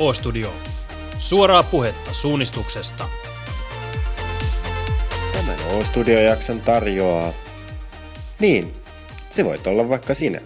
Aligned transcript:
O-Studio. 0.00 0.52
Suoraa 1.18 1.62
puhetta 1.62 2.12
suunnistuksesta. 2.12 3.08
Tämän 5.32 5.58
O-Studio-jakson 5.74 6.60
tarjoaa... 6.60 7.32
Niin, 8.38 8.74
se 9.30 9.44
voit 9.44 9.66
olla 9.66 9.88
vaikka 9.88 10.14
sinä. 10.14 10.40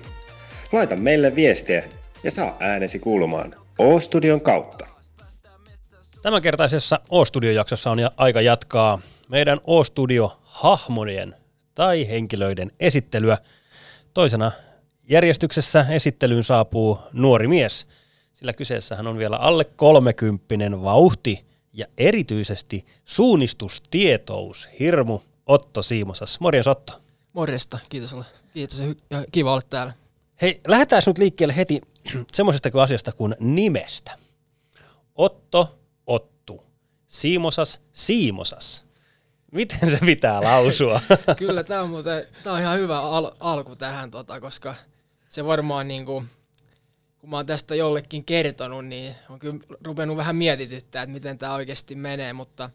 Laita 0.73 0.97
meille 0.97 1.35
viestiä 1.37 1.85
ja 2.25 2.31
saa 2.31 2.57
äänesi 2.61 2.99
kuulumaan 2.99 3.55
O-Studion 3.79 4.41
kautta. 4.41 4.87
Tämänkertaisessa 6.23 7.01
O-Studio-jaksossa 7.11 7.91
on 7.91 7.99
aika 8.17 8.41
jatkaa 8.41 8.99
meidän 9.29 9.61
O-Studio-hahmonien 9.67 11.35
tai 11.75 12.09
henkilöiden 12.09 12.71
esittelyä. 12.81 13.39
Toisena 14.15 14.53
järjestyksessä 15.09 15.87
esittelyyn 15.91 16.45
saapuu 16.45 16.99
nuori 17.13 17.49
mies, 17.49 17.87
sillä 18.35 18.53
kyseessähän 18.53 19.07
on 19.07 19.19
vielä 19.19 19.37
alle 19.37 19.65
kolmekymppinen 19.65 20.83
vauhti 20.83 21.45
ja 21.73 21.87
erityisesti 21.99 22.87
suunnistustietous, 23.05 24.69
hirmu 24.81 25.21
Otto 25.47 25.83
Siimosas. 25.83 26.41
Morjens 26.41 26.67
Otto. 26.67 27.01
Morjesta, 27.33 27.79
kiitos 27.89 28.13
olla. 28.13 28.25
Kiitos 28.55 28.79
ja 29.11 29.25
kiva 29.33 29.53
olla 29.53 29.63
täällä. 29.71 29.93
Hei, 30.43 30.61
lähdetään 30.67 31.03
nyt 31.07 31.19
liikkeelle 31.19 31.57
heti 31.57 31.81
semmoisesta 32.33 32.83
asiasta 32.83 33.13
kuin 33.13 33.35
nimestä. 33.41 34.19
Otto, 35.15 35.79
Ottu, 36.07 36.63
Siimosas, 37.07 37.81
Siimosas. 37.93 38.85
Miten 39.53 39.91
se 39.91 39.99
pitää 40.07 40.43
lausua? 40.43 41.01
Kyllä, 41.39 41.65
tämä 41.65 41.83
on, 41.83 41.91
muuten, 41.91 42.25
on 42.47 42.61
ihan 42.61 42.79
hyvä 42.79 43.01
al- 43.01 43.33
alku 43.41 43.77
tähän, 43.77 44.11
tota, 44.11 44.41
koska 44.41 44.75
se 45.29 45.45
varmaan 45.45 45.89
niin 45.89 46.07
kuin, 46.07 46.27
kun 47.25 47.31
mä 47.31 47.37
oon 47.37 47.47
tästä 47.47 47.75
jollekin 47.75 48.25
kertonut, 48.25 48.87
niin 48.87 49.15
on 49.31 49.39
kyllä 49.39 49.59
rupenut 49.85 50.17
vähän 50.17 50.37
mietityttää, 50.37 51.03
että 51.03 51.13
miten 51.13 51.39
tämä 51.39 51.55
oikeasti 51.55 51.95
menee, 51.95 52.33
mutta 52.33 52.71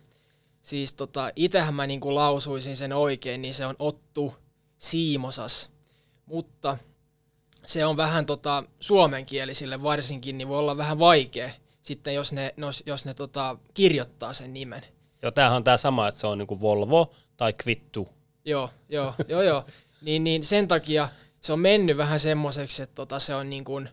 siis 0.61 0.93
tota, 0.93 1.31
itähän 1.35 1.73
mä 1.73 1.87
niin 1.87 1.99
kuin 1.99 2.15
lausuisin 2.15 2.77
sen 2.77 2.93
oikein, 2.93 3.41
niin 3.41 3.53
se 3.53 3.65
on 3.65 3.75
Ottu 3.79 4.35
Siimosas, 4.77 5.69
mutta 6.25 6.77
se 7.65 7.85
on 7.85 7.97
vähän 7.97 8.25
tota, 8.25 8.63
suomenkielisille 8.79 9.83
varsinkin, 9.83 10.37
niin 10.37 10.47
voi 10.47 10.59
olla 10.59 10.77
vähän 10.77 10.99
vaikea 10.99 11.49
sitten, 11.81 12.15
jos 12.15 12.33
ne, 12.33 12.53
jos 12.85 13.05
ne 13.05 13.13
tota, 13.13 13.57
kirjoittaa 13.73 14.33
sen 14.33 14.53
nimen. 14.53 14.85
Joo, 15.21 15.31
tämähän 15.31 15.57
on 15.57 15.63
tämä 15.63 15.77
sama, 15.77 16.07
että 16.07 16.19
se 16.21 16.27
on 16.27 16.37
niinku 16.37 16.61
Volvo 16.61 17.11
tai 17.37 17.53
Kvittu. 17.53 18.09
Joo, 18.45 18.69
joo, 18.89 19.13
joo, 19.27 19.41
joo. 19.41 19.65
Niin, 20.01 20.23
niin 20.23 20.45
sen 20.45 20.67
takia 20.67 21.09
se 21.41 21.53
on 21.53 21.59
mennyt 21.59 21.97
vähän 21.97 22.19
semmoiseksi, 22.19 22.81
että 22.81 22.95
tota, 22.95 23.19
se 23.19 23.35
on 23.35 23.49
niin 23.49 23.63
kuin 23.63 23.89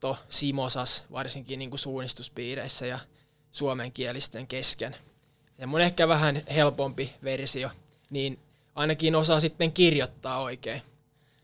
Otto 0.00 0.18
Simosas, 0.28 1.04
varsinkin 1.12 1.58
niin 1.58 1.70
kuin 1.70 1.78
suunnistuspiireissä 1.80 2.86
ja 2.86 2.98
suomenkielisten 3.52 4.46
kesken. 4.46 4.96
Semmoinen 5.58 5.86
ehkä 5.86 6.08
vähän 6.08 6.42
helpompi 6.54 7.14
versio, 7.24 7.70
niin 8.10 8.38
ainakin 8.74 9.16
osaa 9.16 9.40
sitten 9.40 9.72
kirjoittaa 9.72 10.42
oikein, 10.42 10.82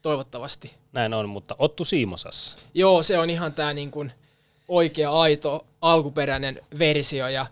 toivottavasti. 0.02 0.74
Näin 0.92 1.14
on, 1.14 1.28
mutta 1.28 1.56
Ottu 1.58 1.84
Siimosas. 1.84 2.56
Joo, 2.74 3.02
se 3.02 3.18
on 3.18 3.30
ihan 3.30 3.52
tämä 3.52 3.72
niin 3.74 3.90
kuin 3.90 4.12
oikea, 4.68 5.10
aito, 5.10 5.66
alkuperäinen 5.80 6.60
versio, 6.78 7.28
ja 7.28 7.46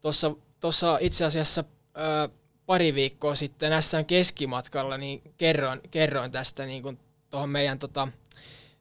tuossa 0.00 0.34
tuossa 0.60 0.98
itse 1.00 1.24
asiassa 1.24 1.64
ää, 1.94 2.28
pari 2.66 2.94
viikkoa 2.94 3.34
sitten 3.34 3.82
SN 3.82 4.04
keskimatkalla 4.06 4.96
niin 4.96 5.22
kerroin, 5.36 5.80
kerroin 5.90 6.32
tästä 6.32 6.66
niin 6.66 6.82
kuin 6.82 6.98
tuohon 7.30 7.48
meidän, 7.48 7.78
tota, 7.78 8.08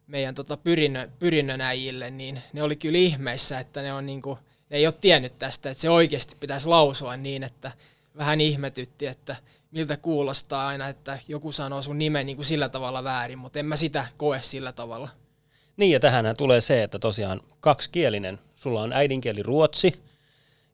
meidän 0.10 0.36
tota 0.36 0.58
pyrinnö, 0.58 1.08
pyrinnönäjille, 1.20 2.10
niin 2.10 2.42
ne 2.54 2.64
oli 2.64 2.76
kyllä 2.76 2.98
ihmeissä, 2.98 3.60
että 3.60 3.82
ne, 3.82 3.94
on 3.94 4.06
niin 4.06 4.22
kuin, 4.22 4.40
ne 4.70 4.78
ei 4.78 4.88
ole 4.88 4.94
tiennyt 5.02 5.40
tästä, 5.40 5.70
että 5.70 5.82
se 5.82 5.90
oikeasti 5.90 6.36
pitäisi 6.40 6.68
lausua 6.68 7.18
niin, 7.18 7.44
että 7.44 7.72
vähän 8.18 8.42
ihmetytti, 8.42 9.06
että 9.06 9.36
miltä 9.72 9.98
kuulostaa 9.98 10.68
aina, 10.68 10.88
että 10.88 11.20
joku 11.28 11.52
sanoo 11.52 11.82
sun 11.82 12.00
nimen 12.00 12.26
niin 12.26 12.36
kuin 12.36 12.46
sillä 12.46 12.70
tavalla 12.70 13.04
väärin, 13.04 13.40
mutta 13.40 13.60
en 13.60 13.66
mä 13.66 13.76
sitä 13.76 14.08
koe 14.18 14.40
sillä 14.42 14.72
tavalla. 14.72 15.10
Niin 15.78 15.92
ja 15.92 16.00
tähän 16.00 16.36
tulee 16.38 16.62
se, 16.62 16.84
että 16.84 17.00
tosiaan 17.00 17.42
kaksikielinen, 17.60 18.40
sulla 18.56 18.82
on 18.82 18.94
äidinkieli 18.94 19.44
ruotsi, 19.44 19.94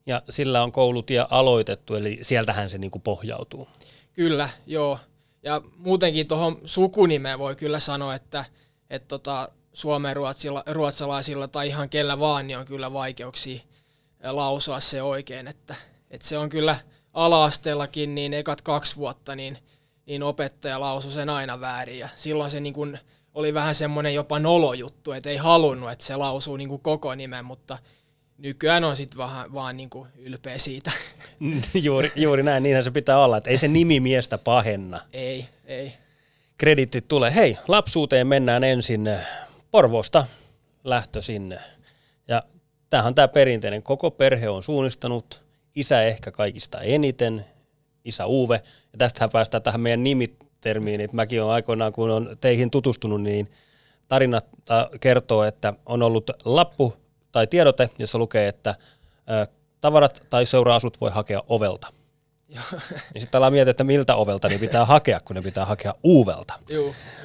ja 0.06 0.22
sillä 0.30 0.64
on 0.64 0.72
koulutie 0.72 1.26
aloitettu, 1.30 1.96
eli 1.96 2.20
sieltähän 2.22 2.70
se 2.70 2.78
niinku 2.78 3.00
pohjautuu. 3.00 3.68
Kyllä, 4.14 4.50
joo. 4.68 5.00
Ja 5.44 5.62
muutenkin 5.78 6.28
tuohon 6.28 6.60
sukunimeen 6.66 7.40
voi 7.40 7.56
kyllä 7.56 7.80
sanoa, 7.80 8.16
että, 8.16 8.46
että 8.90 9.08
tota, 9.08 9.50
suomen 9.74 10.16
ruotsilla, 10.16 10.64
ruotsalaisilla 10.68 11.48
tai 11.48 11.68
ihan 11.68 11.90
kellä 11.90 12.20
vaan, 12.20 12.48
niin 12.48 12.58
on 12.58 12.66
kyllä 12.66 12.94
vaikeuksia 12.94 13.60
lausua 14.24 14.80
se 14.80 15.02
oikein, 15.02 15.48
että, 15.48 15.76
että 16.12 16.28
se 16.28 16.38
on 16.38 16.50
kyllä 16.50 16.80
ala-asteellakin, 17.14 18.16
niin 18.16 18.34
ekat 18.34 18.62
kaksi 18.62 18.96
vuotta, 18.96 19.36
niin, 19.36 19.58
niin 20.06 20.24
opettaja 20.24 20.80
lausui 20.80 21.12
sen 21.12 21.30
aina 21.30 21.60
väärin, 21.60 22.00
ja 22.00 22.10
silloin 22.16 22.52
se 22.52 22.60
niin 22.60 22.74
kuin 22.74 23.00
oli 23.34 23.54
vähän 23.54 23.76
semmoinen 23.76 24.14
jopa 24.14 24.40
nolojuttu, 24.40 25.12
että 25.12 25.30
ei 25.30 25.38
halunnut, 25.38 25.92
että 25.92 26.06
se 26.06 26.16
lausuu 26.16 26.58
niin 26.58 26.70
kuin 26.70 26.82
koko 26.82 27.16
nimen, 27.16 27.46
mutta 27.46 27.78
nykyään 28.38 28.84
on 28.84 28.98
sitten 28.98 29.18
vaan, 29.18 29.54
vaan 29.54 29.78
niinku 29.78 30.08
ylpeä 30.18 30.58
siitä. 30.58 30.92
juuri, 31.84 32.12
juuri 32.16 32.44
näin, 32.44 32.64
niinhän 32.64 32.84
se 32.84 32.92
pitää 32.92 33.20
olla, 33.20 33.38
että 33.38 33.50
ei 33.50 33.58
se 33.58 33.68
nimi 33.68 34.00
miestä 34.00 34.38
pahenna. 34.38 35.02
Ei, 35.14 35.46
ei. 35.66 35.94
Kreditit 36.58 37.08
tulee. 37.08 37.36
Hei, 37.36 37.58
lapsuuteen 37.68 38.28
mennään 38.28 38.64
ensin 38.64 39.10
Porvosta 39.72 40.26
lähtö 40.84 41.22
sinne. 41.22 41.60
Ja 42.28 42.44
tämähän 42.90 43.08
on 43.08 43.16
tämä 43.16 43.28
perinteinen, 43.28 43.84
koko 43.84 44.12
perhe 44.12 44.50
on 44.50 44.64
suunnistanut, 44.64 45.44
isä 45.76 46.04
ehkä 46.04 46.32
kaikista 46.32 46.82
eniten, 46.82 47.46
isä 48.06 48.26
Uwe. 48.26 48.62
Ja 48.94 48.98
tästähän 48.98 49.30
päästään 49.30 49.64
tähän 49.64 49.82
meidän 49.82 50.04
nimitermiin, 50.04 51.02
että 51.02 51.16
mäkin 51.16 51.42
olen 51.42 51.54
aikoinaan, 51.54 51.94
kun 51.94 52.12
on 52.12 52.38
teihin 52.42 52.72
tutustunut, 52.72 53.22
niin 53.22 53.52
tarinat 54.08 54.48
kertoo, 55.00 55.44
että 55.44 55.74
on 55.86 56.04
ollut 56.04 56.32
lappu 56.46 56.94
tai 57.32 57.48
tiedote, 57.48 57.90
jossa 58.00 58.18
lukee, 58.18 58.48
että 58.48 58.76
tavarat 59.82 60.28
tai 60.30 60.46
seuraasut 60.46 61.02
voi 61.02 61.12
hakea 61.12 61.44
ovelta. 61.48 61.88
niin 63.14 63.22
sitten 63.22 63.38
ollaan 63.38 63.54
miettiä, 63.54 63.72
että 63.72 63.84
miltä 63.84 64.16
ovelta 64.16 64.48
niin 64.48 64.60
pitää 64.60 64.86
hakea, 64.86 65.20
kun 65.20 65.36
ne 65.36 65.42
pitää 65.42 65.66
hakea 65.66 65.94
uuvelta. 66.04 66.60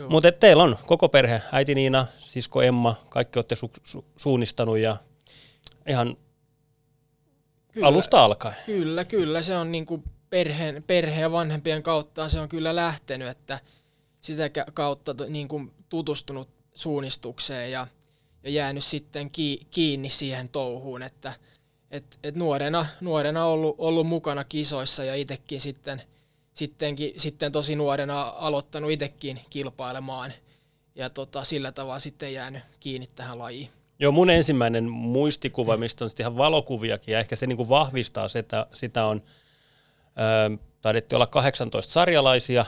Mutta 0.09 0.33
teillä 0.33 0.63
on 0.63 0.79
koko 0.87 1.09
perhe, 1.09 1.43
äiti 1.53 1.75
Niina, 1.75 2.07
sisko 2.19 2.63
Emma, 2.63 2.97
kaikki 3.09 3.39
olette 3.39 3.55
su- 3.55 3.99
su- 3.99 4.05
suunnistanut 4.17 4.79
ja 4.79 4.97
ihan 5.89 6.17
kyllä, 7.73 7.87
alusta 7.87 8.25
alkaen. 8.25 8.57
Kyllä, 8.67 9.05
kyllä. 9.05 9.43
Se 9.43 9.57
on 9.57 9.73
niinku 9.73 10.03
perheen, 10.31 10.83
perheen 10.83 11.23
ja 11.23 11.33
vanhempien 11.33 11.83
kautta 11.83 12.29
se 12.29 12.41
on 12.41 12.49
kyllä 12.49 12.77
lähtenyt, 12.77 13.29
että 13.29 13.61
sitä 14.21 14.51
kautta 14.75 15.15
niinku 15.29 15.63
tutustunut 15.89 16.49
suunnistukseen 16.75 17.73
ja– 17.73 17.87
ja 18.43 18.51
jäänyt 18.51 18.85
sitten 18.85 19.31
kiinni 19.71 20.09
siihen 20.09 20.49
touhuun, 20.49 21.03
että 21.03 21.33
et, 21.91 22.19
et 22.23 22.35
nuorena, 22.35 22.87
nuorena 23.01 23.45
ollut, 23.45 23.75
ollut 23.79 24.07
mukana 24.07 24.45
kisoissa 24.45 25.05
ja 25.05 25.15
itsekin 25.15 25.61
sitten, 25.61 26.03
sittenkin, 26.55 27.13
sitten 27.17 27.53
tosi 27.53 27.77
nuorena 27.77 28.23
aloittanut 28.23 28.91
itsekin 28.91 29.41
kilpailemaan 29.51 30.33
ja 30.95 31.11
tota, 31.11 31.45
sillä 31.45 31.73
tavalla 31.73 31.99
sitten 31.99 32.33
jäänyt 32.33 32.63
kiinni 32.81 33.07
tähän 33.15 33.39
lajiin. 33.39 33.69
Joo, 33.99 34.13
mun 34.13 34.31
ensimmäinen 34.31 34.91
muistikuva, 34.91 35.77
mistä 35.77 36.05
on 36.05 36.11
sitten 36.11 36.25
ihan 36.25 36.37
valokuviakin, 36.37 37.13
ja 37.13 37.19
ehkä 37.19 37.37
se 37.37 37.47
niinku 37.47 37.69
vahvistaa 37.69 38.29
sitä, 38.29 38.67
sitä 38.75 39.05
on, 39.05 39.23
ö, 40.53 40.59
taidettiin 40.83 41.17
olla 41.17 41.27
18 41.27 41.93
sarjalaisia, 41.93 42.65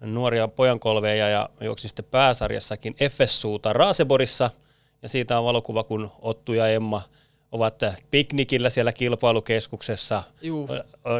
nuoria 0.00 0.48
pojankolveja, 0.48 1.28
ja 1.28 1.50
juoksin 1.60 1.90
sitten 1.90 2.04
pääsarjassakin 2.04 2.94
FSUta 2.94 3.72
Raaseborissa– 3.72 4.50
ja 5.02 5.08
siitä 5.08 5.38
on 5.38 5.44
valokuva, 5.44 5.84
kun 5.84 6.10
Ottu 6.20 6.52
ja 6.52 6.68
Emma 6.68 7.02
ovat 7.52 7.82
piknikillä 8.10 8.70
siellä 8.70 8.92
kilpailukeskuksessa. 8.92 10.22
Juu. 10.42 10.68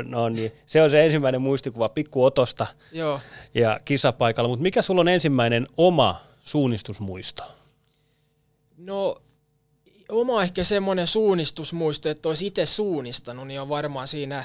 No, 0.04 0.28
niin. 0.28 0.52
Se 0.66 0.82
on 0.82 0.90
se 0.90 1.04
ensimmäinen 1.04 1.42
muistikuva 1.42 1.88
pikku 1.88 2.24
Otosta 2.24 2.66
Joo. 2.92 3.20
ja 3.54 3.80
kisapaikalla. 3.84 4.48
Mutta 4.48 4.62
mikä 4.62 4.82
sulla 4.82 5.00
on 5.00 5.08
ensimmäinen 5.08 5.66
oma 5.76 6.20
suunnistusmuisto? 6.40 7.42
No 8.76 9.22
oma 10.08 10.42
ehkä 10.42 10.64
semmoinen 10.64 11.06
suunnistusmuisto, 11.06 12.08
että 12.08 12.28
olisi 12.28 12.46
itse 12.46 12.66
suunnistanut, 12.66 13.46
niin 13.46 13.60
on 13.60 13.68
varmaan 13.68 14.08
siinä 14.08 14.44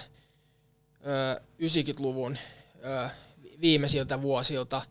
ö, 1.05 1.41
90-luvun 1.61 2.37
ö, 2.85 3.09
viimeisiltä 3.61 4.21
vuosilta 4.21 4.81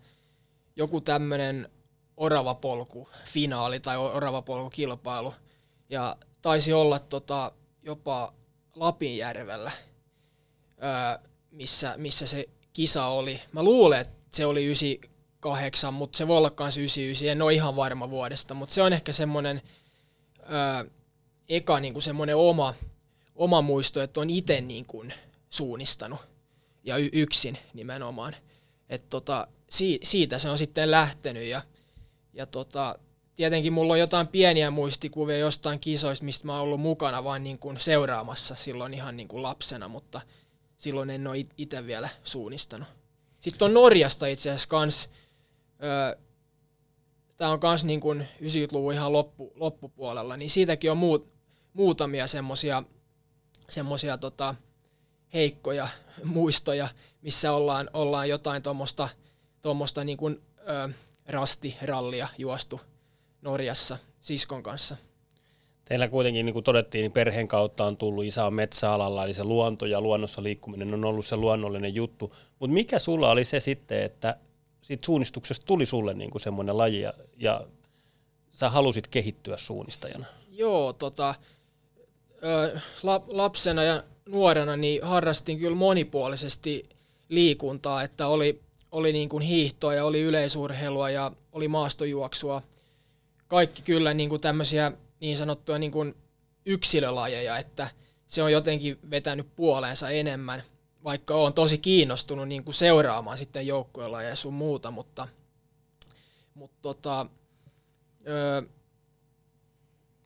joku 0.76 1.00
tämmöinen 1.00 1.68
oravapolku 2.16 3.08
finaali 3.24 3.80
tai 3.80 3.96
oravapolku 3.96 4.70
kilpailu. 4.70 5.34
Ja 5.90 6.16
taisi 6.42 6.72
olla 6.72 6.98
tota, 6.98 7.52
jopa 7.82 8.34
Lapinjärvellä, 8.76 9.72
öö, 10.82 11.28
missä, 11.50 11.94
missä 11.96 12.26
se 12.26 12.48
kisa 12.72 13.06
oli. 13.06 13.40
Mä 13.52 13.62
luulen, 13.62 14.00
että 14.00 14.36
se 14.36 14.46
oli 14.46 14.64
98, 14.64 15.94
mutta 15.94 16.16
se 16.16 16.28
voi 16.28 16.36
olla 16.36 16.52
myös 16.58 16.78
99, 16.78 17.28
en 17.28 17.42
ole 17.42 17.54
ihan 17.54 17.76
varma 17.76 18.10
vuodesta, 18.10 18.54
mutta 18.54 18.74
se 18.74 18.82
on 18.82 18.92
ehkä 18.92 19.12
semmoinen 19.12 19.62
öö, 20.40 20.90
eka 21.48 21.80
niin 21.80 21.92
kuin 21.92 22.02
semmoinen 22.02 22.36
oma, 22.36 22.74
oma 23.34 23.62
muisto, 23.62 24.02
että 24.02 24.20
on 24.20 24.30
itse 24.30 24.60
niin 24.60 24.86
kuin 24.86 25.14
suunnistanut 25.50 26.20
ja 26.84 26.96
y- 26.96 27.10
yksin 27.12 27.58
nimenomaan. 27.74 28.36
Et 28.88 29.08
tota, 29.10 29.48
si- 29.70 30.00
siitä 30.02 30.38
se 30.38 30.50
on 30.50 30.58
sitten 30.58 30.90
lähtenyt 30.90 31.44
ja, 31.44 31.62
ja 32.32 32.46
tota, 32.46 32.98
tietenkin 33.34 33.72
mulla 33.72 33.92
on 33.92 33.98
jotain 33.98 34.28
pieniä 34.28 34.70
muistikuvia 34.70 35.38
jostain 35.38 35.80
kisoista, 35.80 36.24
mistä 36.24 36.46
mä 36.46 36.52
oon 36.52 36.62
ollut 36.62 36.80
mukana 36.80 37.24
vaan 37.24 37.44
niin 37.44 37.58
kuin 37.58 37.80
seuraamassa 37.80 38.54
silloin 38.54 38.94
ihan 38.94 39.16
niin 39.16 39.28
kuin 39.28 39.42
lapsena, 39.42 39.88
mutta 39.88 40.20
silloin 40.76 41.10
en 41.10 41.26
ole 41.26 41.44
itse 41.58 41.86
vielä 41.86 42.08
suunnistanut. 42.24 42.88
Sitten 43.40 43.66
on 43.66 43.74
Norjasta 43.74 44.26
itse 44.26 44.50
asiassa 44.50 44.68
kans, 44.68 45.10
öö, 45.82 46.16
tämä 47.36 47.50
on 47.50 47.60
kans 47.60 47.84
niin 47.84 48.00
kuin 48.00 48.28
90-luvun 48.40 48.94
ihan 48.94 49.12
loppu, 49.12 49.52
loppupuolella, 49.54 50.36
niin 50.36 50.50
siitäkin 50.50 50.90
on 50.90 50.96
muut, 50.96 51.32
muutamia 51.72 52.26
semmosia, 52.26 52.82
semmosia 53.68 54.18
tota, 54.18 54.54
heikkoja 55.34 55.88
muistoja, 56.24 56.88
missä 57.22 57.52
ollaan, 57.52 57.90
ollaan 57.92 58.28
jotain 58.28 58.62
tuommoista 59.62 60.04
niin 60.04 60.18
kuin, 60.18 60.42
ö, 60.68 60.88
rastirallia 61.26 62.28
juostu 62.38 62.80
Norjassa 63.42 63.98
siskon 64.20 64.62
kanssa. 64.62 64.96
Teillä 65.84 66.08
kuitenkin, 66.08 66.46
niin 66.46 66.54
kuin 66.54 66.64
todettiin, 66.64 67.02
niin 67.02 67.12
perheen 67.12 67.48
kautta 67.48 67.84
on 67.84 67.96
tullut, 67.96 68.24
isä 68.24 68.44
on 68.44 68.54
metsäalalla, 68.54 69.24
eli 69.24 69.34
se 69.34 69.44
luonto 69.44 69.86
ja 69.86 70.00
luonnossa 70.00 70.42
liikkuminen 70.42 70.94
on 70.94 71.04
ollut 71.04 71.26
se 71.26 71.36
luonnollinen 71.36 71.94
juttu. 71.94 72.34
Mutta 72.58 72.74
mikä 72.74 72.98
sulla 72.98 73.30
oli 73.30 73.44
se 73.44 73.60
sitten, 73.60 74.02
että 74.02 74.36
siitä 74.82 75.06
suunnistuksesta 75.06 75.66
tuli 75.66 75.86
sulle 75.86 76.14
niin 76.14 76.30
kuin 76.30 76.42
semmoinen 76.42 76.78
laji 76.78 77.00
ja, 77.00 77.14
ja 77.38 77.66
sä 78.52 78.70
halusit 78.70 79.06
kehittyä 79.06 79.56
suunnistajana? 79.56 80.26
Joo, 80.50 80.92
tota, 80.92 81.34
ö, 82.44 82.80
lapsena 83.28 83.82
ja 83.82 84.02
nuorena 84.28 84.76
niin 84.76 85.02
harrastin 85.02 85.58
kyllä 85.58 85.76
monipuolisesti 85.76 86.88
liikuntaa, 87.28 88.02
että 88.02 88.26
oli, 88.26 88.60
oli 88.92 89.12
niin 89.12 89.28
kuin 89.28 89.42
hiihtoa 89.42 89.94
ja 89.94 90.04
oli 90.04 90.20
yleisurheilua 90.20 91.10
ja 91.10 91.32
oli 91.52 91.68
maastojuoksua. 91.68 92.62
Kaikki 93.52 93.82
kyllä 93.82 94.14
niin 94.14 94.28
kuin 94.28 94.40
tämmöisiä 94.40 94.92
niin 95.20 95.36
sanottuja 95.36 95.78
niin 95.78 95.92
kuin 95.92 96.14
yksilölajeja, 96.66 97.58
että 97.58 97.88
se 98.26 98.42
on 98.42 98.52
jotenkin 98.52 98.98
vetänyt 99.10 99.56
puoleensa 99.56 100.10
enemmän, 100.10 100.62
vaikka 101.04 101.34
on 101.34 101.54
tosi 101.54 101.78
kiinnostunut 101.78 102.48
niin 102.48 102.64
kuin 102.64 102.74
seuraamaan 102.74 103.38
sitten 103.38 103.66
joukkuelajeja 103.66 104.30
ja 104.30 104.36
sun 104.36 104.54
muuta, 104.54 104.90
mutta, 104.90 105.28
mutta 106.54 106.76
tota, 106.82 107.26
öö, 108.28 108.62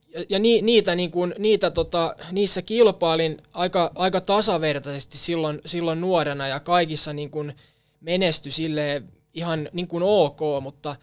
ja, 0.09 0.25
ja 0.29 0.39
ni, 0.39 0.63
niitä, 0.63 0.95
niin 0.95 1.11
kuin, 1.11 1.35
niitä 1.39 1.71
tota, 1.71 2.17
niissä 2.31 2.63
kilpailin 2.63 3.43
aika, 3.53 3.91
aika 3.95 4.21
tasavertaisesti 4.21 5.19
silloin, 5.19 5.61
silloin 5.65 6.01
nuorena 6.01 6.49
ja 6.49 6.61
kaikissa 6.61 7.13
niin 7.13 7.31
kuin 7.31 7.55
menesty 8.01 8.51
sille 8.51 9.03
ihan 9.35 9.69
niin 9.73 9.89
kuin 9.89 10.03
ok, 10.03 10.41
mutta 10.63 10.97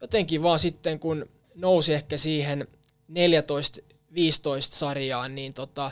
jotenkin 0.00 0.42
vaan 0.42 0.58
sitten 0.58 0.98
kun 0.98 1.26
nousi 1.60 1.94
ehkä 1.94 2.16
siihen 2.16 2.66
14-15 3.10 3.14
sarjaan, 4.60 5.34
niin 5.34 5.54
tota, 5.54 5.90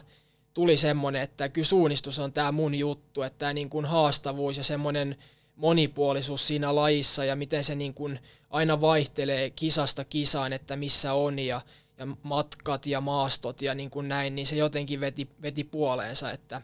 tuli 0.54 0.76
semmoinen, 0.76 1.22
että 1.22 1.48
kyllä 1.48 1.66
suunnistus 1.66 2.18
on 2.18 2.32
tämä 2.32 2.52
mun 2.52 2.74
juttu, 2.74 3.22
että 3.22 3.38
tämä 3.38 3.52
niin 3.52 3.84
haastavuus 3.86 4.56
ja 4.56 4.64
semmoinen 4.64 5.16
monipuolisuus 5.56 6.46
siinä 6.46 6.74
lajissa 6.74 7.24
ja 7.24 7.36
miten 7.36 7.64
se 7.64 7.74
niin 7.74 7.94
kuin 7.94 8.20
aina 8.50 8.80
vaihtelee 8.80 9.50
kisasta 9.50 10.04
kisaan, 10.04 10.52
että 10.52 10.76
missä 10.76 11.12
on 11.12 11.38
ja, 11.38 11.60
ja 11.98 12.06
matkat 12.22 12.86
ja 12.86 13.00
maastot 13.00 13.62
ja 13.62 13.74
niin 13.74 13.90
kuin 13.90 14.08
näin, 14.08 14.34
niin 14.34 14.46
se 14.46 14.56
jotenkin 14.56 15.00
veti, 15.00 15.28
veti 15.42 15.64
puoleensa, 15.64 16.30
että, 16.30 16.62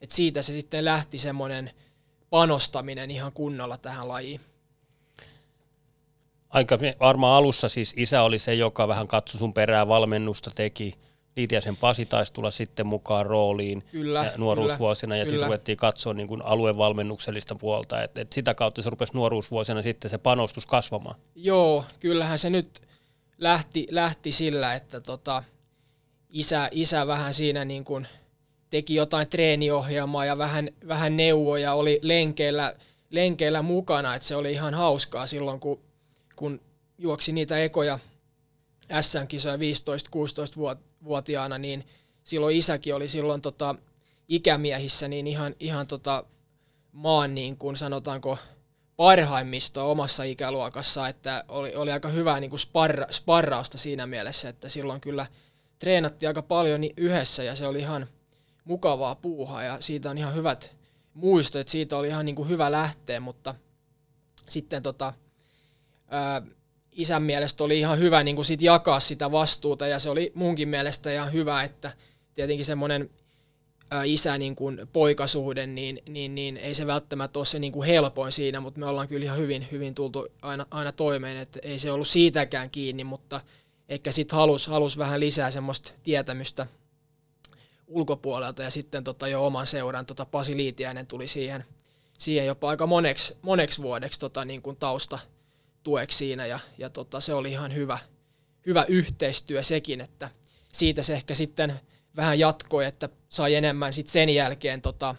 että 0.00 0.16
siitä 0.16 0.42
se 0.42 0.52
sitten 0.52 0.84
lähti 0.84 1.18
semmoinen 1.18 1.70
panostaminen 2.30 3.10
ihan 3.10 3.32
kunnolla 3.32 3.76
tähän 3.78 4.08
lajiin. 4.08 4.40
Aika 6.54 6.78
varmaan 7.00 7.36
alussa 7.36 7.68
siis 7.68 7.94
isä 7.96 8.22
oli 8.22 8.38
se, 8.38 8.54
joka 8.54 8.88
vähän 8.88 9.08
katsoi 9.08 9.38
sun 9.38 9.54
perään 9.54 9.88
valmennusta, 9.88 10.50
teki. 10.54 10.94
Liitiäisen 11.36 11.76
Pasi 11.76 12.06
taisi 12.06 12.32
tulla 12.32 12.50
sitten 12.50 12.86
mukaan 12.86 13.26
rooliin 13.26 13.84
kyllä, 13.90 14.32
nuoruusvuosina 14.36 15.14
kyllä, 15.14 15.22
ja 15.22 15.24
sitten 15.26 15.46
ruvettiin 15.46 15.78
katsoa 15.78 16.14
niin 16.14 16.28
kuin 16.28 16.42
aluevalmennuksellista 16.42 17.54
puolta. 17.54 18.02
Et, 18.02 18.18
et 18.18 18.32
sitä 18.32 18.54
kautta 18.54 18.82
se 18.82 18.90
rupesi 18.90 19.14
nuoruusvuosina 19.14 19.82
sitten 19.82 20.10
se 20.10 20.18
panostus 20.18 20.66
kasvamaan. 20.66 21.16
Joo, 21.34 21.84
kyllähän 22.00 22.38
se 22.38 22.50
nyt 22.50 22.82
lähti, 23.38 23.86
lähti 23.90 24.32
sillä, 24.32 24.74
että 24.74 25.00
tota, 25.00 25.42
isä, 26.28 26.68
isä 26.72 27.06
vähän 27.06 27.34
siinä 27.34 27.64
niin 27.64 27.84
kuin 27.84 28.06
teki 28.70 28.94
jotain 28.94 29.28
treeniohjelmaa 29.28 30.24
ja 30.24 30.38
vähän, 30.38 30.70
vähän 30.88 31.16
neuvoja, 31.16 31.74
oli 31.74 31.98
lenkeillä, 32.02 32.74
lenkeillä 33.10 33.62
mukana, 33.62 34.14
että 34.14 34.28
se 34.28 34.36
oli 34.36 34.52
ihan 34.52 34.74
hauskaa 34.74 35.26
silloin, 35.26 35.60
kun, 35.60 35.80
kun 36.36 36.60
juoksi 36.98 37.32
niitä 37.32 37.58
ekoja 37.58 37.98
SM-kisoja 39.00 39.56
15-16-vuotiaana, 39.56 41.58
niin 41.58 41.86
silloin 42.24 42.56
isäkin 42.56 42.94
oli 42.94 43.08
silloin 43.08 43.40
tota, 43.40 43.74
ikämiehissä 44.28 45.08
niin 45.08 45.26
ihan, 45.26 45.54
ihan 45.60 45.86
tota, 45.86 46.24
maan 46.92 47.34
niin 47.34 47.56
kuin 47.56 47.76
sanotaanko 47.76 48.38
parhaimmisto 48.96 49.90
omassa 49.90 50.24
ikäluokassa, 50.24 51.08
että 51.08 51.44
oli, 51.48 51.74
oli 51.74 51.92
aika 51.92 52.08
hyvää 52.08 52.40
niin 52.40 52.50
kuin 52.50 52.60
sparra, 52.60 53.06
sparrausta 53.10 53.78
siinä 53.78 54.06
mielessä, 54.06 54.48
että 54.48 54.68
silloin 54.68 55.00
kyllä 55.00 55.26
treenattiin 55.78 56.28
aika 56.28 56.42
paljon 56.42 56.80
yhdessä 56.96 57.42
ja 57.42 57.54
se 57.54 57.66
oli 57.66 57.78
ihan 57.78 58.06
mukavaa 58.64 59.14
puuhaa 59.14 59.62
ja 59.62 59.80
siitä 59.80 60.10
on 60.10 60.18
ihan 60.18 60.34
hyvät 60.34 60.76
muistot, 61.14 61.60
että 61.60 61.70
siitä 61.70 61.96
oli 61.96 62.08
ihan 62.08 62.24
niin 62.24 62.36
kuin 62.36 62.48
hyvä 62.48 62.72
lähteä, 62.72 63.20
mutta 63.20 63.54
sitten 64.48 64.82
tota, 64.82 65.12
isän 66.92 67.22
mielestä 67.22 67.64
oli 67.64 67.78
ihan 67.78 67.98
hyvä 67.98 68.22
niin 68.22 68.36
kuin 68.36 68.44
sit 68.44 68.62
jakaa 68.62 69.00
sitä 69.00 69.32
vastuuta 69.32 69.86
ja 69.86 69.98
se 69.98 70.10
oli 70.10 70.32
munkin 70.34 70.68
mielestä 70.68 71.12
ihan 71.12 71.32
hyvä, 71.32 71.62
että 71.62 71.92
tietenkin 72.34 72.64
semmoinen 72.64 73.10
isä 74.04 74.38
niin 74.38 74.56
kuin 74.56 74.88
poikasuhde, 74.92 75.66
niin, 75.66 76.02
niin, 76.08 76.34
niin 76.34 76.56
ei 76.56 76.74
se 76.74 76.86
välttämättä 76.86 77.38
ole 77.38 77.46
se 77.46 77.58
niin 77.58 77.72
kuin 77.72 77.86
helpoin 77.86 78.32
siinä, 78.32 78.60
mutta 78.60 78.80
me 78.80 78.86
ollaan 78.86 79.08
kyllä 79.08 79.24
ihan 79.24 79.38
hyvin, 79.38 79.68
hyvin 79.72 79.94
tultu 79.94 80.26
aina, 80.42 80.66
aina 80.70 80.92
toimeen, 80.92 81.36
että 81.36 81.58
ei 81.62 81.78
se 81.78 81.92
ollut 81.92 82.08
siitäkään 82.08 82.70
kiinni, 82.70 83.04
mutta 83.04 83.40
ehkä 83.88 84.12
sitten 84.12 84.36
halus, 84.36 84.66
halus 84.66 84.98
vähän 84.98 85.20
lisää 85.20 85.50
semmoista 85.50 85.92
tietämystä 86.02 86.66
ulkopuolelta 87.86 88.62
ja 88.62 88.70
sitten 88.70 89.04
tota 89.04 89.28
jo 89.28 89.46
oman 89.46 89.66
seuran 89.66 90.06
tota 90.06 90.26
Pasi 90.26 90.56
Liitiäinen 90.56 91.06
tuli 91.06 91.28
siihen, 91.28 91.64
siihen 92.18 92.46
jopa 92.46 92.68
aika 92.68 92.86
moneksi, 92.86 93.36
moneksi 93.42 93.82
vuodeksi 93.82 94.20
tota 94.20 94.44
niin 94.44 94.62
kuin 94.62 94.76
tausta 94.76 95.18
tueksi 95.84 96.18
siinä 96.18 96.46
ja, 96.46 96.58
ja 96.78 96.90
tota, 96.90 97.20
se 97.20 97.34
oli 97.34 97.50
ihan 97.50 97.74
hyvä, 97.74 97.98
hyvä 98.66 98.84
yhteistyö 98.88 99.62
sekin, 99.62 100.00
että 100.00 100.30
siitä 100.72 101.02
se 101.02 101.14
ehkä 101.14 101.34
sitten 101.34 101.80
vähän 102.16 102.38
jatkoi, 102.38 102.84
että 102.84 103.08
sai 103.28 103.54
enemmän 103.54 103.92
sit 103.92 104.06
sen 104.06 104.30
jälkeen 104.30 104.82
tota, 104.82 105.14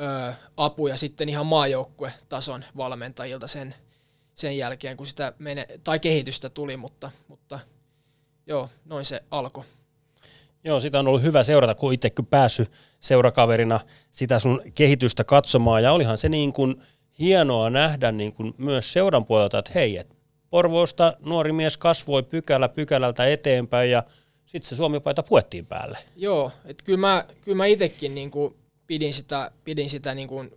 ö, 0.00 0.32
apuja 0.56 0.96
sitten 0.96 1.28
ihan 1.28 1.46
maajoukkuetason 1.46 2.64
valmentajilta 2.76 3.46
sen, 3.46 3.74
sen 4.34 4.56
jälkeen, 4.56 4.96
kun 4.96 5.06
sitä 5.06 5.32
mene, 5.38 5.66
tai 5.84 6.00
kehitystä 6.00 6.50
tuli, 6.50 6.76
mutta, 6.76 7.10
mutta 7.28 7.60
joo, 8.46 8.68
noin 8.84 9.04
se 9.04 9.22
alkoi. 9.30 9.64
Joo, 10.64 10.80
sitä 10.80 10.98
on 10.98 11.08
ollut 11.08 11.22
hyvä 11.22 11.44
seurata, 11.44 11.74
kun 11.74 11.92
itsekin 11.92 12.26
päässyt 12.26 12.70
seurakaverina 13.00 13.80
sitä 14.10 14.38
sun 14.38 14.62
kehitystä 14.74 15.24
katsomaan, 15.24 15.82
ja 15.82 15.92
olihan 15.92 16.18
se 16.18 16.28
niin 16.28 16.52
kuin 16.52 16.82
hienoa 17.18 17.70
nähdä 17.70 18.12
niin 18.12 18.32
kuin 18.32 18.54
myös 18.58 18.92
seuran 18.92 19.24
puolelta, 19.24 19.58
että 19.58 19.72
hei, 19.74 19.96
et 19.96 20.16
Porvoosta 20.50 21.16
nuori 21.20 21.52
mies 21.52 21.76
kasvoi 21.76 22.22
pykälä 22.22 22.68
pykälältä 22.68 23.26
eteenpäin, 23.26 23.90
ja 23.90 24.02
sitten 24.46 24.68
se 24.68 24.76
Suomi-paita 24.76 25.22
puettiin 25.22 25.66
päälle. 25.66 25.98
Joo, 26.16 26.52
että 26.64 26.84
kyllä 26.84 27.00
mä, 27.00 27.24
kyllä 27.40 27.56
mä 27.56 27.66
itsekin 27.66 28.14
niin 28.14 28.30
kuin 28.30 28.56
pidin 28.86 29.14
sitä, 29.14 29.50
pidin 29.64 29.90
sitä 29.90 30.14
niin 30.14 30.28
kuin 30.28 30.50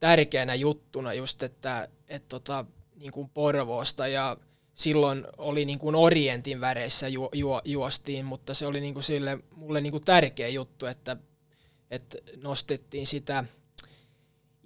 tärkeänä 0.00 0.54
juttuna 0.54 1.14
just, 1.14 1.42
että 1.42 1.88
et 2.08 2.28
tota, 2.28 2.64
niin 2.96 3.12
kuin 3.12 3.30
Porvoosta 3.34 4.08
ja 4.08 4.36
silloin 4.74 5.26
oli 5.38 5.64
niin 5.64 5.78
kuin 5.78 5.96
Orientin 5.96 6.60
väreissä 6.60 7.08
ju, 7.08 7.28
ju, 7.32 7.60
juostiin, 7.64 8.24
mutta 8.24 8.54
se 8.54 8.66
oli 8.66 8.80
niin 8.80 8.94
kuin 8.94 9.04
sille, 9.04 9.38
mulle 9.56 9.80
niin 9.80 9.90
kuin 9.90 10.04
tärkeä 10.04 10.48
juttu, 10.48 10.86
että, 10.86 11.16
että 11.90 12.18
nostettiin 12.42 13.06
sitä 13.06 13.44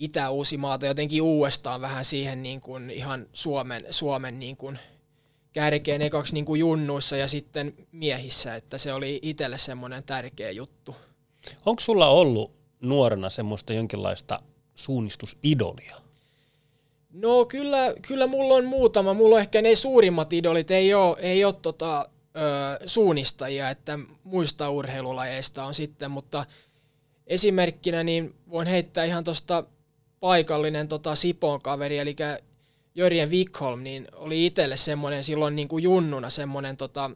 Itä-Uusimaata 0.00 0.86
jotenkin 0.86 1.22
uudestaan 1.22 1.80
vähän 1.80 2.04
siihen 2.04 2.42
niin 2.42 2.60
kuin 2.60 2.90
ihan 2.90 3.26
Suomen, 3.32 3.86
Suomen 3.90 4.38
niin 4.38 4.56
kuin 4.56 4.78
kärkeen 5.52 6.02
ekaksi 6.02 6.34
niin 6.34 6.44
kuin 6.44 6.58
junnuissa 6.58 7.16
ja 7.16 7.28
sitten 7.28 7.74
miehissä, 7.92 8.54
että 8.54 8.78
se 8.78 8.92
oli 8.92 9.18
itselle 9.22 9.58
semmoinen 9.58 10.02
tärkeä 10.02 10.50
juttu. 10.50 10.96
Onko 11.66 11.80
sulla 11.80 12.08
ollut 12.08 12.52
nuorena 12.80 13.30
semmoista 13.30 13.72
jonkinlaista 13.72 14.42
suunnistusidolia? 14.74 15.96
No 17.12 17.44
kyllä, 17.44 17.94
kyllä 18.02 18.26
mulla 18.26 18.54
on 18.54 18.64
muutama. 18.64 19.14
Mulla 19.14 19.34
on 19.34 19.40
ehkä 19.40 19.62
ne 19.62 19.74
suurimmat 19.74 20.32
idolit 20.32 20.70
ei 20.70 20.94
ole, 20.94 21.16
ei 21.20 21.44
ole 21.44 21.54
tota, 21.62 22.08
ö, 22.36 22.88
suunnistajia, 22.88 23.70
että 23.70 23.98
muista 24.24 24.70
urheilulajeista 24.70 25.64
on 25.64 25.74
sitten, 25.74 26.10
mutta 26.10 26.46
esimerkkinä 27.26 28.04
niin 28.04 28.34
voin 28.50 28.66
heittää 28.66 29.04
ihan 29.04 29.24
tuosta 29.24 29.64
paikallinen 30.20 30.88
tota 30.88 31.14
Sipon 31.14 31.62
kaveri, 31.62 31.98
eli 31.98 32.16
Jörjen 32.94 33.30
Wikholm, 33.30 33.82
niin 33.82 34.08
oli 34.14 34.46
itselle 34.46 34.76
semmoinen 34.76 35.24
silloin 35.24 35.56
niin 35.56 35.68
kuin 35.68 35.82
junnuna 35.82 36.30
semmoinen 36.30 36.76
tota, 36.76 37.10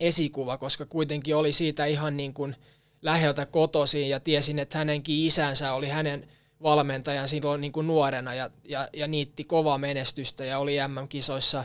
esikuva, 0.00 0.58
koska 0.58 0.86
kuitenkin 0.86 1.36
oli 1.36 1.52
siitä 1.52 1.86
ihan 1.86 2.16
niin 2.16 2.34
kuin 2.34 2.56
läheltä 3.02 3.46
kotoisin 3.46 4.08
ja 4.08 4.20
tiesin, 4.20 4.58
että 4.58 4.78
hänenkin 4.78 5.26
isänsä 5.26 5.72
oli 5.72 5.88
hänen 5.88 6.28
valmentajan 6.62 7.28
silloin 7.28 7.60
niin 7.60 7.72
kuin 7.72 7.86
nuorena 7.86 8.34
ja, 8.34 8.50
ja, 8.64 8.88
ja 8.92 9.06
niitti 9.06 9.44
kovaa 9.44 9.78
menestystä 9.78 10.44
ja 10.44 10.58
oli 10.58 10.76
MM-kisoissa 10.88 11.64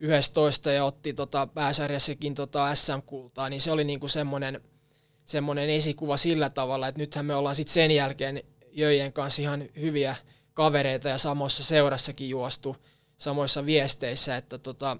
11 0.00 0.72
ja 0.72 0.84
otti 0.84 1.12
tota 1.14 1.46
pääsarjassakin 1.46 2.34
tota 2.34 2.74
SM-kultaa, 2.74 3.48
niin 3.48 3.60
se 3.60 3.72
oli 3.72 3.84
niin 3.84 4.00
kuin 4.00 4.10
semmoinen, 4.10 4.60
semmoinen 5.24 5.70
esikuva 5.70 6.16
sillä 6.16 6.50
tavalla, 6.50 6.88
että 6.88 6.98
nythän 6.98 7.26
me 7.26 7.34
ollaan 7.34 7.56
sitten 7.56 7.74
sen 7.74 7.90
jälkeen 7.90 8.42
Jöjen 8.74 9.12
kanssa 9.12 9.42
ihan 9.42 9.64
hyviä 9.80 10.16
kavereita 10.54 11.08
ja 11.08 11.18
samoissa 11.18 11.64
seurassakin 11.64 12.28
juostu 12.28 12.76
samoissa 13.18 13.66
viesteissä, 13.66 14.36
että, 14.36 14.58
tota, 14.58 14.96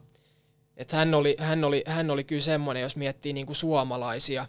että 0.76 0.96
hän, 0.96 1.14
oli, 1.14 1.36
hän, 1.38 1.64
oli, 1.64 1.84
hän 1.86 2.10
oli 2.10 2.24
kyllä 2.24 2.42
semmoinen, 2.42 2.82
jos 2.82 2.96
miettii 2.96 3.32
niin 3.32 3.46
kuin 3.46 3.56
suomalaisia. 3.56 4.46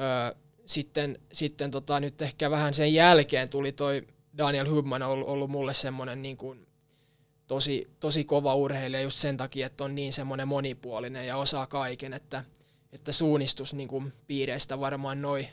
Öö, 0.00 0.40
sitten 0.66 1.18
sitten 1.32 1.70
tota, 1.70 2.00
nyt 2.00 2.22
ehkä 2.22 2.50
vähän 2.50 2.74
sen 2.74 2.94
jälkeen 2.94 3.48
tuli 3.48 3.72
toi 3.72 4.02
Daniel 4.38 4.70
Hubman 4.70 5.02
on 5.02 5.10
ollut, 5.10 5.28
ollut 5.28 5.50
mulle 5.50 5.74
semmoinen 5.74 6.22
niin 6.22 6.36
kuin 6.36 6.66
tosi, 7.46 7.90
tosi 8.00 8.24
kova 8.24 8.54
urheilija 8.54 9.02
just 9.02 9.18
sen 9.18 9.36
takia, 9.36 9.66
että 9.66 9.84
on 9.84 9.94
niin 9.94 10.12
semmoinen 10.12 10.48
monipuolinen 10.48 11.26
ja 11.26 11.36
osaa 11.36 11.66
kaiken, 11.66 12.12
että, 12.12 12.44
että 12.92 13.12
suunnistus 13.12 13.74
niin 13.74 13.88
kuin 13.88 14.12
piireistä 14.26 14.80
varmaan 14.80 15.22
noin 15.22 15.48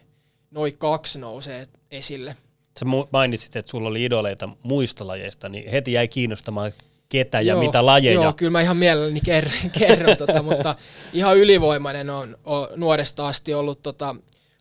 noi 0.51 0.71
kaksi 0.71 1.19
nousee 1.19 1.65
esille. 1.91 2.37
Sä 2.79 2.85
mainitsit, 3.11 3.55
että 3.55 3.71
sulla 3.71 3.89
oli 3.89 4.05
idoleita 4.05 4.49
muista 4.63 5.07
lajeista, 5.07 5.49
niin 5.49 5.71
heti 5.71 5.93
jäi 5.93 6.07
kiinnostamaan 6.07 6.71
ketä 7.09 7.41
ja 7.41 7.53
joo, 7.53 7.59
mitä 7.59 7.85
lajeja. 7.85 8.21
Joo, 8.21 8.33
kyllä 8.33 8.51
mä 8.51 8.61
ihan 8.61 8.77
mielelläni 8.77 9.21
kerron, 9.21 9.53
kerron 9.79 10.17
tota, 10.17 10.43
mutta 10.43 10.75
ihan 11.13 11.37
ylivoimainen 11.37 12.09
on, 12.09 12.37
on 12.43 12.67
nuoresta 12.75 13.27
asti 13.27 13.53
ollut 13.53 13.83
tota, 13.83 14.15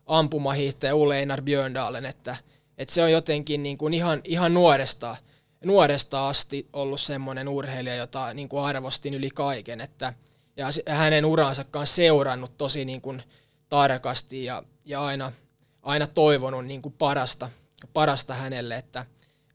ampumahiihtäjä 0.05 0.95
Ulle 0.95 1.19
Einar 1.19 1.41
Björndalen, 1.41 2.05
että, 2.05 2.35
että 2.77 2.93
se 2.93 3.03
on 3.03 3.11
jotenkin 3.11 3.63
niin 3.63 3.77
kuin 3.77 3.93
ihan, 3.93 4.21
ihan 4.23 4.53
nuoresta, 4.53 5.17
nuoresta 5.65 6.27
asti 6.27 6.67
ollut 6.73 7.01
semmoinen 7.01 7.47
urheilija, 7.47 7.95
jota 7.95 8.33
niin 8.33 8.49
kuin 8.49 8.63
arvostin 8.63 9.13
yli 9.13 9.29
kaiken, 9.29 9.81
että, 9.81 10.13
ja 10.57 10.67
hänen 10.87 11.25
uransa 11.25 11.63
kanssa 11.63 11.95
seurannut 11.95 12.57
tosi 12.57 12.85
niin 12.85 13.01
kuin 13.01 13.23
tarkasti 13.69 14.43
ja, 14.43 14.63
ja 14.85 15.05
aina, 15.05 15.31
aina 15.83 16.07
toivonut 16.07 16.65
niin 16.65 16.81
kuin 16.81 16.95
parasta, 16.97 17.49
parasta 17.93 18.33
hänelle, 18.33 18.75
että, 18.75 19.05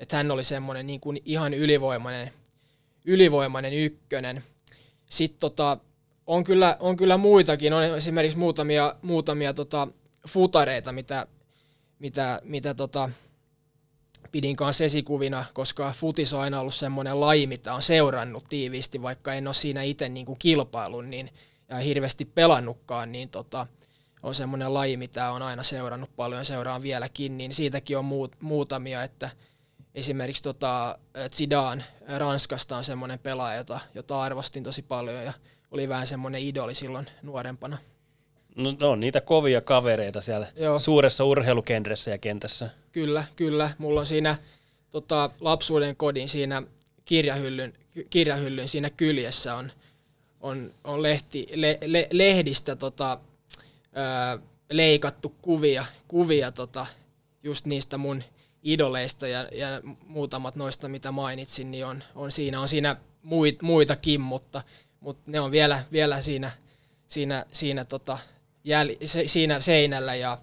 että 0.01 0.17
hän 0.17 0.31
oli 0.31 0.45
semmoinen 0.45 0.87
niin 0.87 1.01
kuin 1.01 1.21
ihan 1.25 1.55
ylivoimainen, 1.55 2.33
ylivoimainen 3.05 3.73
ykkönen. 3.73 4.45
Sitten 5.11 5.41
tota, 5.41 5.79
on, 6.27 6.45
kyllä, 6.45 6.77
on 6.81 6.97
kyllä 6.97 7.17
muitakin, 7.17 7.73
on 7.73 7.83
esimerkiksi 7.85 8.39
muutamia, 8.39 8.95
muutamia 9.03 9.55
tota, 9.55 9.89
futareita, 10.29 10.93
mitä, 10.93 11.27
mitä, 11.99 12.41
mitä 12.45 12.75
tota, 12.75 13.11
pidin 14.33 14.57
kanssa 14.57 14.85
esikuvina, 14.85 15.45
koska 15.55 15.93
futis 15.97 16.35
on 16.35 16.41
aina 16.41 16.61
ollut 16.61 16.75
semmoinen 16.75 17.21
laji, 17.21 17.47
mitä 17.47 17.75
on 17.75 17.83
seurannut 17.83 18.45
tiiviisti, 18.49 19.03
vaikka 19.03 19.35
en 19.35 19.49
ole 19.49 19.55
siinä 19.55 19.83
itse 19.83 20.09
niin 20.09 20.27
kuin 20.27 20.39
kilpailun 20.39 21.11
niin, 21.11 21.31
ja 21.69 21.77
hirveästi 21.77 22.25
pelannutkaan, 22.25 23.13
niin 23.13 23.29
tota, 23.29 23.67
on 24.23 24.35
semmoinen 24.35 24.75
laji, 24.75 24.97
mitä 24.97 25.31
on 25.31 25.43
aina 25.43 25.63
seurannut 25.63 26.17
paljon 26.17 26.41
ja 26.41 26.45
seuraan 26.45 26.83
vieläkin, 26.83 27.39
niin 27.39 27.55
siitäkin 27.55 27.99
on 27.99 28.05
muut, 28.05 28.33
muutamia, 28.41 29.03
että 29.03 29.31
esimerkiksi 29.95 30.43
tota, 30.43 30.99
Zidane 31.31 31.85
Ranskasta 32.09 32.77
on 32.77 32.85
semmoinen 32.85 33.19
pelaaja, 33.19 33.57
jota, 33.57 33.81
jota 33.95 34.23
arvostin 34.23 34.65
tosi 34.65 34.83
paljon 34.83 35.25
ja 35.25 35.33
oli 35.71 35.89
vähän 35.89 36.07
semmoinen 36.07 36.41
idoli 36.41 36.75
silloin 36.75 37.07
nuorempana. 37.23 37.79
No, 38.57 38.77
no 38.81 38.91
on 38.91 39.01
niitä 39.01 39.21
kovia 39.21 39.61
kavereita 39.61 40.21
siellä 40.21 40.47
Joo. 40.57 40.79
suuressa 40.79 41.25
urheilukentressä 41.25 42.11
ja 42.11 42.19
kentässä. 42.19 42.71
Kyllä, 42.93 43.25
kyllä. 43.37 43.71
Mulla 43.79 44.01
on 44.01 44.07
siinä 44.07 44.37
tota, 44.91 45.31
lapsuuden 45.41 45.97
kodin 45.97 46.29
siinä 46.29 46.63
kirjahyllyn, 47.05 47.73
kirjahyllyn 48.11 48.69
siinä 48.69 48.91
kyljessä 48.91 49.55
on, 49.55 49.73
on, 50.41 50.73
on 50.85 51.03
lehti, 51.03 51.49
le, 51.55 51.79
le, 51.85 52.09
lehdistä 52.13 52.77
tota, 52.77 53.19
ää, 53.97 54.39
leikattu 54.71 55.29
kuvia, 55.43 55.85
kuvia 56.09 56.53
tota, 56.53 56.87
just 57.43 57.67
niistä 57.67 57.99
mun 57.99 58.23
idoleista 58.63 59.29
ja, 59.29 59.49
ja 59.53 59.67
muutamat 60.07 60.57
noista, 60.57 60.89
mitä 60.89 61.11
mainitsin, 61.11 61.71
niin 61.71 61.87
on, 61.87 62.03
on 62.15 62.33
siinä, 62.33 62.61
on 62.61 62.69
siinä 62.69 62.97
muit, 63.23 63.63
muitakin, 63.63 64.21
mutta, 64.21 64.63
mutta 65.01 65.23
ne 65.27 65.41
on 65.41 65.51
vielä, 65.51 65.85
vielä 65.93 66.23
siinä, 66.23 66.51
siinä, 67.07 67.47
siinä 67.53 67.85
tota, 67.85 68.19
jäl, 68.65 68.89
se, 69.05 69.27
siinä 69.27 69.61
seinällä 69.61 70.15
ja, 70.15 70.39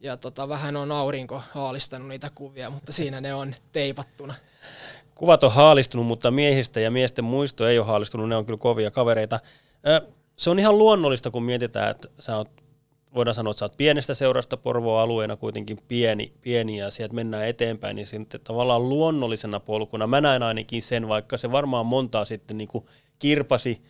ja 0.00 0.16
tota, 0.16 0.48
vähän 0.48 0.76
on 0.76 0.92
aurinko 0.92 1.42
haalistanut 1.50 2.08
niitä 2.08 2.30
kuvia, 2.34 2.70
mutta 2.70 2.92
siinä 2.92 3.20
ne 3.20 3.34
on 3.34 3.54
teipattuna. 3.72 4.34
Kuvat 5.14 5.44
on 5.44 5.52
haalistunut, 5.52 6.06
mutta 6.06 6.30
miehistä 6.30 6.80
ja 6.80 6.90
miesten 6.90 7.24
muisto 7.24 7.68
ei 7.68 7.78
ole 7.78 7.86
haalistunut, 7.86 8.28
ne 8.28 8.36
on 8.36 8.46
kyllä 8.46 8.58
kovia 8.58 8.90
kavereita. 8.90 9.40
Se 10.36 10.50
on 10.50 10.58
ihan 10.58 10.78
luonnollista, 10.78 11.30
kun 11.30 11.42
mietitään, 11.42 11.90
että 11.90 12.08
sä 12.18 12.36
oot, 12.36 12.50
voidaan 13.16 13.34
sanoa, 13.34 13.50
että 13.50 13.58
sä 13.58 13.64
oot 13.64 13.76
pienestä 13.76 14.14
seurasta 14.14 14.56
Porvoa 14.56 15.02
alueena 15.02 15.36
kuitenkin 15.36 15.78
pieni, 15.88 16.32
pieni 16.42 16.78
ja 16.78 16.90
sieltä 16.90 17.14
mennään 17.14 17.46
eteenpäin, 17.46 17.96
niin 17.96 18.06
sitten 18.06 18.40
tavallaan 18.40 18.88
luonnollisena 18.88 19.60
polkuna, 19.60 20.06
mä 20.06 20.20
näen 20.20 20.42
ainakin 20.42 20.82
sen, 20.82 21.08
vaikka 21.08 21.36
se 21.36 21.52
varmaan 21.52 21.86
montaa 21.86 22.24
sitten 22.24 22.58
niin 22.58 22.68
kuin 22.68 22.84
kirpasi, 23.18 23.82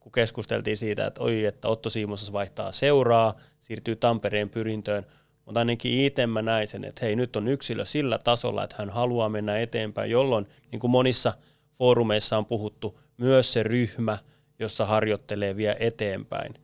kun 0.00 0.12
keskusteltiin 0.12 0.78
siitä, 0.78 1.06
että 1.06 1.22
oi, 1.22 1.44
että 1.44 1.68
Otto 1.68 1.90
Siimosas 1.90 2.32
vaihtaa 2.32 2.72
seuraa, 2.72 3.36
siirtyy 3.60 3.96
Tampereen 3.96 4.50
pyrintöön, 4.50 5.06
mutta 5.44 5.60
ainakin 5.60 6.04
itse 6.04 6.26
mä 6.26 6.42
näin 6.42 6.68
sen, 6.68 6.84
että 6.84 7.06
hei, 7.06 7.16
nyt 7.16 7.36
on 7.36 7.48
yksilö 7.48 7.84
sillä 7.84 8.18
tasolla, 8.18 8.64
että 8.64 8.76
hän 8.78 8.90
haluaa 8.90 9.28
mennä 9.28 9.58
eteenpäin, 9.58 10.10
jolloin, 10.10 10.46
niin 10.72 10.80
kuin 10.80 10.90
monissa 10.90 11.32
foorumeissa 11.72 12.38
on 12.38 12.46
puhuttu, 12.46 13.00
myös 13.16 13.52
se 13.52 13.62
ryhmä, 13.62 14.18
jossa 14.58 14.86
harjoittelee 14.86 15.56
vie 15.56 15.76
eteenpäin. 15.80 16.54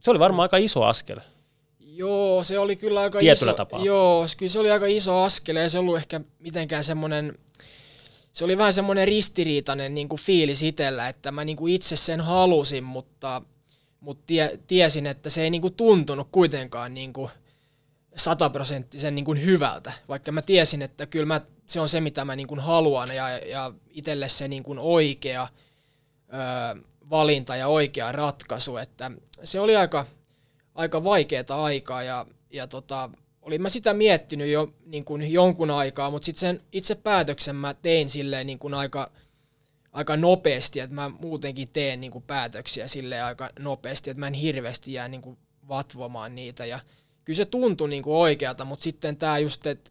Se 0.00 0.10
oli 0.10 0.18
varmaan 0.18 0.44
aika 0.44 0.56
iso 0.56 0.84
askel. 0.84 1.20
Joo, 1.80 2.42
se 2.42 2.58
oli 2.58 2.76
kyllä 2.76 3.00
aika 3.00 3.18
Tietyllä 3.18 3.50
iso. 3.50 3.56
tapaa. 3.56 3.84
Joo, 3.84 4.26
kyllä 4.38 4.52
se 4.52 4.58
oli 4.58 4.70
aika 4.70 4.86
iso 4.86 5.22
askel 5.22 5.56
ja 5.56 5.68
se 5.68 5.78
ollut 5.78 5.96
ehkä 5.96 6.20
mitenkään 6.38 6.84
semmoinen 6.84 7.38
se 8.36 8.44
oli 8.44 8.58
vähän 8.58 8.72
semmoinen 8.72 9.08
ristiriitainen 9.08 9.94
niin 9.94 10.08
kuin 10.08 10.20
fiilis 10.20 10.62
itsellä, 10.62 11.08
että 11.08 11.32
mä 11.32 11.44
niin 11.44 11.56
kuin 11.56 11.74
itse 11.74 11.96
sen 11.96 12.20
halusin, 12.20 12.84
mutta, 12.84 13.42
mutta 14.00 14.22
tie, 14.26 14.58
tiesin, 14.66 15.06
että 15.06 15.30
se 15.30 15.42
ei 15.42 15.50
niin 15.50 15.62
kuin 15.62 15.74
tuntunut 15.74 16.28
kuitenkaan 16.32 16.94
niin 16.94 17.12
kuin 17.12 17.30
sataprosenttisen 18.16 19.14
niin 19.14 19.24
kuin 19.24 19.44
hyvältä, 19.44 19.92
vaikka 20.08 20.32
mä 20.32 20.42
tiesin, 20.42 20.82
että 20.82 21.06
kyllä 21.06 21.26
mä, 21.26 21.40
se 21.66 21.80
on 21.80 21.88
se, 21.88 22.00
mitä 22.00 22.24
mä 22.24 22.36
niin 22.36 22.46
kuin 22.46 22.60
haluan 22.60 23.14
ja, 23.14 23.38
ja 23.38 23.72
itselle 23.90 24.28
se 24.28 24.48
niin 24.48 24.62
kuin 24.62 24.78
oikea 24.78 25.48
ö, 26.28 26.82
valinta 27.10 27.56
ja 27.56 27.68
oikea 27.68 28.12
ratkaisu, 28.12 28.76
että 28.76 29.10
se 29.44 29.60
oli 29.60 29.76
aika, 29.76 30.06
aika 30.74 31.04
vaikeaa 31.04 31.64
aikaa 31.64 32.02
ja, 32.02 32.26
ja 32.50 32.66
tota, 32.66 33.10
olin 33.42 33.62
mä 33.62 33.68
sitä 33.68 33.94
miettinyt 33.94 34.48
jo 34.48 34.72
niin 34.86 35.04
kuin 35.04 35.32
jonkun 35.32 35.70
aikaa, 35.70 36.10
mutta 36.10 36.26
sitten 36.26 36.40
sen 36.40 36.60
itse 36.72 36.94
päätöksen 36.94 37.56
mä 37.56 37.74
tein 37.74 38.10
silleen 38.10 38.46
niin 38.46 38.58
kuin 38.58 38.74
aika, 38.74 39.10
aika 39.92 40.16
nopeasti, 40.16 40.80
että 40.80 40.94
mä 40.94 41.08
muutenkin 41.08 41.68
teen 41.68 42.00
niin 42.00 42.10
kuin 42.10 42.24
päätöksiä 42.26 42.88
silleen 42.88 43.24
aika 43.24 43.50
nopeasti, 43.58 44.10
että 44.10 44.20
mä 44.20 44.26
en 44.26 44.34
hirveästi 44.34 44.92
jää 44.92 45.08
niin 45.08 45.22
kuin 45.22 45.38
vatvomaan 45.68 46.34
niitä. 46.34 46.66
Ja 46.66 46.80
kyllä 47.24 47.36
se 47.36 47.44
tuntui 47.44 47.88
niin 47.88 48.02
kuin 48.02 48.16
oikealta, 48.16 48.64
mutta 48.64 48.82
sitten 48.82 49.16
tämä 49.16 49.38
just, 49.38 49.66
että 49.66 49.90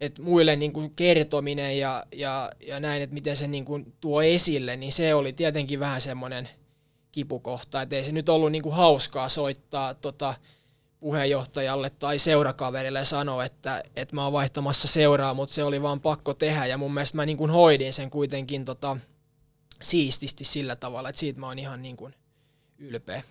et 0.00 0.18
muille 0.18 0.56
niin 0.56 0.72
kuin 0.72 0.90
kertominen 0.96 1.78
ja, 1.78 2.06
ja, 2.12 2.52
ja 2.66 2.80
näin, 2.80 3.02
että 3.02 3.14
miten 3.14 3.36
se 3.36 3.46
niin 3.46 3.64
kuin 3.64 3.92
tuo 4.00 4.22
esille, 4.22 4.76
niin 4.76 4.92
se 4.92 5.14
oli 5.14 5.32
tietenkin 5.32 5.80
vähän 5.80 6.00
semmoinen 6.00 6.48
kipukohta, 7.12 7.82
että 7.82 7.96
ei 7.96 8.04
se 8.04 8.12
nyt 8.12 8.28
ollut 8.28 8.52
niin 8.52 8.62
kuin 8.62 8.74
hauskaa 8.74 9.28
soittaa 9.28 9.94
tota, 9.94 10.34
puheenjohtajalle 11.00 11.90
tai 11.90 12.18
seurakaverille 12.18 13.04
sanoa, 13.04 13.44
että, 13.44 13.82
että 13.96 14.14
mä 14.14 14.24
oon 14.24 14.32
vaihtamassa 14.32 14.88
seuraa, 14.88 15.34
mutta 15.34 15.54
se 15.54 15.64
oli 15.64 15.82
vaan 15.82 16.00
pakko 16.00 16.34
tehdä 16.34 16.66
ja 16.66 16.78
mun 16.78 16.94
mielestä 16.94 17.16
mä 17.16 17.26
niin 17.26 17.36
kuin 17.36 17.50
hoidin 17.50 17.92
sen 17.92 18.10
kuitenkin 18.10 18.64
tota, 18.64 18.96
siististi 19.82 20.44
sillä 20.44 20.76
tavalla, 20.76 21.08
että 21.08 21.18
siitä 21.18 21.40
mä 21.40 21.46
oon 21.46 21.58
ihan 21.58 21.82
niin 21.82 21.96
kuin 21.96 22.14
ylpeä. 22.78 23.22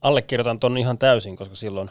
Allekirjoitan 0.00 0.60
ton 0.60 0.78
ihan 0.78 0.98
täysin, 0.98 1.36
koska 1.36 1.54
silloin 1.54 1.90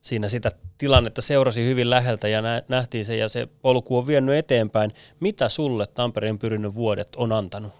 siinä 0.00 0.28
sitä 0.28 0.50
tilannetta 0.78 1.22
seurasi 1.22 1.64
hyvin 1.64 1.90
läheltä 1.90 2.28
ja 2.28 2.42
nähtiin 2.68 3.04
se 3.04 3.16
ja 3.16 3.28
se 3.28 3.48
polku 3.62 3.98
on 3.98 4.06
vienyt 4.06 4.34
eteenpäin. 4.34 4.92
Mitä 5.20 5.48
sulle 5.48 5.86
Tampereen 5.86 6.38
pyrinnön 6.38 6.74
vuodet 6.74 7.16
on 7.16 7.32
antanut? 7.32 7.72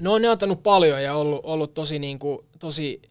No 0.00 0.12
on 0.12 0.22
ne 0.22 0.28
antanut 0.28 0.62
paljon 0.62 1.02
ja 1.02 1.14
ollut, 1.14 1.40
ollut 1.42 1.74
tosi, 1.74 1.98
niin 1.98 2.18
kuin, 2.18 2.38
tosi, 2.58 3.02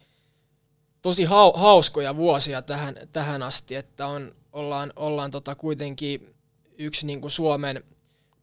tosi 1.01 1.23
hau, 1.23 1.53
hauskoja 1.55 2.15
vuosia 2.15 2.61
tähän, 2.61 2.95
tähän 3.13 3.43
asti, 3.43 3.75
että 3.75 4.07
on, 4.07 4.35
ollaan, 4.53 4.93
ollaan 4.95 5.31
tota 5.31 5.55
kuitenkin 5.55 6.33
yksi 6.77 7.05
niin 7.05 7.21
kuin 7.21 7.31
Suomen 7.31 7.83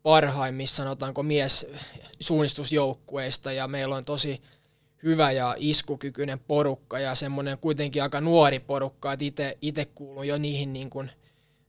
parhaimmissa, 0.03 0.77
sanotaanko 0.77 1.23
mies 1.23 1.67
suunnistusjoukkueista 2.21 3.53
ja 3.53 3.69
meillä 3.69 3.97
on 3.97 4.05
tosi 4.05 4.43
hyvä 5.03 5.33
ja 5.33 5.55
iskukykyinen 5.59 6.39
porukka 6.39 6.99
ja 6.99 7.15
semmoinen 7.15 7.59
kuitenkin 7.59 8.03
aika 8.03 8.21
nuori 8.21 8.59
porukka, 8.59 9.13
että 9.13 9.55
itse 9.63 9.85
kuulun 9.85 10.29
jo 10.29 10.39
niihin, 10.39 10.73
niin 10.73 10.91
kuin, 10.91 11.11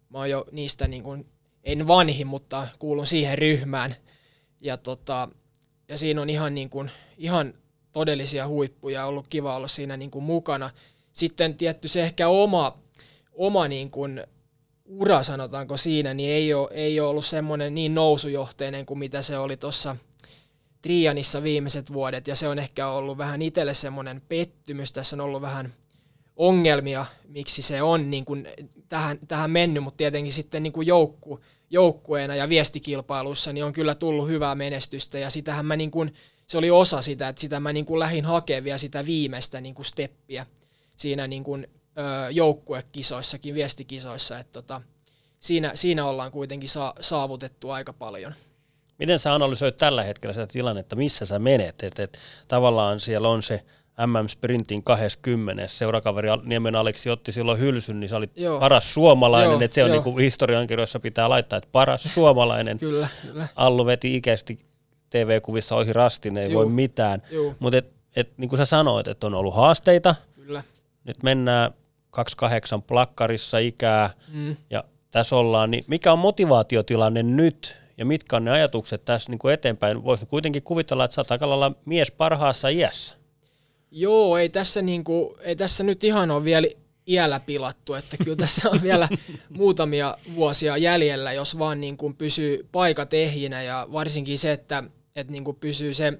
mä 0.09 0.17
oon 0.17 0.29
jo 0.29 0.45
niistä 0.51 0.87
niin 0.87 1.03
kuin, 1.03 1.25
en 1.63 1.87
vanhin, 1.87 2.27
mutta 2.27 2.67
kuulun 2.79 3.05
siihen 3.05 3.37
ryhmään. 3.37 3.95
Ja, 4.61 4.77
tota, 4.77 5.29
ja 5.87 5.97
siinä 5.97 6.21
on 6.21 6.29
ihan, 6.29 6.55
niin 6.55 6.69
kuin, 6.69 6.91
ihan 7.17 7.53
todellisia 7.91 8.47
huippuja, 8.47 9.05
ollut 9.05 9.27
kiva 9.27 9.55
olla 9.55 9.67
siinä 9.67 9.97
niin 9.97 10.11
kuin 10.11 10.23
mukana. 10.23 10.69
Sitten 11.13 11.55
tietty 11.55 11.87
se 11.87 12.03
ehkä 12.03 12.27
oma, 12.27 12.77
oma 13.33 13.67
niin 13.67 13.91
kuin 13.91 14.23
ura, 14.85 15.23
sanotaanko 15.23 15.77
siinä, 15.77 16.13
niin 16.13 16.29
ei 16.29 16.53
ole, 16.53 16.69
ei 16.71 16.99
ole 16.99 17.09
ollut 17.09 17.25
semmoinen 17.25 17.73
niin 17.73 17.93
nousujohteinen 17.93 18.85
kuin 18.85 18.99
mitä 18.99 19.21
se 19.21 19.37
oli 19.37 19.57
tuossa– 19.57 19.95
Trianissa 20.81 21.43
viimeiset 21.43 21.93
vuodet, 21.93 22.27
ja 22.27 22.35
se 22.35 22.47
on 22.47 22.59
ehkä 22.59 22.87
ollut 22.87 23.17
vähän 23.17 23.41
itselle 23.41 23.73
semmoinen 23.73 24.21
pettymys. 24.21 24.91
Tässä 24.91 25.15
on 25.15 25.21
ollut 25.21 25.41
vähän 25.41 25.73
ongelmia, 26.35 27.05
miksi 27.27 27.61
se 27.61 27.81
on 27.81 28.11
niin 28.11 28.25
kuin 28.25 28.47
tähän, 28.89 29.19
tähän 29.27 29.51
mennyt, 29.51 29.83
mutta 29.83 29.97
tietenkin 29.97 30.33
sitten 30.33 30.63
niin 30.63 30.73
kuin 30.73 30.87
joukku, 30.87 31.39
joukkueena 31.69 32.35
ja 32.35 32.49
viestikilpailuissa 32.49 33.53
niin 33.53 33.65
on 33.65 33.73
kyllä 33.73 33.95
tullut 33.95 34.27
hyvää 34.27 34.55
menestystä, 34.55 35.19
ja 35.19 35.29
sitähän 35.29 35.65
mä 35.65 35.75
niin 35.75 35.91
kuin, 35.91 36.13
se 36.47 36.57
oli 36.57 36.71
osa 36.71 37.01
sitä, 37.01 37.27
että 37.27 37.41
sitä 37.41 37.59
mä 37.59 37.73
niin 37.73 37.85
kuin 37.85 37.99
lähdin 37.99 38.25
hakemaan 38.25 38.63
vielä 38.63 38.77
sitä 38.77 39.05
viimeistä 39.05 39.61
niin 39.61 39.75
kuin 39.75 39.85
steppiä 39.85 40.45
siinä 40.95 41.27
niin 41.27 41.43
kuin, 41.43 41.67
ö, 41.97 42.31
joukkuekisoissakin, 42.31 43.55
viestikisoissa, 43.55 44.39
että 44.39 44.53
tota, 44.53 44.81
siinä, 45.39 45.71
siinä 45.75 46.05
ollaan 46.05 46.31
kuitenkin 46.31 46.69
sa- 46.69 46.93
saavutettu 46.99 47.69
aika 47.69 47.93
paljon. 47.93 48.33
Miten 49.01 49.19
sä 49.19 49.33
analysoit 49.33 49.77
tällä 49.77 50.03
hetkellä 50.03 50.33
sitä 50.33 50.47
tilannetta, 50.47 50.95
missä 50.95 51.25
sä 51.25 51.39
menet? 51.39 51.83
Et, 51.83 51.99
et, 51.99 52.19
tavallaan 52.47 52.99
siellä 52.99 53.29
on 53.29 53.43
se 53.43 53.63
MM-sprintin 54.05 54.83
20. 54.83 55.67
Seurakaveri 55.67 56.27
Niemen 56.43 56.75
Aleksi 56.75 57.09
otti 57.09 57.31
silloin 57.31 57.59
hylsyn, 57.59 57.99
niin 57.99 58.09
sä 58.09 58.17
olit 58.17 58.31
Joo. 58.35 58.59
paras 58.59 58.93
suomalainen, 58.93 59.61
että 59.61 59.75
se 59.75 59.83
on 59.83 59.91
niin 59.91 60.03
kuin 60.03 60.23
historiankirjoissa 60.23 60.99
pitää 60.99 61.29
laittaa, 61.29 61.57
että 61.57 61.69
paras 61.71 62.03
suomalainen. 62.13 62.77
kyllä, 62.77 63.07
kyllä. 63.27 63.47
Allu 63.55 63.85
veti 63.85 64.15
ikästi 64.15 64.59
TV-kuvissa 65.09 65.75
ohi 65.75 65.93
rastin, 65.93 66.37
ei 66.37 66.51
Joo. 66.51 66.59
voi 66.59 66.71
mitään. 66.71 67.21
Mutta 67.59 67.77
et, 67.77 67.91
et, 68.15 68.37
niin 68.37 68.49
kuin 68.49 68.57
sä 68.57 68.65
sanoit, 68.65 69.07
että 69.07 69.27
on 69.27 69.33
ollut 69.33 69.55
haasteita. 69.55 70.15
Kyllä. 70.35 70.63
Nyt 71.03 71.23
mennään 71.23 71.71
28 72.09 72.81
plakkarissa 72.81 73.57
ikää 73.57 74.09
mm. 74.33 74.55
ja 74.69 74.83
tässä 75.11 75.35
ollaan, 75.35 75.71
niin 75.71 75.83
mikä 75.87 76.13
on 76.13 76.19
motivaatiotilanne 76.19 77.23
nyt 77.23 77.80
ja 78.01 78.05
mitkä 78.05 78.35
on 78.35 78.45
ne 78.45 78.51
ajatukset 78.51 79.05
tässä 79.05 79.31
niin 79.31 79.39
kuin 79.39 79.53
eteenpäin? 79.53 80.03
Voisi 80.03 80.25
kuitenkin 80.25 80.63
kuvitella, 80.63 81.05
että 81.05 81.15
sä 81.15 81.21
oot 81.21 81.31
aika 81.31 81.49
lailla 81.49 81.73
mies 81.85 82.11
parhaassa 82.11 82.69
iässä. 82.69 83.15
Joo, 83.91 84.37
ei 84.37 84.49
tässä, 84.49 84.81
niin 84.81 85.03
kuin, 85.03 85.35
ei 85.41 85.55
tässä 85.55 85.83
nyt 85.83 86.03
ihan 86.03 86.31
ole 86.31 86.43
vielä 86.43 86.67
iällä 87.07 87.39
pilattu, 87.39 87.93
että 87.93 88.17
kyllä 88.17 88.35
tässä 88.35 88.69
on 88.69 88.81
vielä 88.81 89.09
muutamia 89.49 90.17
vuosia 90.35 90.77
jäljellä, 90.77 91.33
jos 91.33 91.59
vaan 91.59 91.81
niin 91.81 91.97
kuin 91.97 92.15
pysyy 92.15 92.67
paikat 92.71 93.13
ehjinä 93.13 93.63
ja 93.63 93.87
varsinkin 93.91 94.39
se, 94.39 94.51
että, 94.51 94.83
että 95.15 95.31
niin 95.31 95.43
kuin 95.43 95.57
pysyy 95.57 95.93
se 95.93 96.13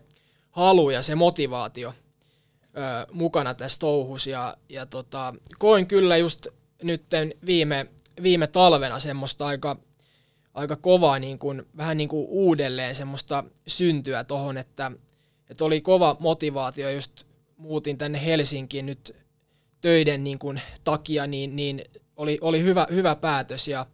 halu 0.52 0.90
ja 0.90 1.02
se 1.02 1.16
motivaatio 1.16 1.94
ö, 2.78 3.08
mukana 3.12 3.54
tässä 3.54 3.80
touhus 3.80 4.28
ja, 4.28 4.58
ja 4.70 4.86
tota, 4.86 5.34
koin 5.60 5.88
kyllä 5.88 6.18
just 6.18 6.48
nyt 6.84 7.04
viime, 7.46 7.86
viime 8.24 8.48
talvena 8.48 9.00
semmoista 9.00 9.46
aika 9.46 9.78
aika 10.54 10.76
kovaa 10.76 11.20
niin 11.20 11.40
kuin, 11.40 11.64
vähän 11.78 11.98
niin 11.98 12.10
kuin 12.10 12.28
uudelleen 12.30 12.96
semmoista 12.96 13.44
syntyä 13.68 14.24
tohon, 14.24 14.58
että, 14.58 14.92
että 15.50 15.66
oli 15.66 15.82
kova 15.82 16.18
motivaatio, 16.20 16.90
just 16.90 17.24
muutin 17.58 17.98
tänne 17.98 18.26
Helsinkiin 18.26 18.86
nyt 18.86 19.16
töiden 19.82 20.24
niin 20.24 20.40
kuin, 20.40 20.62
takia, 20.84 21.28
niin, 21.28 21.56
niin 21.56 21.84
oli, 22.18 22.38
oli 22.42 22.64
hyvä, 22.64 22.88
hyvä 22.92 23.16
päätös 23.16 23.68
ja, 23.68 23.86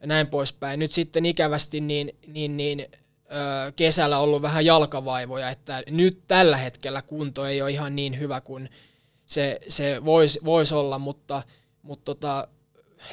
ja 0.00 0.06
näin 0.06 0.26
poispäin. 0.26 0.80
Nyt 0.80 0.92
sitten 0.92 1.26
ikävästi 1.26 1.80
niin, 1.80 2.12
niin, 2.26 2.56
niin 2.56 2.86
ö, 2.90 3.72
kesällä 3.76 4.18
ollut 4.18 4.42
vähän 4.42 4.64
jalkavaivoja, 4.64 5.50
että 5.50 5.82
nyt 5.90 6.18
tällä 6.28 6.56
hetkellä 6.56 7.02
kunto 7.02 7.46
ei 7.46 7.62
ole 7.62 7.70
ihan 7.70 7.96
niin 7.96 8.18
hyvä 8.18 8.40
kuin 8.40 8.70
se, 9.26 9.60
se 9.68 10.04
voisi 10.04 10.40
vois 10.44 10.72
olla, 10.72 10.98
mutta, 10.98 11.42
mutta 11.82 12.04
tota, 12.04 12.48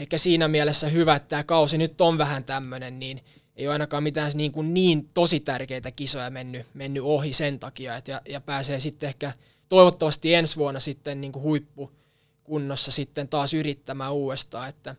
ehkä 0.01 0.17
siinä 0.17 0.47
mielessä 0.47 0.87
hyvä, 0.89 1.15
että 1.15 1.29
tämä 1.29 1.43
kausi 1.43 1.77
nyt 1.77 2.01
on 2.01 2.17
vähän 2.17 2.43
tämmöinen, 2.43 2.99
niin 2.99 3.21
ei 3.55 3.67
ole 3.67 3.73
ainakaan 3.73 4.03
mitään 4.03 4.31
niin, 4.35 4.51
kuin 4.51 4.73
niin 4.73 5.09
tosi 5.13 5.39
tärkeitä 5.39 5.91
kisoja 5.91 6.29
mennyt, 6.29 6.65
mennyt 6.73 7.03
ohi 7.03 7.33
sen 7.33 7.59
takia, 7.59 7.95
että 7.95 8.11
ja, 8.11 8.21
ja 8.29 8.41
pääsee 8.41 8.79
sitten 8.79 9.07
ehkä 9.07 9.33
toivottavasti 9.69 10.33
ensi 10.33 10.55
vuonna 10.55 10.79
sitten 10.79 11.21
niin 11.21 11.31
kuin 11.31 11.43
huippukunnossa 11.43 12.91
sitten 12.91 13.27
taas 13.27 13.53
yrittämään 13.53 14.13
uudestaan, 14.13 14.69
että, 14.69 14.95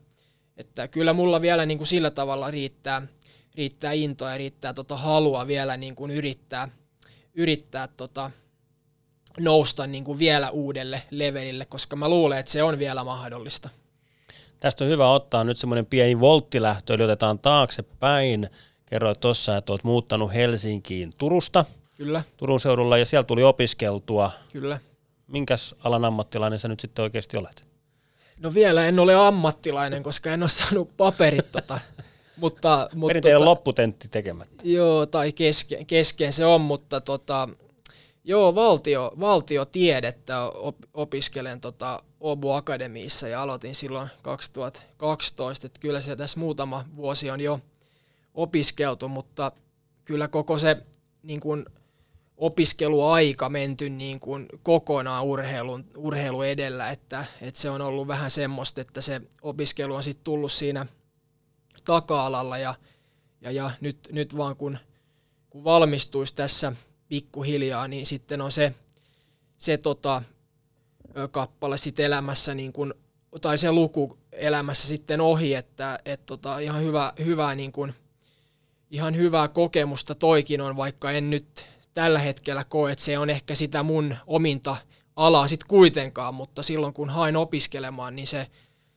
että 0.57 0.89
kyllä 0.89 1.13
mulla 1.13 1.41
vielä 1.41 1.67
niin 1.67 1.79
kuin 1.79 1.89
sillä 1.89 2.11
tavalla 2.11 2.51
riittää, 2.51 3.03
riittää 3.55 3.93
intoa 3.93 4.31
ja 4.31 4.39
riittää 4.39 4.75
tota 4.75 4.97
halua 4.97 5.47
vielä 5.47 5.77
niin 5.77 5.95
kuin 5.95 6.11
yrittää, 6.11 6.69
yrittää 7.35 7.89
tota, 7.89 8.31
nousta 9.41 9.87
niin 9.87 10.05
kuin 10.05 10.19
vielä 10.19 10.51
uudelle 10.51 11.03
levelille, 11.11 11.65
koska 11.65 11.97
mä 11.97 12.09
luulen, 12.09 12.39
että 12.39 12.53
se 12.53 12.63
on 12.63 12.79
vielä 12.79 13.05
mahdollista. 13.05 13.69
Tästä 14.61 14.85
on 14.85 14.91
hyvä 14.91 15.11
ottaa 15.11 15.45
nyt 15.45 15.57
semmoinen 15.57 15.87
pieni 15.87 16.21
volttilähtö, 16.21 16.95
eli 16.95 17.03
otetaan 17.03 17.39
taaksepäin. 17.39 18.51
Kerroit 18.87 19.21
tuossa, 19.21 19.57
että 19.57 19.73
olet 19.73 19.85
muuttanut 19.85 20.35
Helsinkiin 20.35 21.13
Turusta. 21.19 21.65
Kyllä. 21.97 22.23
Turun 22.37 22.61
seudulla 22.61 22.99
ja 22.99 23.07
siellä 23.07 23.25
tuli 23.25 23.43
opiskeltua. 23.43 24.31
Kyllä. 24.53 24.79
Minkäs 25.27 25.75
alan 25.85 26.05
ammattilainen 26.05 26.59
sä 26.59 26.69
nyt 26.69 26.81
sitten 26.81 27.03
oikeasti 27.03 27.37
olet? 27.37 27.65
No 28.41 28.55
vielä 28.55 28.87
en 28.87 28.99
ole 28.99 29.15
ammattilainen, 29.15 30.03
koska 30.03 30.31
en 30.31 30.43
ole 30.43 30.49
saanut 30.49 30.97
paperit 30.97 31.53
tota. 31.53 31.81
mutta, 32.37 32.89
mutta 32.95 33.07
Perinteinen 33.07 33.41
tota, 33.41 33.51
lopputentti 33.51 34.09
tekemättä. 34.09 34.63
Joo, 34.65 35.07
tai 35.07 35.33
kesken, 35.33 35.87
kesken 35.87 36.33
se 36.33 36.47
on, 36.47 36.61
mutta 36.61 37.01
tota, 37.01 37.49
joo, 38.29 38.55
valtio, 38.55 39.13
valtiotiedettä 39.21 40.45
op, 40.45 40.77
opiskelen 40.95 41.61
tota 41.61 42.03
Obu 42.21 42.51
Akademiissa 42.51 43.29
ja 43.29 43.43
aloitin 43.43 43.75
silloin 43.75 44.09
2012, 44.23 45.67
että 45.67 45.81
kyllä 45.81 46.01
se 46.01 46.17
tässä 46.17 46.41
muutama 46.41 46.85
vuosi 46.97 47.31
on 47.31 47.41
jo 47.41 47.61
opiskeltu, 48.35 49.09
mutta 49.09 49.53
kyllä 50.05 50.29
koko 50.29 50.59
se 50.59 50.77
niin 51.23 51.41
kuin, 51.41 51.67
opiskeluaika 52.37 53.49
menty 53.49 53.89
niin 53.89 54.21
kuin, 54.21 54.47
kokonaan 54.63 55.25
urheilun, 55.25 55.85
urheilu 55.97 56.43
edellä, 56.43 56.91
että, 56.91 57.25
että 57.41 57.61
se 57.61 57.71
on 57.71 57.83
ollut 57.83 58.09
vähän 58.09 58.31
semmoista, 58.31 58.81
että 58.81 59.01
se 59.01 59.21
opiskelu 59.43 59.95
on 59.95 60.03
sitten 60.03 60.25
tullut 60.25 60.53
siinä 60.53 60.87
taka-alalla 61.85 62.59
ja, 62.59 62.75
ja, 63.41 63.51
ja 63.51 63.71
nyt, 63.81 64.09
nyt 64.13 64.37
vaan 64.37 64.57
kun, 64.57 64.79
kun 65.51 65.65
valmistuisi 65.65 66.35
tässä 66.35 66.73
pikkuhiljaa, 67.09 67.89
niin 67.89 68.07
sitten 68.07 68.41
on 68.41 68.53
se, 68.53 68.75
se 69.59 69.79
tota, 69.79 70.23
kappale 71.31 71.79
sit 71.79 72.01
elämässä 72.01 72.55
niin 72.55 72.73
kun, 72.73 72.95
tai 73.41 73.59
se 73.59 73.73
luku 73.73 74.19
elämässä 74.33 74.89
sitten 74.89 75.21
ohi, 75.21 75.55
että 75.55 75.99
et 76.05 76.27
tota, 76.27 76.59
ihan 76.59 76.83
hyvä, 76.83 77.13
hyvää 77.25 77.55
niin 77.55 77.73
kun, 77.73 77.93
ihan 78.91 79.17
hyvää 79.17 79.49
kokemusta 79.49 80.15
toikin 80.15 80.61
on, 80.61 80.77
vaikka 80.77 81.11
en 81.11 81.31
nyt 81.31 81.67
tällä 81.95 82.19
hetkellä 82.19 82.65
koe, 82.65 82.93
että 82.93 83.05
se 83.05 83.19
on 83.19 83.31
ehkä 83.31 83.55
sitä 83.55 83.83
mun 83.83 84.17
ominta 84.27 84.77
alaa 85.17 85.49
sit 85.49 85.65
kuitenkaan, 85.65 86.35
mutta 86.35 86.63
silloin 86.63 86.95
kun 86.95 87.11
hain 87.11 87.37
opiskelemaan, 87.37 88.17
niin 88.17 88.27
se, 88.27 88.47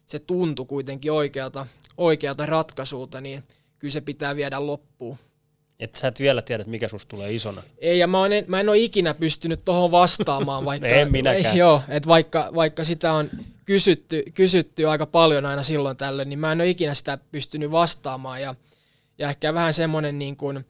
se 0.05 0.19
tuntui 0.19 0.65
kuitenkin 0.65 1.11
oikealta, 1.11 1.67
oikealta 1.97 2.45
ratkaisulta, 2.45 3.21
niin 3.21 3.43
kyllä 3.79 3.91
se 3.91 4.01
pitää 4.01 4.35
viedä 4.35 4.65
loppuun. 4.65 5.17
Että 5.81 5.99
sä 5.99 6.07
et 6.07 6.19
vielä 6.19 6.41
tiedä, 6.41 6.63
mikä 6.67 6.87
susta 6.87 7.09
tulee 7.09 7.33
isona. 7.33 7.63
Ei, 7.77 7.99
ja 7.99 8.07
mä, 8.07 8.25
en, 8.25 8.45
mä 8.47 8.59
en 8.59 8.69
ole 8.69 8.77
ikinä 8.77 9.13
pystynyt 9.13 9.65
tuohon 9.65 9.91
vastaamaan, 9.91 10.65
vaikka, 10.71 10.87
en 10.87 11.11
minäkään. 11.11 11.57
Joo, 11.57 11.81
että 11.87 12.09
vaikka, 12.09 12.51
vaikka 12.55 12.83
sitä 12.83 13.13
on 13.13 13.29
kysytty, 13.65 14.23
kysytty 14.33 14.87
aika 14.87 15.05
paljon 15.05 15.45
aina 15.45 15.63
silloin 15.63 15.97
tällöin, 15.97 16.29
niin 16.29 16.39
mä 16.39 16.51
en 16.51 16.61
ole 16.61 16.69
ikinä 16.69 16.93
sitä 16.93 17.17
pystynyt 17.31 17.71
vastaamaan. 17.71 18.41
Ja, 18.41 18.55
ja 19.17 19.29
ehkä 19.29 19.53
vähän 19.53 19.73
semmoinen 19.73 20.19
niin 20.19 20.37
kuin, 20.37 20.65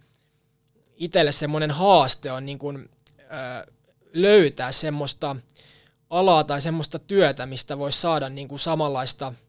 itselle 0.95 1.31
semmoinen 1.31 1.71
haaste 1.71 2.31
on 2.31 2.45
niin 2.45 2.59
kuin, 2.59 2.89
ö, 3.19 3.71
löytää 4.13 4.71
semmoista 4.71 5.35
alaa 6.09 6.43
tai 6.43 6.61
semmoista 6.61 6.99
työtä, 6.99 7.45
mistä 7.45 7.77
voisi 7.77 8.01
saada 8.01 8.29
niin 8.29 8.47
kuin 8.47 8.59
samanlaista– 8.59 9.33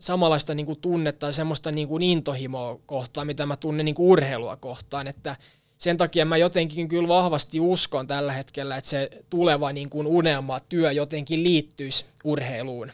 samanlaista 0.00 0.54
niin 0.54 0.66
kuin 0.66 0.80
tunnetta 0.80 1.26
ja 1.26 1.32
semmoista 1.32 1.70
niin 1.70 1.88
kuin 1.88 2.02
intohimoa 2.02 2.78
kohtaan, 2.86 3.26
mitä 3.26 3.46
mä 3.46 3.56
tunnen 3.56 3.84
niin 3.84 3.94
kuin 3.94 4.08
urheilua 4.08 4.56
kohtaan, 4.56 5.06
että 5.06 5.36
sen 5.78 5.96
takia 5.96 6.24
mä 6.24 6.36
jotenkin 6.36 6.88
kyllä 6.88 7.08
vahvasti 7.08 7.60
uskon 7.60 8.06
tällä 8.06 8.32
hetkellä, 8.32 8.76
että 8.76 8.90
se 8.90 9.10
tuleva 9.30 9.72
niin 9.72 9.90
kuin 9.90 10.06
unelma 10.06 10.60
työ 10.60 10.92
jotenkin 10.92 11.42
liittyisi 11.42 12.04
urheiluun, 12.24 12.92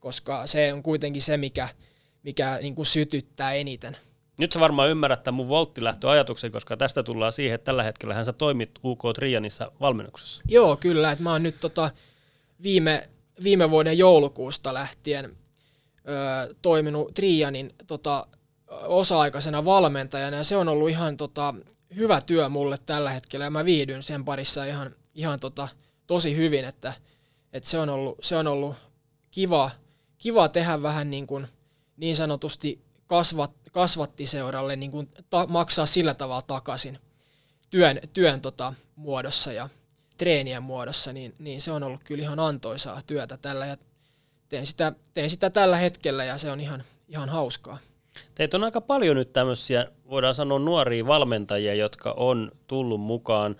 koska 0.00 0.46
se 0.46 0.72
on 0.72 0.82
kuitenkin 0.82 1.22
se, 1.22 1.36
mikä, 1.36 1.68
mikä 2.22 2.58
niin 2.62 2.74
kuin 2.74 2.86
sytyttää 2.86 3.52
eniten. 3.52 3.96
Nyt 4.38 4.52
sä 4.52 4.60
varmaan 4.60 4.90
ymmärrät 4.90 5.22
tämän 5.22 5.36
mun 5.36 5.48
volttilähtöajatuksen, 5.48 6.52
koska 6.52 6.76
tästä 6.76 7.02
tullaan 7.02 7.32
siihen, 7.32 7.54
että 7.54 7.64
tällä 7.64 7.82
hetkellä 7.82 8.14
hän 8.14 8.24
sä 8.24 8.32
toimit 8.32 8.70
UK 8.84 9.02
Trianissa 9.14 9.72
valmennuksessa. 9.80 10.42
Joo, 10.48 10.76
kyllä. 10.76 11.12
Että 11.12 11.22
mä 11.22 11.32
oon 11.32 11.42
nyt 11.42 11.60
tota 11.60 11.90
viime, 12.62 13.08
viime 13.42 13.70
vuoden 13.70 13.98
joulukuusta 13.98 14.74
lähtien 14.74 15.36
ö, 15.98 16.54
toiminut 16.62 17.14
Trianin 17.14 17.74
tota, 17.86 18.26
osa-aikaisena 18.86 19.64
valmentajana. 19.64 20.36
Ja 20.36 20.44
se 20.44 20.56
on 20.56 20.68
ollut 20.68 20.90
ihan 20.90 21.16
tota, 21.16 21.54
hyvä 21.96 22.20
työ 22.20 22.48
mulle 22.48 22.78
tällä 22.86 23.10
hetkellä. 23.10 23.44
Ja 23.44 23.50
mä 23.50 23.64
viihdyn 23.64 24.02
sen 24.02 24.24
parissa 24.24 24.64
ihan, 24.64 24.94
ihan 25.14 25.40
tota, 25.40 25.68
tosi 26.06 26.36
hyvin, 26.36 26.64
että, 26.64 26.92
että 27.52 27.68
se, 27.68 27.78
on 27.78 27.88
ollut, 27.88 28.18
se 28.22 28.36
on 28.36 28.46
ollut 28.46 28.76
kiva, 29.30 29.70
kiva 30.18 30.48
tehdä 30.48 30.82
vähän 30.82 31.10
niin, 31.10 31.26
kuin, 31.26 31.46
niin 31.96 32.16
sanotusti 32.16 32.80
kasvat, 33.06 33.52
kasvattiseuralle 33.72 34.76
niin 34.76 34.90
kuin 34.90 35.08
ta, 35.30 35.46
maksaa 35.46 35.86
sillä 35.86 36.14
tavalla 36.14 36.42
takaisin 36.42 36.98
työn, 37.70 38.00
työn 38.12 38.40
tota, 38.40 38.74
muodossa 38.96 39.52
ja 39.52 39.68
treenien 40.18 40.62
muodossa, 40.62 41.12
niin, 41.12 41.34
niin 41.38 41.60
se 41.60 41.72
on 41.72 41.82
ollut 41.82 42.04
kyllä 42.04 42.22
ihan 42.22 42.40
antoisaa 42.40 43.02
työtä 43.06 43.36
tällä 43.36 43.66
teen 44.48 44.66
sitä, 44.66 44.92
teen 45.14 45.30
sitä 45.30 45.50
tällä 45.50 45.76
hetkellä 45.76 46.24
ja 46.24 46.38
se 46.38 46.50
on 46.50 46.60
ihan, 46.60 46.84
ihan 47.08 47.28
hauskaa. 47.28 47.78
Teitä 48.34 48.56
on 48.56 48.64
aika 48.64 48.80
paljon 48.80 49.16
nyt 49.16 49.32
tämmöisiä, 49.32 49.86
voidaan 50.10 50.34
sanoa 50.34 50.58
nuoria 50.58 51.06
valmentajia, 51.06 51.74
jotka 51.74 52.14
on 52.16 52.52
tullut 52.66 53.00
mukaan. 53.00 53.56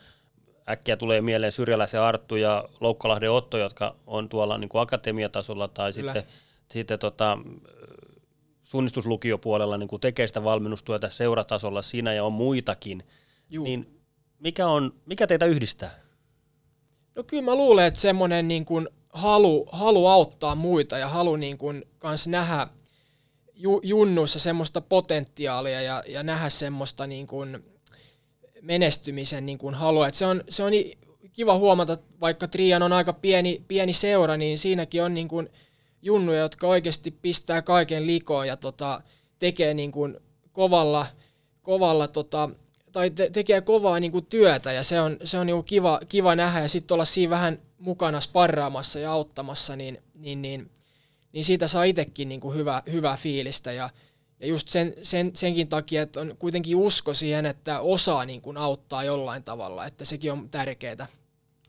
Äkkiä 0.69 0.97
tulee 0.97 1.21
mieleen 1.21 1.53
Syrjäläisen 1.53 2.01
Arttu 2.01 2.37
ja 2.37 2.69
Loukkalahden 2.81 3.31
Otto, 3.31 3.59
jotka 3.59 3.95
on 4.07 4.29
tuolla 4.29 4.59
niin 4.59 4.69
kuin 4.69 4.83
akatemiatasolla 4.83 5.69
tai 5.69 5.93
Kyllä. 5.93 6.13
sitten, 6.13 6.33
sitten 6.71 6.99
tota, 6.99 7.39
suunnistuslukiopuolella 8.65 9.79
niin 9.79 9.89
kuin 9.89 10.01
tekee 10.01 10.27
sitä 10.27 10.45
valmennustyötä 10.45 11.09
seuratasolla 11.09 11.83
siinä 11.83 12.13
ja 12.13 12.25
on 12.25 12.33
muitakin. 12.33 13.03
Juu. 13.51 13.65
Niin 13.65 14.01
mikä, 14.39 14.67
on, 14.67 14.95
mikä 15.07 15.27
teitä 15.27 15.47
yhdistää? 15.47 15.91
No 17.15 17.23
kyllä 17.23 17.43
mä 17.43 17.55
luulen, 17.55 17.87
että 17.87 18.01
semmoinen 18.01 18.49
niin 18.49 18.65
kuin 18.65 18.89
halu, 19.19 19.69
halu 19.73 20.07
auttaa 20.07 20.55
muita 20.55 20.99
ja 20.99 21.09
halu 21.09 21.37
niin 21.37 21.59
kans 21.99 22.27
nähdä 22.27 22.69
ju, 23.55 23.81
junnuissa 23.83 24.39
semmoista 24.39 24.81
potentiaalia 24.81 25.83
ja, 25.83 26.03
ja 26.09 26.23
nähdä 26.23 26.49
semmoista 26.49 27.07
niin 27.07 27.27
kuin 27.27 27.65
menestymisen 28.63 29.47
niin 29.47 29.59
kuin 29.59 29.75
halua. 29.75 30.09
Et 30.09 30.15
se, 30.15 30.27
on, 30.27 30.45
se 30.49 30.63
on 30.63 30.73
kiva 31.33 31.59
huomata, 31.59 31.97
vaikka 32.21 32.49
Trian 32.49 32.83
on 32.83 32.93
aika 32.93 33.13
pieni, 33.13 33.63
pieni 33.69 33.93
seura, 33.93 34.37
niin 34.37 34.59
siinäkin 34.59 35.03
on 35.03 35.15
niin 35.15 35.29
kuin 35.29 35.49
junnuja, 36.03 36.41
jotka 36.41 36.67
oikeasti 36.67 37.11
pistää 37.11 37.63
kaiken 37.63 38.07
likoon 38.07 38.47
ja 38.47 38.57
tota, 38.57 39.03
tekee 39.39 39.75
niin 39.75 39.93
kuin 39.93 40.17
kovalla, 40.53 41.07
kovalla 41.63 42.09
tota, 42.09 42.51
tai 42.93 43.11
te- 43.11 43.31
tekee 43.31 43.61
kovaa 43.61 44.01
niin 44.01 44.13
kuin 44.13 44.27
työtä 44.27 44.73
ja 44.73 44.83
se 44.83 45.01
on, 45.01 45.17
se 45.25 45.39
on 45.39 45.47
niin 45.47 45.65
kiva, 45.65 46.01
kiva 46.09 46.37
nähdä 46.37 46.61
ja 46.61 46.69
sitten 46.69 46.95
olla 46.95 47.05
siinä 47.05 47.31
vähän 47.31 47.59
mukana 47.79 48.21
sparraamassa 48.21 48.99
ja 48.99 49.13
auttamassa, 49.13 49.77
niin, 49.77 50.03
niin, 50.15 50.43
niin 50.43 50.71
niin 51.33 51.45
siitä 51.45 51.67
saa 51.67 51.85
itsekin 51.85 52.29
niin 52.29 52.41
kuin 52.41 52.57
hyvä, 52.57 52.83
hyvää 52.93 53.17
fiilistä 53.17 53.73
ja, 53.73 53.91
ja 54.41 54.47
just 54.47 54.69
sen, 54.69 54.95
sen, 55.03 55.31
senkin 55.35 55.69
takia, 55.69 56.03
että 56.03 56.21
on 56.21 56.37
kuitenkin 56.39 56.77
usko 56.77 57.15
siihen, 57.15 57.47
että 57.47 57.81
osaa 57.81 58.25
niin 58.25 58.41
kuin 58.41 58.57
auttaa 58.57 59.05
jollain 59.05 59.43
tavalla, 59.43 59.87
että 59.87 60.05
sekin 60.05 60.33
on 60.33 60.49
tärkeää. 60.49 61.07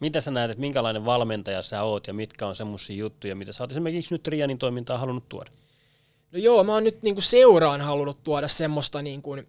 Mitä 0.01 0.21
sä 0.21 0.31
näet, 0.31 0.51
että 0.51 0.61
minkälainen 0.61 1.05
valmentaja 1.05 1.61
sä 1.61 1.83
oot 1.83 2.07
ja 2.07 2.13
mitkä 2.13 2.47
on 2.47 2.55
semmoisia 2.55 2.95
juttuja, 2.95 3.35
mitä 3.35 3.53
sä 3.53 3.63
oot 3.63 3.71
esimerkiksi 3.71 4.13
nyt 4.13 4.27
Rianin 4.27 4.57
toimintaa 4.57 4.97
halunnut 4.97 5.29
tuoda? 5.29 5.51
No 6.31 6.39
joo, 6.39 6.63
mä 6.63 6.73
oon 6.73 6.83
nyt 6.83 7.03
niin 7.03 7.15
kuin 7.15 7.23
seuraan 7.23 7.81
halunnut 7.81 8.23
tuoda 8.23 8.47
semmoista 8.47 9.01
niin 9.01 9.21
kuin 9.21 9.47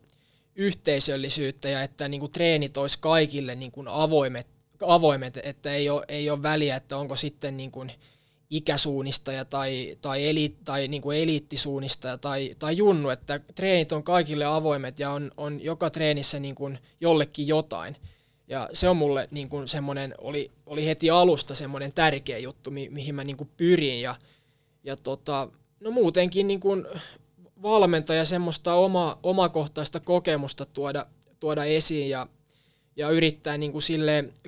yhteisöllisyyttä 0.57 1.69
ja 1.69 1.83
että 1.83 2.09
niin 2.09 2.21
kuin 2.21 2.33
treenit 2.33 2.77
olisi 2.77 2.99
kaikille 3.01 3.55
niin 3.55 3.73
kuin 3.73 3.89
avoimet, 3.89 4.47
avoimet, 4.87 5.39
että 5.43 5.73
ei 5.73 5.91
ole, 5.91 6.05
ei 6.09 6.31
ole 6.31 6.43
väliä, 6.43 6.77
että 6.77 6.97
onko 6.97 7.17
sitten 7.17 7.57
niin 7.57 7.71
kuin 7.71 7.93
ikäsuunnistaja 8.51 9.45
tai, 9.45 9.97
tai, 10.01 10.29
eli, 10.29 10.57
tai 10.65 10.89
niin 10.89 11.03
kuin 11.03 11.19
eliittisuunnistaja 11.19 12.19
tai, 12.19 12.55
tai 12.59 12.77
junnu, 12.77 13.09
että 13.09 13.41
treenit 13.55 13.93
on 13.93 14.03
kaikille 14.03 14.45
avoimet 14.45 14.99
ja 14.99 15.11
on, 15.11 15.31
on 15.37 15.65
joka 15.65 15.91
treenissä 15.91 16.41
niin 16.41 16.55
kuin 16.55 16.79
jollekin 17.01 17.49
jotain. 17.49 17.97
Ja 18.49 18.69
se 18.73 18.89
on 18.89 18.97
mulle 18.97 19.29
niin 19.31 19.49
kuin 19.49 19.69
semmoinen, 19.69 20.15
oli, 20.19 20.51
oli 20.67 20.87
heti 20.87 21.11
alusta 21.11 21.55
semmoinen 21.55 21.93
tärkeä 21.93 22.39
juttu, 22.39 22.71
mi, 22.71 22.89
mihin 22.91 23.15
mä 23.15 23.25
niin 23.25 23.37
kuin 23.37 23.51
pyrin. 23.57 24.03
Ja, 24.03 24.15
ja 24.85 24.97
tota, 24.97 25.49
no 25.81 25.91
muutenkin 25.91 26.47
niin 26.47 26.61
kuin 26.61 26.87
valmentaja 27.63 28.25
semmoista 28.25 28.75
oma, 28.75 29.19
omakohtaista 29.23 30.01
kokemusta 30.01 30.67
tuoda, 30.67 31.07
tuoda 31.41 31.65
esiin 31.65 32.11
ja, 32.11 32.27
ja 32.97 33.11
yrittää 33.11 33.59
niin 33.59 33.73
kuin 33.73 33.83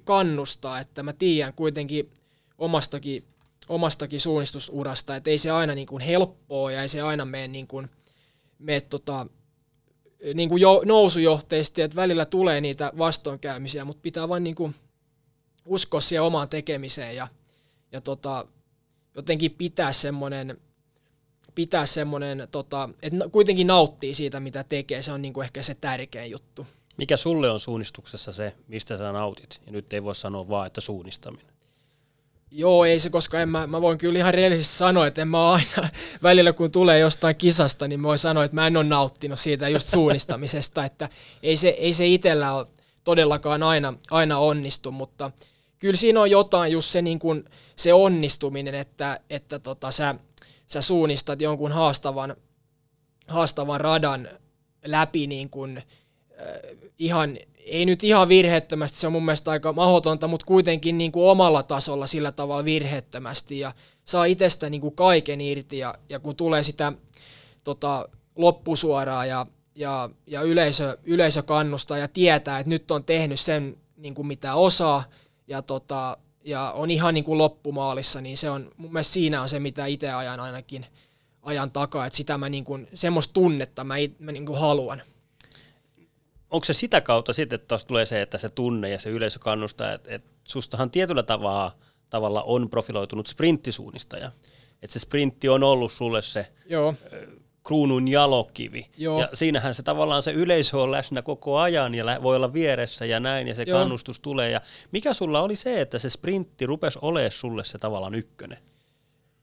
kannustaa, 0.05 0.81
että 0.81 1.03
mä 1.03 1.13
tiedän 1.13 1.53
kuitenkin 1.55 2.11
omastakin 2.59 3.25
omastakin 3.69 4.21
suunnistusurasta, 4.21 5.17
että 5.17 5.31
ei 5.31 5.39
se 5.39 5.51
aina 5.51 5.75
niin 5.75 5.87
kuin 5.87 6.03
helppoa 6.03 6.73
ja 6.73 6.83
ei 6.83 6.89
se 6.89 7.01
aina 7.01 7.25
mene, 7.25 7.49
niin 7.49 7.67
kuin, 7.67 7.91
mene 8.59 8.81
tota, 8.81 9.27
niin 10.35 10.49
kuin 10.49 10.61
jo, 10.61 10.83
nousujohteisesti, 10.85 11.83
että 11.83 11.97
välillä 11.97 12.25
tulee 12.25 12.61
niitä 12.61 12.93
vastoinkäymisiä, 12.99 13.85
mutta 13.85 14.03
pitää 14.03 14.29
vain 14.29 14.45
niin 14.45 14.55
kuin 14.55 14.75
uskoa 15.67 16.01
siihen 16.01 16.23
omaan 16.23 16.49
tekemiseen 16.49 17.17
ja, 17.17 17.29
ja 17.93 18.01
tota, 18.01 18.47
jotenkin 19.15 19.51
pitää 19.51 19.93
semmoinen, 19.93 20.59
pitää 21.55 21.87
semmoinen, 21.87 22.49
tota, 22.53 22.89
että 23.03 23.29
kuitenkin 23.33 23.67
nauttii 23.67 24.15
siitä, 24.15 24.41
mitä 24.41 24.65
tekee, 24.65 25.03
se 25.03 25.13
on 25.13 25.23
niin 25.23 25.33
kuin 25.33 25.45
ehkä 25.45 25.63
se 25.63 25.75
tärkein 25.75 26.31
juttu. 26.31 26.67
Mikä 26.97 27.17
sulle 27.17 27.51
on 27.51 27.61
suunnistuksessa 27.61 28.33
se, 28.33 28.55
mistä 28.69 28.99
sä 28.99 29.13
nautit? 29.13 29.61
Ja 29.67 29.73
nyt 29.73 29.93
ei 29.93 30.03
voi 30.03 30.15
sanoa 30.15 30.49
vaan, 30.49 30.67
että 30.67 30.81
suunnistaminen. 30.81 31.53
Joo, 32.51 32.85
ei 32.85 32.99
se, 32.99 33.11
koska 33.11 33.41
en 33.41 33.49
mä, 33.49 33.67
mä 33.67 33.81
voin 33.81 33.99
kyllä 33.99 34.19
ihan 34.19 34.35
rehellisesti 34.35 34.75
sanoa, 34.75 35.07
että 35.07 35.23
en 35.23 35.29
mä 35.29 35.53
aina 35.53 35.89
välillä 36.23 36.53
kun 36.53 36.71
tulee 36.71 36.99
jostain 36.99 37.37
kisasta, 37.37 37.89
niin 37.89 38.01
mä 38.01 38.09
voin 38.09 38.19
sanoa, 38.19 38.45
että 38.45 38.55
mä 38.55 38.67
en 38.67 38.77
ole 38.77 38.85
nauttinut 38.85 39.39
siitä 39.39 39.69
just 39.69 39.89
suunnistamisesta, 39.89 40.85
että 40.89 41.09
ei 41.43 41.57
se, 41.57 41.69
ei 41.69 41.95
se 41.95 42.07
itsellä 42.07 42.53
ole 42.53 42.67
todellakaan 43.05 43.63
aina, 43.63 43.95
aina 44.11 44.39
onnistu, 44.39 44.93
mutta 44.93 45.31
kyllä 45.79 45.97
siinä 45.97 46.21
on 46.21 46.31
jotain 46.31 46.73
just 46.73 46.89
se, 46.89 47.03
niin 47.03 47.19
kuin, 47.19 47.45
se 47.77 47.93
onnistuminen, 47.93 48.75
että, 48.75 49.21
että 49.31 49.59
tota, 49.59 49.91
sä, 49.91 50.15
sä 50.67 50.81
suunnistat 50.81 51.41
jonkun 51.41 51.73
haastavan, 51.73 52.37
haastavan 53.29 53.81
radan 53.81 54.29
läpi 54.85 55.27
niin 55.27 55.51
kuin, 55.51 55.79
äh, 55.79 55.85
ihan 56.99 57.39
ei 57.67 57.87
nyt 57.87 58.05
ihan 58.05 58.29
virheettömästi, 58.29 58.99
se 58.99 59.07
on 59.07 59.13
mun 59.13 59.25
mielestä 59.25 59.51
aika 59.51 59.73
mahdotonta, 59.73 60.29
mutta 60.29 60.47
kuitenkin 60.47 60.99
niin 60.99 61.13
kuin 61.13 61.31
omalla 61.31 61.63
tasolla 61.63 62.07
sillä 62.07 62.33
tavalla 62.33 62.65
virheettömästi 62.65 63.59
ja 63.59 63.73
saa 64.05 64.25
itsestä 64.25 64.71
niin 64.71 64.81
kuin 64.81 64.95
kaiken 64.95 65.41
irti 65.41 65.79
ja, 65.79 65.95
ja 66.09 66.19
kun 66.19 66.37
tulee 66.37 66.63
sitä 66.63 66.93
tota, 67.65 68.09
loppusuoraa 68.37 69.27
ja, 69.27 69.47
ja, 69.75 70.11
ja 70.27 70.43
yleisö, 70.43 70.99
yleisö 71.05 71.43
kannustaa 71.43 71.99
ja 71.99 72.09
tietää, 72.09 72.59
että 72.59 72.71
nyt 72.71 72.91
on 72.91 73.05
tehnyt 73.05 73.41
sen 73.41 73.77
niin 73.97 74.15
kuin 74.15 74.27
mitä 74.27 74.55
osaa 74.55 75.05
ja, 75.47 75.63
tota, 75.63 76.17
ja 76.45 76.73
on 76.73 76.91
ihan 76.91 77.15
niin 77.15 77.25
kuin 77.25 77.39
loppumaalissa, 77.39 78.21
niin 78.21 78.37
se 78.37 78.51
on, 78.51 78.71
mun 78.77 78.93
mielestä 78.93 79.13
siinä 79.13 79.43
on 79.43 79.49
se, 79.49 79.61
mitä 79.61 79.87
itse 79.87 80.13
ajan 80.13 80.41
ainakin 80.41 80.87
ajan 81.43 81.71
takaa, 81.71 82.07
että 82.07 82.17
sitä 82.17 82.39
mä 82.39 82.49
niin 82.49 82.65
kuin, 82.65 82.89
semmoista 82.95 83.33
tunnetta 83.33 83.85
mä, 83.85 83.95
mä 84.19 84.33
niin 84.33 84.47
kuin 84.47 84.59
haluan 84.59 85.03
onko 86.53 86.65
se 86.65 86.73
sitä 86.73 87.01
kautta 87.01 87.33
sitten, 87.33 87.55
että 87.55 87.69
tuossa 87.69 87.87
tulee 87.87 88.07
se, 88.07 88.23
että 88.23 88.39
se 88.39 88.49
tunne 88.49 88.89
ja 88.89 88.99
se 88.99 89.11
yleisö 89.11 89.39
kannustaa, 89.39 89.93
että, 89.93 90.15
että 90.15 90.29
sustahan 90.45 90.91
tietyllä 90.91 91.23
tavalla, 91.23 91.77
tavalla 92.11 92.43
on 92.43 92.71
profiloitunut 92.71 93.27
sprinttisuunnistaja. 93.27 94.31
Että 94.83 94.93
se 94.93 94.99
sprintti 94.99 95.49
on 95.49 95.63
ollut 95.63 95.93
sulle 95.93 96.23
se 96.23 96.47
Joo. 96.67 96.95
kruunun 97.63 98.09
jalokivi. 98.09 98.87
Joo. 98.97 99.21
Ja 99.21 99.29
siinähän 99.35 99.75
se 99.75 99.83
tavallaan 99.83 100.23
se 100.23 100.33
yleisö 100.33 100.79
on 100.79 100.93
läsnä 100.93 101.23
koko 101.23 101.59
ajan 101.59 101.95
ja 101.95 102.05
voi 102.23 102.37
olla 102.37 102.53
vieressä 102.53 103.05
ja 103.05 103.21
näin 103.21 103.49
ja 103.49 103.55
se 103.55 103.65
Joo. 103.67 103.79
kannustus 103.79 104.21
tulee. 104.21 104.51
Ja 104.51 104.61
mikä 104.93 105.15
sulla 105.15 105.41
oli 105.41 105.57
se, 105.57 105.81
että 105.81 105.99
se 105.99 106.11
sprintti 106.11 106.67
rupesi 106.67 106.99
olemaan 107.03 107.31
sulle 107.33 107.65
se 107.65 107.79
tavallaan 107.79 108.15
ykkönen? 108.15 108.59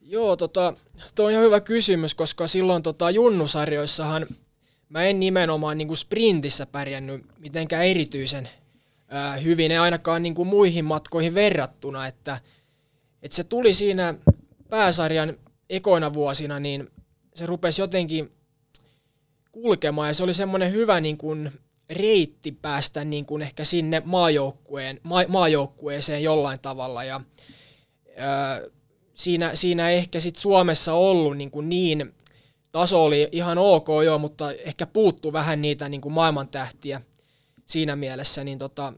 Joo, 0.02 0.36
tota, 0.36 0.74
tuo 1.15 1.26
on 1.26 1.32
ihan 1.32 1.43
hyvä 1.43 1.60
kysymys, 1.60 2.15
koska 2.15 2.48
silloin 2.48 2.84
tota, 2.84 3.10
junnusarjoissahan– 3.10 4.28
mä 4.89 5.04
en 5.04 5.19
nimenomaan 5.19 5.78
niin 5.78 5.88
kuin 5.88 5.97
sprintissä 5.97 6.65
pärjännyt 6.65 7.25
mitenkään 7.38 7.86
erityisen 7.86 8.49
ää, 9.08 9.38
hyvin, 9.38 9.71
ei 9.71 9.78
ainakaan 9.78 10.23
niin 10.23 10.36
kuin 10.36 10.47
muihin 10.47 10.86
matkoihin 10.86 11.36
verrattuna, 11.36 12.08
että, 12.08 12.39
että 13.23 13.36
se 13.36 13.43
tuli 13.43 13.73
siinä 13.73 14.15
pääsarjan 14.69 15.38
ekoina 15.69 16.13
vuosina, 16.13 16.60
niin 16.60 16.89
se 17.36 17.45
rupesi 17.45 17.82
jotenkin 17.82 18.32
kulkemaan 19.52 20.08
ja 20.08 20.13
se 20.13 20.23
oli 20.23 20.34
semmoinen 20.34 20.71
hyvä 20.71 21.02
niin 21.02 21.17
kuin 21.17 21.52
reitti 21.89 22.52
päästä 22.52 23.04
niin 23.04 23.25
kuin 23.25 23.41
ehkä 23.41 23.63
sinne 23.63 24.02
maajoukkueen, 24.06 24.99
ma, 25.04 25.23
maajoukkueeseen 25.28 26.23
jollain 26.23 26.60
tavalla. 26.60 27.04
Ja, 27.04 27.21
ää, 28.17 28.62
siinä, 29.13 29.56
siinä 29.56 29.89
ehkä 29.89 30.19
sit 30.19 30.36
Suomessa 30.36 30.93
ollut 30.93 31.38
niin, 31.38 31.52
kuin 31.52 31.69
niin, 31.69 32.13
taso 32.72 33.04
oli 33.04 33.30
ihan 33.32 33.58
ok 33.58 33.88
joo, 34.06 34.18
mutta 34.18 34.52
ehkä 34.52 34.88
puuttuu 34.88 35.34
vähän 35.34 35.62
niitä 35.62 35.90
niin 35.90 36.02
kuin 36.02 36.14
maailmantähtiä 36.14 37.02
siinä 37.66 37.96
mielessä, 37.96 38.44
niin 38.44 38.60
tota, 38.60 38.94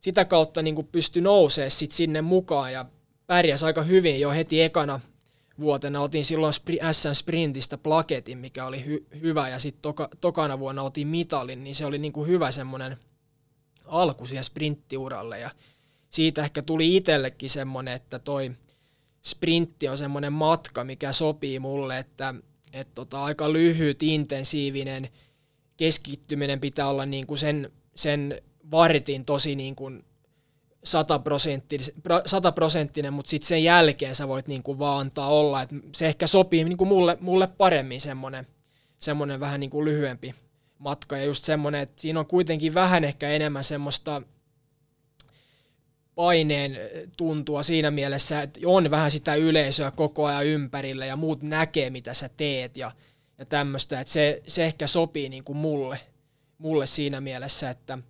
sitä 0.00 0.24
kautta 0.24 0.62
niin 0.62 0.74
kuin 0.74 0.86
pystyi 0.86 1.22
nousemaan 1.22 1.70
sit 1.70 1.92
sinne 1.92 2.22
mukaan 2.22 2.72
ja 2.72 2.86
pärjäsi 3.26 3.64
aika 3.64 3.82
hyvin 3.82 4.20
jo 4.20 4.30
heti 4.30 4.62
ekana 4.62 5.00
vuotena. 5.60 6.00
Otin 6.00 6.24
silloin 6.24 6.52
SN 6.92 7.14
Sprintistä 7.14 7.78
plaketin, 7.78 8.38
mikä 8.38 8.66
oli 8.66 8.84
hy- 8.86 9.20
hyvä, 9.20 9.48
ja 9.48 9.58
sitten 9.58 9.82
toka, 9.82 10.08
tokana 10.20 10.58
vuonna 10.58 10.82
otin 10.82 11.08
mitalin, 11.08 11.64
niin 11.64 11.74
se 11.74 11.86
oli 11.86 11.98
niin 11.98 12.12
kuin 12.12 12.28
hyvä 12.28 12.50
semmoinen 12.50 12.96
alku 13.84 14.26
siihen 14.26 14.44
sprinttiuralle, 14.44 15.40
ja 15.40 15.50
siitä 16.10 16.42
ehkä 16.42 16.62
tuli 16.62 16.96
itsellekin 16.96 17.50
semmoinen, 17.50 17.94
että 17.94 18.18
toi 18.18 18.50
sprintti 19.24 19.88
on 19.88 19.98
semmoinen 19.98 20.32
matka, 20.32 20.84
mikä 20.84 21.12
sopii 21.12 21.58
mulle, 21.58 21.98
että 21.98 22.34
et 22.76 22.88
tota, 22.94 23.24
aika 23.24 23.52
lyhyt, 23.52 24.02
intensiivinen 24.02 25.08
keskittyminen 25.76 26.60
pitää 26.60 26.88
olla 26.88 27.06
niin 27.06 27.26
kuin 27.26 27.38
sen, 27.38 27.70
sen 27.94 28.42
vartin 28.70 29.24
tosi 29.24 29.54
niin 29.54 29.76
kuin 29.76 30.04
sataprosenttinen, 32.26 33.12
mutta 33.12 33.30
sitten 33.30 33.48
sen 33.48 33.64
jälkeen 33.64 34.14
sä 34.14 34.28
voit 34.28 34.48
niinku 34.48 34.78
vaan 34.78 35.00
antaa 35.00 35.28
olla. 35.28 35.62
Et 35.62 35.70
se 35.92 36.06
ehkä 36.06 36.26
sopii 36.26 36.64
niinku 36.64 36.84
mulle, 36.84 37.18
mulle 37.20 37.46
paremmin 37.46 38.00
semmoinen 38.00 38.46
semmonen 38.98 39.40
vähän 39.40 39.60
niinku 39.60 39.84
lyhyempi 39.84 40.34
matka. 40.78 41.16
Ja 41.16 41.24
just 41.24 41.44
semmoinen, 41.44 41.80
että 41.80 42.02
siinä 42.02 42.20
on 42.20 42.26
kuitenkin 42.26 42.74
vähän 42.74 43.04
ehkä 43.04 43.28
enemmän 43.28 43.64
semmoista 43.64 44.22
paineen 46.16 46.76
tuntua 47.16 47.62
siinä 47.62 47.90
mielessä, 47.90 48.42
että 48.42 48.60
on 48.64 48.90
vähän 48.90 49.10
sitä 49.10 49.34
yleisöä 49.34 49.90
koko 49.90 50.26
ajan 50.26 50.46
ympärillä 50.46 51.06
ja 51.06 51.16
muut 51.16 51.42
näkee, 51.42 51.90
mitä 51.90 52.14
sä 52.14 52.30
teet 52.36 52.76
ja, 52.76 52.92
ja 53.38 53.44
tämmöistä. 53.44 54.00
Että 54.00 54.12
se, 54.12 54.42
se 54.46 54.64
ehkä 54.64 54.86
sopii 54.86 55.28
niinku 55.28 55.54
mulle, 55.54 56.00
mulle 56.58 56.86
siinä 56.86 57.20
mielessä, 57.20 57.70
että– 57.70 57.98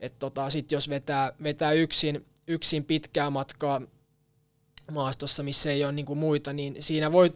että 0.00 0.18
tota, 0.18 0.50
sit 0.50 0.72
jos 0.72 0.88
vetää, 0.88 1.32
vetää 1.42 1.72
yksin, 1.72 2.26
yksin 2.46 2.84
pitkää 2.84 3.30
matkaa 3.30 3.82
maastossa, 4.90 5.42
missä 5.42 5.70
ei 5.70 5.84
ole 5.84 5.92
niinku 5.92 6.14
muita, 6.14 6.52
niin 6.52 6.76
siinä 6.78 7.12
voi 7.12 7.34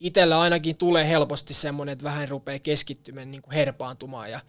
itsellä 0.00 0.40
ainakin 0.40 0.76
tulee 0.76 1.08
helposti 1.08 1.54
semmoinen, 1.54 1.92
että 1.92 2.04
vähän 2.04 2.28
rupeaa 2.28 2.58
keskittymään 2.58 3.30
niinku 3.30 3.50
herpaantumaan 3.50 4.30
ja 4.30 4.40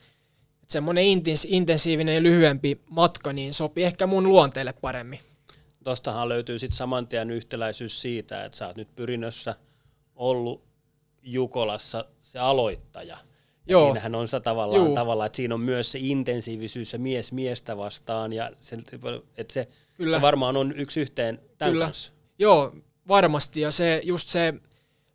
semmoinen 0.67 1.05
intensiivinen 1.47 2.15
ja 2.15 2.23
lyhyempi 2.23 2.81
matka 2.89 3.33
niin 3.33 3.53
sopii 3.53 3.83
ehkä 3.83 4.07
mun 4.07 4.29
luonteelle 4.29 4.73
paremmin. 4.73 5.19
Tostahan 5.83 6.29
löytyy 6.29 6.59
sitten 6.59 6.77
saman 6.77 7.07
tien 7.07 7.31
yhtäläisyys 7.31 8.01
siitä, 8.01 8.45
että 8.45 8.57
sä 8.57 8.67
oot 8.67 8.75
nyt 8.75 8.95
pyrinnössä 8.95 9.55
ollut 10.15 10.63
Jukolassa 11.21 12.05
se 12.21 12.39
aloittaja– 12.39 13.17
Joo. 13.67 13.85
Siinähän 13.85 14.15
on 14.15 14.27
se 14.27 14.39
tavallaan, 14.39 14.93
tavallaan, 14.93 15.25
että 15.25 15.35
siinä 15.35 15.55
on 15.55 15.61
myös 15.61 15.91
se 15.91 15.99
intensiivisyys 16.01 16.93
ja 16.93 16.99
mies 16.99 17.31
miestä 17.31 17.77
vastaan, 17.77 18.33
ja 18.33 18.51
se, 18.59 18.77
että 19.37 19.53
se, 19.53 19.67
Kyllä. 19.95 20.17
se 20.17 20.21
varmaan 20.21 20.57
on 20.57 20.73
yksi 20.75 21.01
yhteen 21.01 21.39
tämän 21.57 21.73
Kyllä. 21.73 21.85
kanssa. 21.85 22.11
Joo, 22.39 22.75
varmasti, 23.07 23.61
ja 23.61 23.71
se, 23.71 24.01
just 24.03 24.27
se 24.27 24.53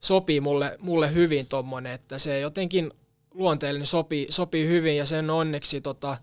sopii 0.01 0.41
mulle, 0.41 0.77
mulle 0.81 1.15
hyvin 1.15 1.47
tuommoinen, 1.47 1.93
että 1.93 2.19
se 2.19 2.41
jotenkin 2.41 2.91
luonteellinen 3.35 3.87
sopii, 3.87 4.27
sopii 4.31 4.69
hyvin, 4.69 4.97
ja 4.97 5.07
sen 5.07 5.31
onneksi 5.31 5.81
tota, 5.81 6.17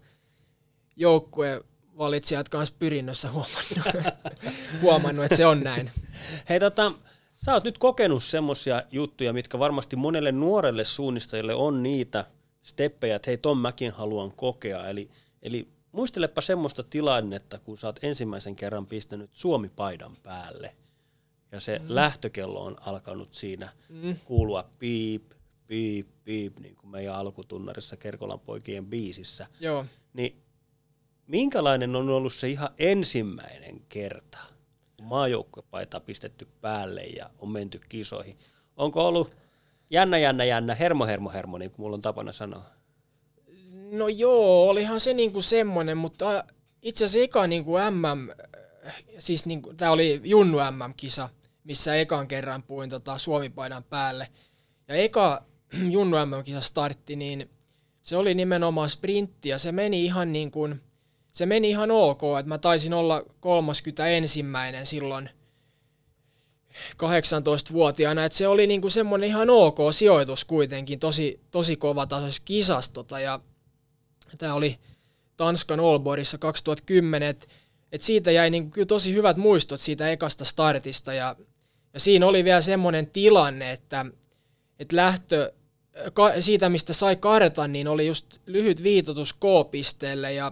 joukkue 0.96 1.64
valitsijat 1.98 2.50
kanssa 2.50 2.76
pyrinnössä 2.80 3.32
huomannut, 3.32 3.96
huomannut, 4.82 5.26
että 5.26 5.38
se 5.38 5.46
on 5.46 5.60
näin. 5.60 5.92
Hei 6.50 6.60
tota, 6.60 6.92
Sä 7.46 7.54
oot 7.54 7.64
nyt 7.64 7.78
kokenut 7.78 8.24
semmosia 8.24 8.84
juttuja, 8.92 9.34
mitkä 9.34 9.60
varmasti 9.60 9.96
monelle 9.96 10.32
nuorelle 10.32 10.84
suunnistajille 10.84 11.56
on 11.56 11.84
niitä 11.84 12.26
steppejä, 12.64 13.16
että 13.16 13.30
hei 13.30 13.38
ton 13.38 13.58
mäkin 13.58 13.92
haluan 13.92 14.32
kokea. 14.32 14.88
Eli, 14.88 15.10
eli 15.42 15.68
muistelepa 15.92 16.42
semmoista 16.42 16.84
tilannetta, 16.84 17.60
kun 17.60 17.78
sä 17.78 17.88
oot 17.88 18.00
ensimmäisen 18.04 18.56
kerran 18.56 18.86
pistänyt 18.86 19.30
Suomi-paidan 19.34 20.18
päälle 20.24 20.76
ja 21.52 21.60
se 21.60 21.80
mm. 21.80 21.86
lähtökello 21.88 22.64
on 22.64 22.76
alkanut 22.82 23.34
siinä 23.34 23.72
mm. 23.90 24.16
kuulua 24.26 24.70
piip, 24.80 25.32
piip, 25.68 26.08
piip, 26.24 26.60
niin 26.60 26.76
kuin 26.76 26.92
meidän 26.92 27.16
alkutunnarissa 27.16 27.98
Kerkolan 27.98 28.40
poikien 28.40 28.86
biisissä. 28.86 29.48
Joo. 29.60 29.86
Niin 30.14 30.42
minkälainen 31.28 31.96
on 31.96 32.10
ollut 32.10 32.34
se 32.34 32.50
ihan 32.50 32.70
ensimmäinen 32.78 33.82
kerta? 33.90 34.56
maajoukkuepaita 35.06 36.00
pistetty 36.00 36.48
päälle 36.62 37.04
ja 37.04 37.30
on 37.40 37.52
menty 37.52 37.80
kisoihin. 37.90 38.38
Onko 38.78 39.08
ollut 39.08 39.36
jännä, 39.90 40.18
jännä, 40.18 40.44
jännä, 40.44 40.76
hermo, 40.76 41.06
hermo, 41.06 41.30
hermo, 41.30 41.58
niin 41.58 41.72
kuin 41.72 41.82
mulla 41.82 41.96
on 41.96 42.02
tapana 42.02 42.32
sanoa? 42.32 42.64
No 43.92 44.08
joo, 44.08 44.70
olihan 44.70 45.00
se 45.00 45.14
niinku 45.14 45.42
semmoinen, 45.42 45.98
mutta 45.98 46.44
itse 46.82 47.06
asiassa 47.06 47.24
eka 47.24 47.48
niinku 47.48 47.72
MM, 47.72 48.30
siis 49.20 49.46
niinku, 49.46 49.74
tämä 49.74 49.92
oli 49.92 50.22
Junnu 50.24 50.58
MM-kisa, 50.58 51.30
missä 51.64 51.96
ekan 51.96 52.28
kerran 52.28 52.64
puin 52.64 52.90
tota 52.90 53.18
Suomi-paidan 53.18 53.84
päälle. 53.84 54.28
Ja 54.88 54.96
eka 54.96 55.44
Junnu 55.94 56.18
MM-kisa 56.26 56.62
startti, 56.62 57.16
niin 57.16 57.50
se 58.04 58.18
oli 58.18 58.34
nimenomaan 58.34 58.90
sprintti 58.90 59.50
ja 59.50 59.58
se 59.58 59.72
meni 59.72 60.06
ihan 60.06 60.34
niin 60.34 60.52
kuin, 60.52 60.82
se 61.32 61.46
meni 61.46 61.70
ihan 61.70 61.92
ok, 61.92 62.22
että 62.40 62.50
mä 62.50 62.58
taisin 62.58 62.94
olla 62.94 63.24
31 63.40 64.44
silloin 64.84 65.30
18-vuotiaana, 66.94 68.26
että 68.26 68.38
se 68.38 68.48
oli 68.48 68.68
niinku 68.68 68.90
semmoinen 68.90 69.30
ihan 69.30 69.50
ok 69.50 69.78
sijoitus 69.92 70.46
kuitenkin, 70.46 71.00
tosi, 71.00 71.40
tosi 71.52 71.76
kova 71.76 72.06
tasoisessa 72.06 72.42
kisassa, 72.46 72.94
tota, 72.94 73.20
ja 73.20 73.40
tämä 74.38 74.54
oli 74.54 74.80
Tanskan 75.38 75.80
Olborissa 75.80 76.38
2010, 76.38 77.30
että 77.30 77.48
et 77.92 78.02
siitä 78.02 78.32
jäi 78.32 78.50
niinku 78.50 78.72
kyllä 78.72 78.86
tosi 78.86 79.14
hyvät 79.14 79.38
muistot 79.38 79.82
siitä 79.82 80.10
ekasta 80.10 80.46
startista, 80.46 81.14
ja, 81.14 81.36
ja 81.94 82.00
siinä 82.00 82.28
oli 82.28 82.44
vielä 82.44 82.62
semmoinen 82.62 83.08
tilanne, 83.08 83.72
että 83.72 84.06
et 84.80 84.92
lähtö 84.92 85.54
ka, 86.14 86.32
siitä, 86.42 86.70
mistä 86.70 86.94
sai 86.94 87.16
kartan, 87.16 87.72
niin 87.72 87.88
oli 87.88 88.08
just 88.08 88.26
lyhyt 88.46 88.84
viitotus 88.84 89.34
K-pisteelle, 89.34 90.34
ja 90.34 90.52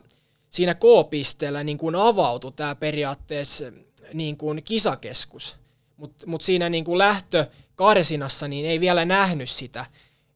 siinä 0.49 0.75
K-pisteellä 0.75 1.63
niin 1.63 1.77
kuin 1.77 1.95
avautui 1.95 2.51
tämä 2.51 2.75
periaatteessa 2.75 3.65
niin 4.13 4.37
kuin 4.37 4.63
kisakeskus, 4.63 5.57
mutta 5.97 6.27
mut 6.27 6.41
siinä 6.41 6.69
niin 6.69 6.83
kuin 6.83 6.97
lähtö 6.97 7.47
karsinassa 7.75 8.47
niin 8.47 8.65
ei 8.65 8.79
vielä 8.79 9.05
nähnyt 9.05 9.49
sitä. 9.49 9.85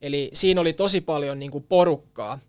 Eli 0.02 0.30
siinä 0.34 0.62
oli 0.62 0.74
tosi 0.74 1.02
paljon 1.02 1.40
niin 1.40 1.52
kuin 1.52 1.64
porukkaa, 1.64 2.40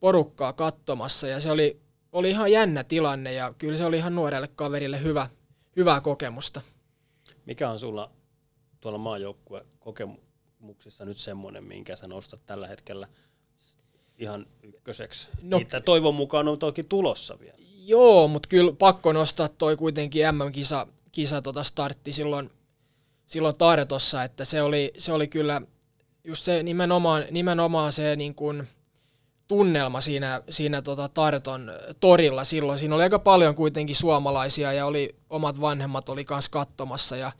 porukkaa 0.00 0.52
katsomassa 0.52 1.28
ja 1.28 1.40
se 1.40 1.50
oli, 1.50 1.80
oli 2.12 2.30
ihan 2.30 2.52
jännä 2.52 2.84
tilanne 2.84 3.32
ja 3.32 3.54
kyllä 3.58 3.76
se 3.76 3.84
oli 3.84 3.96
ihan 3.96 4.14
nuorelle 4.14 4.48
kaverille 4.48 5.02
hyvä, 5.02 5.28
hyvää 5.76 6.00
kokemusta. 6.00 6.60
Mikä 7.46 7.70
on 7.70 7.78
sulla 7.78 8.10
tuolla 8.80 8.98
maajoukkue 8.98 9.66
kokemuksissa 10.64 11.04
nyt 11.04 11.18
semmoinen, 11.18 11.64
minkä 11.64 11.96
sä 11.96 12.08
nostat 12.08 12.40
tällä 12.46 12.66
hetkellä– 12.66 13.08
ihan 14.18 14.46
ykköseksi. 14.62 15.28
No, 15.42 15.58
Niitä 15.58 15.80
toivon 15.80 16.14
mukaan 16.14 16.48
on 16.48 16.58
toki 16.58 16.82
tulossa 16.82 17.38
vielä. 17.40 17.58
Joo, 17.78 18.28
mutta 18.28 18.48
kyllä 18.48 18.72
pakko 18.72 19.12
nostaa 19.12 19.48
toi 19.48 19.76
kuitenkin 19.76 20.24
MM-kisa 20.34 20.86
kisa 21.12 21.42
tota 21.42 21.64
startti 21.64 22.12
silloin, 22.12 22.50
silloin 23.26 23.56
Tartossa, 23.56 24.24
että 24.24 24.44
se 24.44 24.62
oli, 24.62 24.92
se 24.98 25.12
oli 25.12 25.28
kyllä 25.28 25.62
just 26.24 26.44
se 26.44 26.62
nimenomaan, 26.62 27.24
nimenomaan 27.30 27.92
se 27.92 28.16
niin 28.16 28.34
kuin 28.34 28.68
tunnelma 29.48 30.00
siinä, 30.00 30.42
siinä 30.50 30.82
tota 30.82 31.08
Tarton 31.08 31.72
torilla 32.00 32.44
silloin. 32.44 32.78
Siinä 32.78 32.94
oli 32.94 33.02
aika 33.02 33.18
paljon 33.18 33.54
kuitenkin 33.54 33.96
suomalaisia 33.96 34.72
ja 34.72 34.86
oli, 34.86 35.14
omat 35.30 35.60
vanhemmat 35.60 36.08
oli 36.08 36.24
kanssa 36.24 36.50
katsomassa 36.50 37.16
ja 37.16 37.32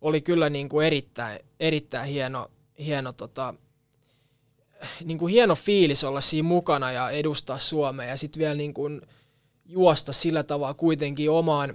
oli 0.00 0.20
kyllä 0.20 0.50
niin 0.50 0.68
kuin 0.68 0.86
erittäin, 0.86 1.40
erittäin 1.60 2.08
hieno, 2.08 2.50
hieno 2.78 3.12
tota, 3.12 3.54
niin 5.04 5.18
kuin 5.18 5.32
hieno 5.32 5.54
fiilis 5.54 6.04
olla 6.04 6.20
siinä 6.20 6.48
mukana 6.48 6.92
ja 6.92 7.10
edustaa 7.10 7.58
Suomea 7.58 8.08
ja 8.08 8.16
sitten 8.16 8.40
vielä 8.40 8.54
niin 8.54 8.74
kuin 8.74 9.00
juosta 9.66 10.12
sillä 10.12 10.42
tavalla 10.42 10.74
kuitenkin 10.74 11.30
omaan, 11.30 11.74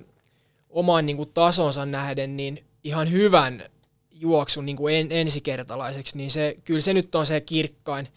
omaan 0.69 1.05
niin 1.05 1.17
kuin 1.17 1.31
tasonsa 1.33 1.85
nähden 1.85 2.37
niin 2.37 2.63
ihan 2.83 3.11
hyvän 3.11 3.63
juoksun 4.11 4.65
niin 4.65 4.77
kuin 4.77 4.95
en, 4.95 5.11
ensikertalaiseksi, 5.11 6.17
niin 6.17 6.31
se, 6.31 6.55
kyllä 6.63 6.79
se 6.79 6.93
nyt 6.93 7.15
on 7.15 7.25
se 7.25 7.41
kirkkain, 7.41 8.07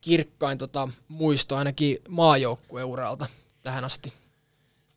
kirkkain 0.00 0.58
tota, 0.58 0.88
muisto 1.08 1.56
ainakin 1.56 1.98
maajoukkueuralta 2.08 3.26
tähän 3.62 3.84
asti. 3.84 4.12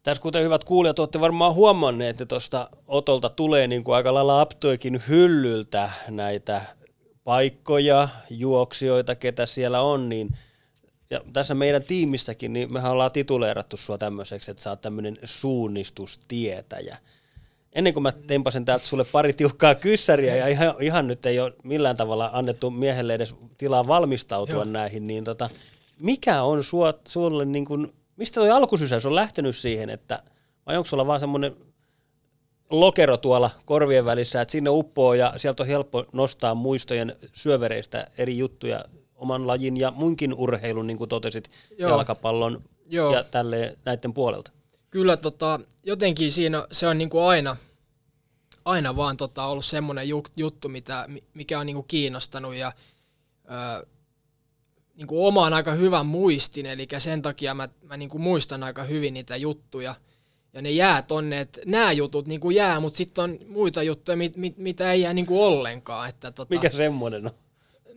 Tässä 0.04 0.22
kuten 0.24 0.44
hyvät 0.44 0.64
kuulijat, 0.64 1.00
olette 1.00 1.20
varmaan 1.20 1.54
huomanneet, 1.54 2.10
että 2.10 2.26
tuosta 2.26 2.70
Otolta 2.88 3.30
tulee 3.30 3.68
niin 3.68 3.84
kuin 3.84 3.96
aika 3.96 4.14
lailla 4.14 4.42
aptoikin 4.42 5.04
hyllyltä 5.08 5.92
näitä 6.10 6.62
paikkoja, 7.24 8.10
juoksijoita, 8.30 9.16
ketä 9.16 9.46
siellä 9.46 9.82
on, 9.82 10.10
niin 10.10 10.30
ja 11.12 11.22
tässä 11.34 11.56
meidän 11.56 11.84
tiimissäkin, 11.84 12.54
niin 12.54 12.74
mehän 12.74 12.92
ollaan 12.92 13.12
tituleerattu 13.12 13.78
sua 13.78 13.98
tämmöiseksi, 13.98 14.52
että 14.52 14.64
sä 14.64 14.70
oot 14.70 14.82
tämmöinen 14.82 15.18
suunnistustietäjä. 15.24 16.98
Ennen 17.74 17.94
kuin 17.94 18.04
mä 18.04 18.12
tempasin 18.12 18.66
täältä 18.66 18.86
sulle 18.86 19.04
pari 19.04 19.34
tiukkaa 19.34 19.76
kyssäriä 19.76 20.36
ja 20.36 20.48
ihan, 20.48 20.76
ihan 20.80 21.08
nyt 21.08 21.26
ei 21.26 21.40
ole 21.40 21.54
millään 21.64 21.98
tavalla 21.98 22.30
annettu 22.34 22.72
miehelle 22.72 23.14
edes 23.14 23.36
tilaa 23.58 23.88
valmistautua 23.88 24.56
Joo. 24.56 24.64
näihin, 24.64 25.08
niin 25.08 25.24
tota, 25.24 25.50
mikä 26.00 26.44
on 26.44 26.64
sua, 26.64 26.94
sulle, 27.08 27.46
niin 27.46 27.66
kuin, 27.66 27.94
mistä 28.18 28.36
toi 28.36 28.52
alkusysäys 28.52 29.06
on 29.06 29.16
lähtenyt 29.16 29.56
siihen, 29.56 29.90
että 29.90 30.24
vai 30.66 30.78
onko 30.78 30.88
sulla 30.88 31.08
vaan 31.08 31.20
semmoinen 31.20 31.56
lokero 32.72 33.18
tuolla 33.18 33.50
korvien 33.66 34.06
välissä, 34.06 34.42
että 34.42 34.52
sinne 34.52 34.70
uppoo 34.70 35.14
ja 35.14 35.34
sieltä 35.38 35.64
on 35.64 35.68
helppo 35.68 36.06
nostaa 36.14 36.56
muistojen 36.56 37.16
syövereistä 37.34 38.08
eri 38.18 38.38
juttuja 38.38 38.84
oman 39.16 39.48
lajin 39.48 39.78
ja 39.78 39.92
muinkin 39.92 40.34
urheilun, 40.34 40.88
niin 40.88 40.98
kuin 40.98 41.10
totesit, 41.10 41.50
Joo. 41.78 41.90
jalkapallon 41.90 42.64
Joo. 42.90 43.14
ja 43.14 43.24
tälle 43.24 43.78
näiden 43.86 44.14
puolelta? 44.14 44.52
Kyllä 44.90 45.18
tota, 45.18 45.60
jotenkin 45.84 46.32
siinä 46.32 46.68
se 46.72 46.88
on 46.88 46.98
niin 46.98 47.10
kuin 47.10 47.24
aina, 47.24 47.58
aina 48.66 48.96
vaan 48.96 49.18
tota, 49.18 49.46
ollut 49.46 49.66
semmoinen 49.66 50.08
juttu, 50.38 50.70
mitä, 50.70 51.08
mikä 51.34 51.60
on 51.60 51.66
niin 51.66 51.76
kuin 51.76 51.88
kiinnostanut 51.88 52.56
ja 52.56 52.74
ö, 53.46 53.88
niin 54.96 55.08
kuin 55.08 55.28
omaan 55.28 55.54
aika 55.54 55.72
hyvän 55.72 56.06
muistin, 56.06 56.66
eli 56.66 56.88
sen 56.98 57.22
takia 57.22 57.54
mä, 57.54 57.70
mä 57.88 57.98
niin 57.98 58.10
kuin 58.10 58.22
muistan 58.22 58.64
aika 58.64 58.84
hyvin 58.84 59.14
niitä 59.14 59.36
juttuja. 59.36 59.96
Ja 60.54 60.62
ne 60.62 60.72
jää 60.72 61.02
tonne, 61.02 61.42
että 61.42 61.62
nämä 61.66 61.92
jutut 61.92 62.28
niin 62.28 62.40
kuin 62.40 62.56
jää, 62.56 62.80
mutta 62.80 62.98
sitten 62.98 63.24
on 63.24 63.40
muita 63.48 63.84
juttuja, 63.84 64.18
mit, 64.18 64.38
mit, 64.38 64.58
mitä 64.58 64.92
ei 64.92 65.02
jää 65.02 65.14
niin 65.14 65.26
kuin 65.26 65.42
ollenkaan. 65.42 66.10
Että 66.10 66.32
tota, 66.32 66.56
Mikä 66.56 66.70
semmoinen 66.70 67.26
on? 67.26 67.32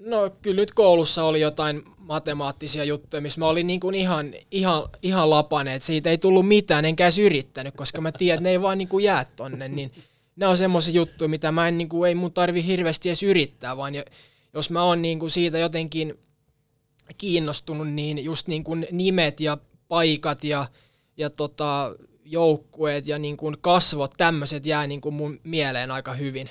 No 0.00 0.30
kyllä 0.42 0.56
nyt 0.56 0.72
koulussa 0.72 1.24
oli 1.24 1.40
jotain 1.40 1.82
matemaattisia 1.96 2.84
juttuja, 2.84 3.20
missä 3.20 3.40
mä 3.40 3.48
olin 3.48 3.66
niin 3.66 3.80
kuin 3.80 3.94
ihan, 3.94 4.34
ihan, 4.50 4.88
ihan 5.02 5.30
lapanen, 5.30 5.74
että 5.74 5.86
siitä 5.86 6.10
ei 6.10 6.18
tullut 6.18 6.48
mitään, 6.48 6.84
enkä 6.84 7.04
edes 7.04 7.18
yrittänyt, 7.18 7.74
koska 7.76 8.00
mä 8.00 8.12
tiedän, 8.12 8.34
että 8.34 8.42
ne 8.42 8.50
ei 8.50 8.62
vaan 8.62 8.78
niin 8.78 8.88
kuin 8.88 9.04
jää 9.04 9.26
tonne, 9.36 9.68
niin 9.68 9.92
ne 10.36 10.46
on 10.46 10.56
semmoisia 10.56 10.94
juttuja, 10.94 11.28
mitä 11.28 11.52
mä 11.52 11.68
en, 11.68 11.78
niin 11.78 11.88
kuin, 11.88 12.08
ei 12.08 12.14
mun 12.14 12.32
tarvi 12.32 12.66
hirveästi 12.66 13.08
edes 13.08 13.22
yrittää, 13.22 13.76
vaan 13.76 13.92
jos 14.54 14.70
mä 14.70 14.84
oon 14.84 15.02
niin 15.02 15.18
kuin 15.18 15.30
siitä 15.30 15.58
jotenkin 15.58 16.18
kiinnostunut, 17.18 17.88
niin 17.88 18.24
just 18.24 18.46
niin 18.46 18.64
kuin 18.64 18.86
nimet 18.92 19.40
ja 19.40 19.58
paikat 19.88 20.44
ja, 20.44 20.66
ja 21.16 21.30
tota, 21.30 21.94
joukkueet 22.24 23.08
ja 23.08 23.18
niin 23.18 23.36
kuin 23.36 23.56
kasvot, 23.60 24.14
tämmöiset 24.16 24.66
jää 24.66 24.86
niin 24.86 25.00
kuin 25.00 25.14
mun 25.14 25.40
mieleen 25.44 25.90
aika 25.90 26.14
hyvin. 26.14 26.50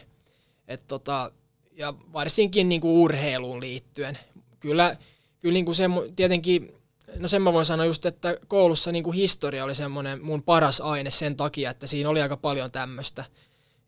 Et 0.68 0.88
tota, 0.88 1.32
ja 1.72 1.94
varsinkin 2.14 2.70
niin 2.70 2.82
kuin 2.82 2.92
urheiluun 2.92 3.62
liittyen. 3.62 4.18
Kyllä, 4.60 4.98
kyllä 5.40 5.54
niin 5.54 5.66
kuin 5.66 5.76
se, 5.76 5.84
tietenkin, 6.16 6.74
no 7.20 7.28
sen 7.28 7.42
mä 7.42 7.54
voin 7.54 7.66
sanoa 7.66 7.86
just, 7.86 8.06
että 8.06 8.38
koulussa 8.48 8.92
niin 8.92 9.04
kuin 9.04 9.16
historia 9.16 9.64
oli 9.64 9.76
semmoinen 9.76 10.24
mun 10.24 10.44
paras 10.44 10.82
aine 10.82 11.12
sen 11.12 11.36
takia, 11.36 11.70
että 11.72 11.88
siinä 11.88 12.10
oli 12.10 12.22
aika 12.22 12.38
paljon 12.38 12.72
tämmöistä. 12.72 13.26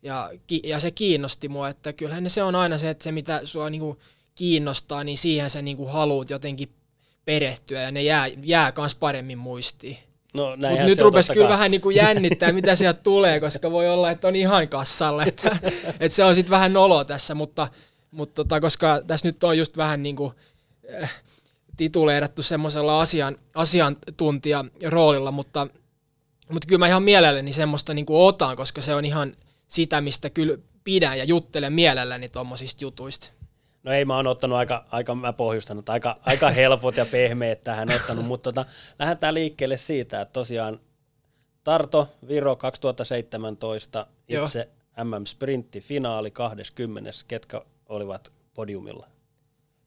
Ja, 0.02 0.30
ja 0.64 0.80
se 0.80 0.90
kiinnosti 0.90 1.48
mua, 1.48 1.68
että 1.68 1.92
kyllähän 1.92 2.30
se 2.30 2.42
on 2.42 2.54
aina 2.54 2.78
se, 2.78 2.90
että 2.90 3.04
se 3.04 3.12
mitä 3.12 3.40
sua 3.44 3.70
niin 3.70 3.80
kuin 3.80 3.98
kiinnostaa, 4.34 5.04
niin 5.04 5.18
siihen 5.18 5.50
sä 5.50 5.62
niin 5.62 5.76
kuin 5.76 5.90
haluat 5.90 6.30
jotenkin 6.30 6.68
perehtyä 7.24 7.82
ja 7.82 7.90
ne 7.90 8.02
jää, 8.02 8.26
jää 8.42 8.72
kans 8.72 8.94
paremmin 8.94 9.38
muistiin. 9.38 9.98
No, 10.36 10.56
Mutta 10.56 10.84
nyt 10.84 11.00
rupesi 11.00 11.32
kyllä 11.32 11.48
vähän 11.48 11.70
niin 11.70 11.80
kuin 11.80 11.96
jännittää, 11.96 12.52
mitä 12.52 12.74
sieltä 12.74 13.00
tulee, 13.02 13.40
koska 13.40 13.70
voi 13.70 13.88
olla, 13.88 14.10
että 14.10 14.28
on 14.28 14.36
ihan 14.36 14.68
kassalle. 14.68 15.22
Että, 15.22 15.56
että 16.00 16.16
se 16.16 16.24
on 16.24 16.34
sitten 16.34 16.50
vähän 16.50 16.72
nolo 16.72 17.04
tässä, 17.04 17.34
mutta, 17.34 17.68
mutta 18.10 18.34
tota, 18.34 18.60
koska 18.60 19.02
tässä 19.06 19.28
nyt 19.28 19.44
on 19.44 19.58
just 19.58 19.76
vähän 19.76 20.02
niin 20.02 20.16
kuin, 20.16 20.32
äh, 21.02 21.14
tituleerattu 21.76 22.42
semmoisella 22.42 23.00
asian, 23.00 23.36
asiantuntijaroolilla, 23.54 25.30
mutta, 25.30 25.66
mutta 26.52 26.68
kyllä 26.68 26.78
mä 26.78 26.88
ihan 26.88 27.02
mielelläni 27.02 27.52
semmoista 27.52 27.94
niin 27.94 28.06
kuin 28.06 28.20
otan, 28.20 28.56
koska 28.56 28.80
se 28.80 28.94
on 28.94 29.04
ihan 29.04 29.36
sitä, 29.68 30.00
mistä 30.00 30.30
kyllä 30.30 30.58
pidän 30.84 31.18
ja 31.18 31.24
juttelen 31.24 31.72
mielelläni 31.72 32.28
tuommoisista 32.28 32.84
jutuista. 32.84 33.30
No 33.86 33.92
ei, 33.92 34.04
mä 34.04 34.16
oon 34.16 34.26
ottanut 34.26 34.58
aika, 34.58 34.84
aika 34.90 35.14
mä 35.14 35.32
pohjustanut, 35.32 35.88
aika, 35.88 36.18
aika 36.22 36.50
helpot 36.50 36.96
ja 36.96 37.06
pehmeät 37.06 37.62
tähän 37.62 37.90
ottanut, 37.94 38.24
mutta 38.26 38.52
tota, 38.52 38.70
lähdetään 38.98 39.34
liikkeelle 39.34 39.76
siitä, 39.76 40.20
että 40.20 40.32
tosiaan 40.32 40.80
Tarto, 41.64 42.08
Viro 42.28 42.56
2017, 42.56 44.06
itse 44.28 44.68
MM-sprintti, 45.04 45.80
finaali 45.80 46.30
20, 46.30 47.10
ketkä 47.28 47.62
olivat 47.88 48.32
podiumilla? 48.54 49.06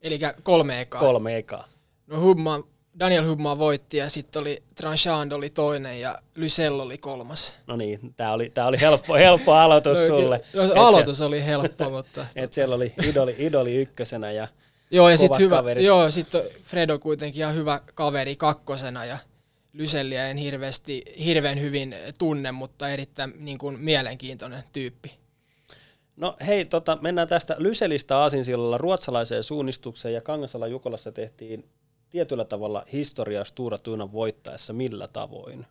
Eli 0.02 0.20
kolme 0.44 0.82
ekaa. 0.82 1.00
Kolme 1.00 1.38
ekaa. 1.38 1.68
No 2.08 2.22
Hubman 2.22 2.64
Daniel 3.00 3.26
Hubma 3.26 3.58
voitti 3.58 3.98
ja 3.98 4.10
sitten 4.10 4.42
oli 4.42 4.64
Tranchand 4.76 5.32
oli 5.32 5.50
toinen 5.50 6.02
ja 6.02 6.20
Lysell 6.36 6.80
oli 6.80 6.98
kolmas. 6.98 7.56
No 7.68 7.76
niin, 7.76 8.00
tämä 8.18 8.34
oli, 8.34 8.50
tää 8.50 8.68
oli 8.68 8.82
helppo, 8.82 9.14
helppo 9.14 9.54
aloitus 9.54 9.98
no, 9.98 10.08
sulle. 10.08 10.42
No, 10.54 10.84
aloitus 10.84 11.18
se, 11.18 11.24
oli 11.24 11.46
helppo, 11.46 11.90
mutta... 11.90 12.26
Et 12.36 12.54
siellä 12.54 12.76
oli 12.76 12.94
idoli, 13.10 13.36
idoli 13.38 13.76
ykkösenä 13.76 14.32
ja 14.32 14.48
Joo, 14.92 15.10
ja 15.10 15.18
sitten 15.18 15.40
hyvä, 15.40 15.64
joo, 15.80 16.12
sit 16.12 16.28
Fredo 16.64 17.00
kuitenkin 17.00 17.42
ihan 17.42 17.56
hyvä 17.56 17.82
kaveri 17.96 18.36
kakkosena 18.36 19.06
ja 19.06 19.18
Lyselliä 19.74 20.28
en 20.28 20.38
hirveästi, 20.38 21.04
hirveän 21.26 21.62
hyvin 21.62 21.96
tunne, 22.18 22.52
mutta 22.52 22.90
erittäin 22.90 23.34
niin 23.38 23.58
kuin, 23.58 23.80
mielenkiintoinen 23.80 24.64
tyyppi. 24.74 25.12
No 26.16 26.36
hei, 26.48 26.66
tota, 26.66 26.98
mennään 27.02 27.28
tästä 27.28 27.56
Lyselistä 27.58 28.18
Aasinsillalla 28.18 28.78
ruotsalaiseen 28.78 29.44
suunnistukseen 29.44 30.14
ja 30.14 30.22
Kangasala 30.22 30.68
Jukolassa 30.68 31.12
tehtiin 31.12 31.66
tietyllä 32.10 32.46
tavalla 32.46 32.84
historiaa 32.94 33.44
Stura 33.44 33.78
Tuinan 33.78 34.12
voittaessa 34.12 34.74
millä 34.74 35.08
tavoin? 35.08 35.66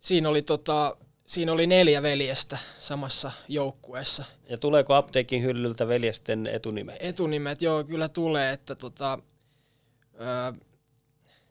Siinä 0.00 0.28
oli, 0.28 0.42
tota, 0.42 0.96
siinä 1.26 1.52
oli 1.52 1.66
neljä 1.66 2.02
veljestä 2.02 2.58
samassa 2.78 3.32
joukkueessa. 3.48 4.24
Ja 4.48 4.58
tuleeko 4.58 4.94
apteekin 4.94 5.42
hyllyltä 5.42 5.88
veljesten 5.88 6.46
etunimet? 6.46 6.96
Etunimet, 7.00 7.62
joo, 7.62 7.84
kyllä 7.84 8.08
tulee. 8.08 8.52
Että 8.52 8.74
tota, 8.74 9.18
öö, 10.20 10.52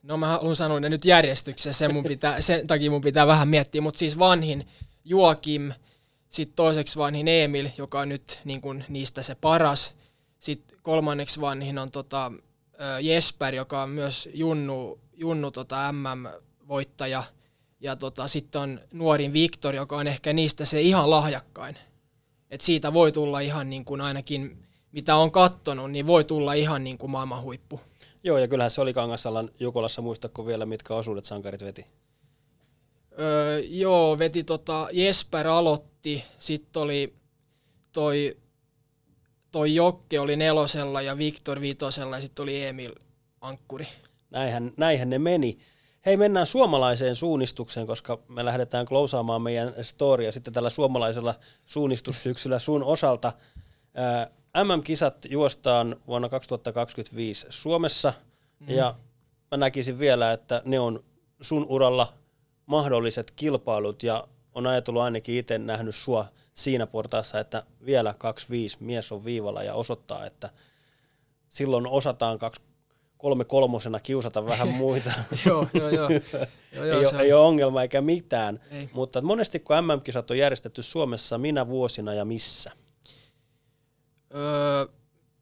no 0.04 0.18
mä 0.18 0.28
haluan 0.28 0.56
sanoa 0.56 0.80
ne 0.80 0.90
nyt 0.90 1.06
järjestyksessä, 1.06 1.80
sen, 1.80 1.94
mun 1.94 2.04
pitää, 2.04 2.42
sen 2.42 2.68
takia 2.68 2.92
mun 2.92 3.02
pitää 3.02 3.28
vähän 3.28 3.48
miettiä, 3.48 3.82
mutta 3.82 4.00
siis 4.00 4.20
vanhin 4.20 4.68
Joakim, 5.06 5.74
sitten 6.30 6.56
toiseksi 6.56 7.00
vanhin 7.00 7.28
Emil, 7.28 7.70
joka 7.78 8.00
on 8.00 8.10
nyt 8.10 8.40
niin 8.44 8.62
kun, 8.62 8.84
niistä 8.90 9.22
se 9.22 9.36
paras. 9.36 9.94
Sitten 10.40 10.78
kolmanneksi 10.82 11.42
vanhin 11.42 11.78
on 11.80 11.92
tota, 11.92 12.32
Jesper, 13.02 13.56
joka 13.56 13.82
on 13.82 13.90
myös 13.90 14.30
Junnu, 14.34 15.00
Junnu 15.16 15.52
tota 15.52 15.92
MM-voittaja. 15.92 17.24
Ja 17.80 17.96
tota, 17.96 18.28
sitten 18.28 18.62
on 18.62 18.80
nuorin 18.92 19.34
Viktor, 19.34 19.76
joka 19.76 19.98
on 19.98 20.08
ehkä 20.08 20.34
niistä 20.34 20.66
se 20.66 20.82
ihan 20.82 21.10
lahjakkain. 21.10 21.78
Et 22.50 22.62
siitä 22.62 22.94
voi 22.94 23.12
tulla 23.12 23.40
ihan 23.40 23.70
niin 23.70 23.86
kuin 23.86 24.02
ainakin, 24.02 24.68
mitä 24.92 25.16
on 25.16 25.32
kattonut, 25.32 25.92
niin 25.92 26.08
voi 26.08 26.24
tulla 26.24 26.54
ihan 26.54 26.84
niin 26.84 26.98
kuin 26.98 27.12
maailman 27.12 27.42
huippu. 27.42 27.80
Joo, 28.24 28.38
ja 28.38 28.48
kyllähän 28.48 28.72
se 28.72 28.82
oli 28.82 28.94
Kangasalan 28.94 29.50
Jukolassa, 29.60 30.02
muistatko 30.02 30.46
vielä, 30.46 30.66
mitkä 30.66 30.94
osuudet 30.94 31.26
sankarit 31.26 31.64
veti? 31.64 31.86
Öö, 33.20 33.60
joo, 33.60 34.20
veti 34.20 34.44
tota, 34.44 34.88
Jesper 34.92 35.48
aloitti, 35.48 36.24
sitten 36.40 36.82
oli 36.82 37.14
toi 37.92 38.38
toi 39.52 39.76
Jokke 39.76 40.20
oli 40.20 40.36
nelosella 40.36 41.02
ja 41.02 41.18
Viktor 41.18 41.62
vitosella 41.62 42.16
ja 42.16 42.22
sitten 42.22 42.44
oli 42.44 42.66
Emil 42.66 42.96
Ankkuri. 43.42 43.88
Näinhän, 44.30 44.74
näinhän 44.78 45.10
ne 45.10 45.20
meni. 45.20 45.58
Hei, 46.06 46.18
mennään 46.18 46.46
suomalaiseen 46.46 47.16
suunnistukseen, 47.16 47.88
koska 47.88 48.20
me 48.28 48.46
lähdetään 48.46 48.86
klousaamaan 48.86 49.42
meidän 49.42 49.74
storia 49.82 50.32
sitten 50.32 50.54
tällä 50.54 50.70
suomalaisella 50.70 51.36
suunnistussyksyllä 51.66 52.60
sun 52.60 52.84
osalta. 52.84 53.34
MM-kisat 54.64 55.26
juostaan 55.30 55.96
vuonna 56.08 56.30
2025 56.30 57.48
Suomessa, 57.50 58.14
mm. 58.60 58.70
ja 58.70 58.96
mä 59.52 59.58
näkisin 59.58 60.00
vielä, 60.00 60.32
että 60.32 60.62
ne 60.66 60.80
on 60.80 61.04
sun 61.42 61.66
uralla 61.70 62.14
mahdolliset 62.66 63.32
kilpailut, 63.32 64.04
ja 64.04 64.28
on 64.54 64.68
ajatellut 64.68 65.02
ainakin 65.02 65.38
itse 65.38 65.58
nähnyt 65.58 65.96
sua 65.96 66.26
siinä 66.58 66.88
portaassa, 66.88 67.40
että 67.40 67.64
vielä 67.86 68.14
25 68.18 68.78
mies 68.80 69.12
on 69.12 69.26
viivalla 69.26 69.64
ja 69.64 69.74
osoittaa, 69.74 70.26
että 70.26 70.50
silloin 71.50 71.88
osataan 71.88 72.40
kaksi 72.40 72.62
kolme 73.18 73.46
kolmosena 73.46 74.00
kiusata 74.00 74.46
vähän 74.46 74.68
muita. 74.84 75.12
joo, 75.46 75.68
joo, 75.74 75.90
joo. 75.90 76.10
joo, 76.76 76.86
joo 76.86 77.00
ei, 77.00 77.06
ei 77.20 77.34
ole 77.34 77.46
ongelma 77.46 77.82
eikä 77.82 78.02
mitään. 78.02 78.62
Ei. 78.72 78.90
Mutta 78.94 79.22
monesti 79.22 79.60
kun 79.60 79.76
MM-kisat 79.76 80.32
on 80.32 80.38
järjestetty 80.38 80.84
Suomessa, 80.84 81.38
minä 81.38 81.68
vuosina 81.68 82.14
ja 82.14 82.26
missä? 82.26 82.72
Öö, 84.36 84.86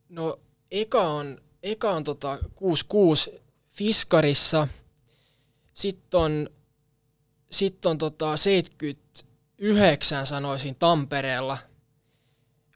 no 0.09 0.39
eka 0.71 1.07
on, 1.07 1.41
eka 1.63 1.91
on 1.91 2.03
tota 2.03 2.37
66 2.55 3.41
Fiskarissa, 3.69 4.67
sitten 5.73 6.19
on, 6.19 6.49
sit 7.51 7.85
on 7.85 7.97
tota 7.97 8.37
70 8.37 9.34
yhdeksän 9.57 10.27
sanoisin 10.27 10.75
Tampereella, 10.75 11.57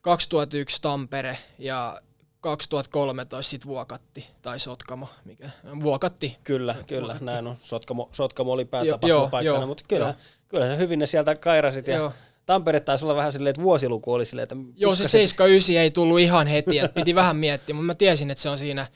2001 0.02 0.82
Tampere 0.82 1.38
ja 1.60 2.02
2013 2.42 3.50
sitten 3.50 3.68
Vuokatti 3.68 4.28
tai 4.42 4.60
Sotkamo, 4.60 5.10
mikä, 5.26 5.50
Vuokatti. 5.84 6.38
Kyllä, 6.44 6.76
kyllä, 6.88 7.02
Vuokatti. 7.02 7.26
näin 7.26 7.48
on. 7.48 7.56
Sotkamo, 7.62 8.10
Sotkamo 8.12 8.52
oli 8.52 8.66
päätapahtumapaikkana, 8.66 9.66
mutta 9.66 9.84
kyllä, 9.88 10.06
joo. 10.06 10.14
kyllä 10.48 10.68
se 10.68 10.78
hyvin 10.78 11.00
ne 11.00 11.06
sieltä 11.08 11.36
kairasit. 11.36 11.88
Ja 11.88 11.96
Joo. 11.96 12.14
Tampere 12.46 12.80
taisi 12.80 13.06
olla 13.06 13.16
vähän 13.16 13.32
silleen, 13.32 13.52
että 13.52 13.62
vuosiluku 13.62 14.14
oli 14.14 14.26
silleen, 14.26 14.44
että 14.44 14.56
Joo, 14.76 14.96
se 14.96 15.04
pikkasen- 15.04 15.12
79 15.12 15.76
ei 15.84 15.92
tullut 15.92 16.20
ihan 16.20 16.48
heti, 16.48 16.80
että 16.80 16.94
piti 16.94 17.16
vähän 17.16 17.36
miettiä, 17.38 17.76
mutta 17.76 17.86
mä 17.86 17.96
tiesin, 17.96 18.32
että 18.32 18.42
se 18.42 18.50
on 18.50 18.58
siinä 18.58 18.88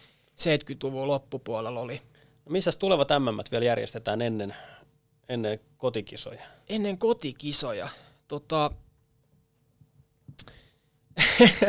70-luvun 0.41 1.07
loppupuolella 1.07 1.79
oli. 1.79 2.01
Missäs 2.49 2.77
tulevat 2.77 3.07
MM 3.19 3.39
vielä 3.51 3.65
järjestetään 3.65 4.21
ennen, 4.21 4.55
ennen 5.33 5.59
kotikisoja? 5.77 6.43
Ennen 6.69 6.97
kotikisoja, 6.97 7.89
tota... 8.27 8.71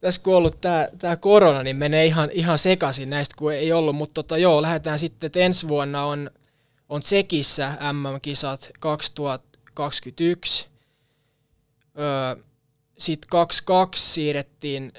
tässä 0.00 0.22
kun 0.22 0.32
on 0.32 0.38
ollut 0.38 0.60
tää, 0.60 0.88
tää 0.98 1.16
korona, 1.16 1.62
niin 1.62 1.76
menee 1.76 2.06
ihan, 2.06 2.30
ihan 2.32 2.58
sekaisin 2.58 3.10
näistä, 3.10 3.34
kun 3.38 3.52
ei 3.52 3.72
ollut, 3.72 3.96
mutta 3.96 4.14
tota, 4.14 4.38
joo, 4.38 4.62
lähdetään 4.62 4.98
sitten, 4.98 5.26
että 5.26 5.38
ensi 5.38 5.68
vuonna 5.68 6.04
on, 6.04 6.30
on 6.88 7.00
Tsekissä 7.00 7.78
MM-kisat 7.92 8.70
2021. 8.80 10.68
Öö, 11.98 12.36
sitten 12.98 13.28
22 13.30 14.12
siirrettiin 14.12 14.92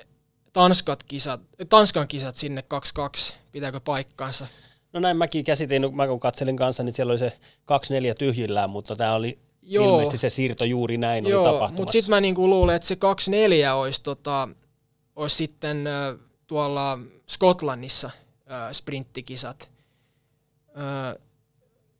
Tanskat 0.53 1.03
kisat, 1.03 1.41
Tanskan 1.69 2.07
kisat 2.07 2.35
sinne 2.35 2.61
22, 2.61 3.33
pitääkö 3.51 3.79
paikkaansa? 3.79 4.47
No 4.93 4.99
näin 4.99 5.17
mäkin 5.17 5.45
käsitin, 5.45 5.95
mä 5.95 6.07
kun 6.07 6.19
katselin 6.19 6.57
kanssa, 6.57 6.83
niin 6.83 6.93
siellä 6.93 7.11
oli 7.11 7.19
se 7.19 7.33
2-4 8.11 8.15
tyhjillään, 8.17 8.69
mutta 8.69 8.95
tämä 8.95 9.13
oli 9.13 9.39
Joo. 9.63 9.85
Ilmeisesti 9.85 10.17
se 10.17 10.29
siirto 10.29 10.65
juuri 10.65 10.97
näin 10.97 11.25
oli 11.25 11.31
Joo, 11.33 11.43
tapahtumassa. 11.43 11.75
mutta 11.75 11.91
sitten 11.91 12.09
mä 12.09 12.21
niinku 12.21 12.49
luulen, 12.49 12.75
että 12.75 12.87
se 12.87 12.95
24 12.95 13.75
olisi, 13.75 14.03
tota, 14.03 14.49
olisi 15.15 15.35
sitten 15.35 15.87
ö, 15.87 16.17
tuolla 16.47 16.99
Skotlannissa 17.29 18.09
ö, 18.69 18.73
sprinttikisat. 18.73 19.69
Ö, 21.15 21.19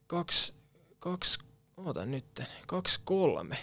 kaksi, 0.08 0.54
kaksi, 1.00 1.40
oota 1.78 2.06
nyt, 2.06 2.42
kaksi 2.68 3.00
kolme. 3.04 3.58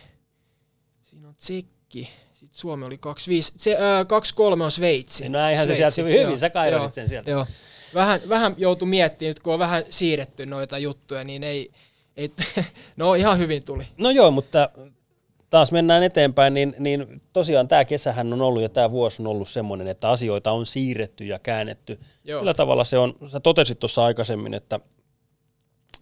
Siinä 1.04 1.28
on 1.28 1.34
Tsekki, 1.34 2.10
sitten 2.32 2.58
Suomi 2.58 2.84
oli 2.84 2.98
kaksi 2.98 3.30
viisi, 3.30 3.52
se, 3.56 3.76
ö, 4.00 4.04
kaksi 4.04 4.34
kolme 4.34 4.64
on 4.64 4.70
Sveitsi. 4.70 5.22
Niin 5.22 5.32
näinhän 5.32 5.66
se 5.66 5.76
Sveitsi, 5.76 5.94
sieltä 5.94 6.12
hyvin, 6.12 6.28
joo, 6.28 6.38
sä 6.38 6.50
kairasit 6.50 6.94
sen 6.94 7.08
sieltä. 7.08 7.30
Joo. 7.30 7.46
Vähän, 7.95 8.20
vähän 8.28 8.55
joutui 8.59 8.89
miettimään, 8.89 9.30
nyt 9.30 9.41
kun 9.41 9.53
on 9.53 9.59
vähän 9.59 9.84
siirretty 9.91 10.47
noita 10.47 10.78
juttuja, 10.78 11.24
niin 11.24 11.45
ei, 11.45 11.70
ei 12.16 12.30
no 12.97 13.14
ihan 13.14 13.39
hyvin 13.39 13.62
tuli. 13.62 13.86
No 13.99 14.11
joo, 14.11 14.30
mutta 14.30 14.70
taas 15.51 15.72
mennään 15.72 16.03
eteenpäin, 16.03 16.55
niin, 16.55 16.74
niin 16.78 17.22
tosiaan 17.32 17.68
tämä 17.68 17.84
kesähän 17.84 18.32
on 18.32 18.43
ollut 18.43 18.62
ja 18.62 18.68
tämä 18.68 18.91
vuosi 18.91 19.22
on 19.22 19.26
ollut 19.26 19.49
semmoinen, 19.49 19.89
että 19.89 20.11
asioita 20.11 20.53
on 20.53 20.66
siirretty 20.66 21.24
ja 21.24 21.39
käännetty. 21.39 21.99
Joo. 22.24 22.41
Millä 22.41 22.55
tavalla 22.55 22.84
se 22.84 22.99
on, 22.99 23.14
sä 23.26 23.41
totesit 23.41 23.78
tuossa 23.78 24.05
aikaisemmin, 24.05 24.55
että 24.55 24.80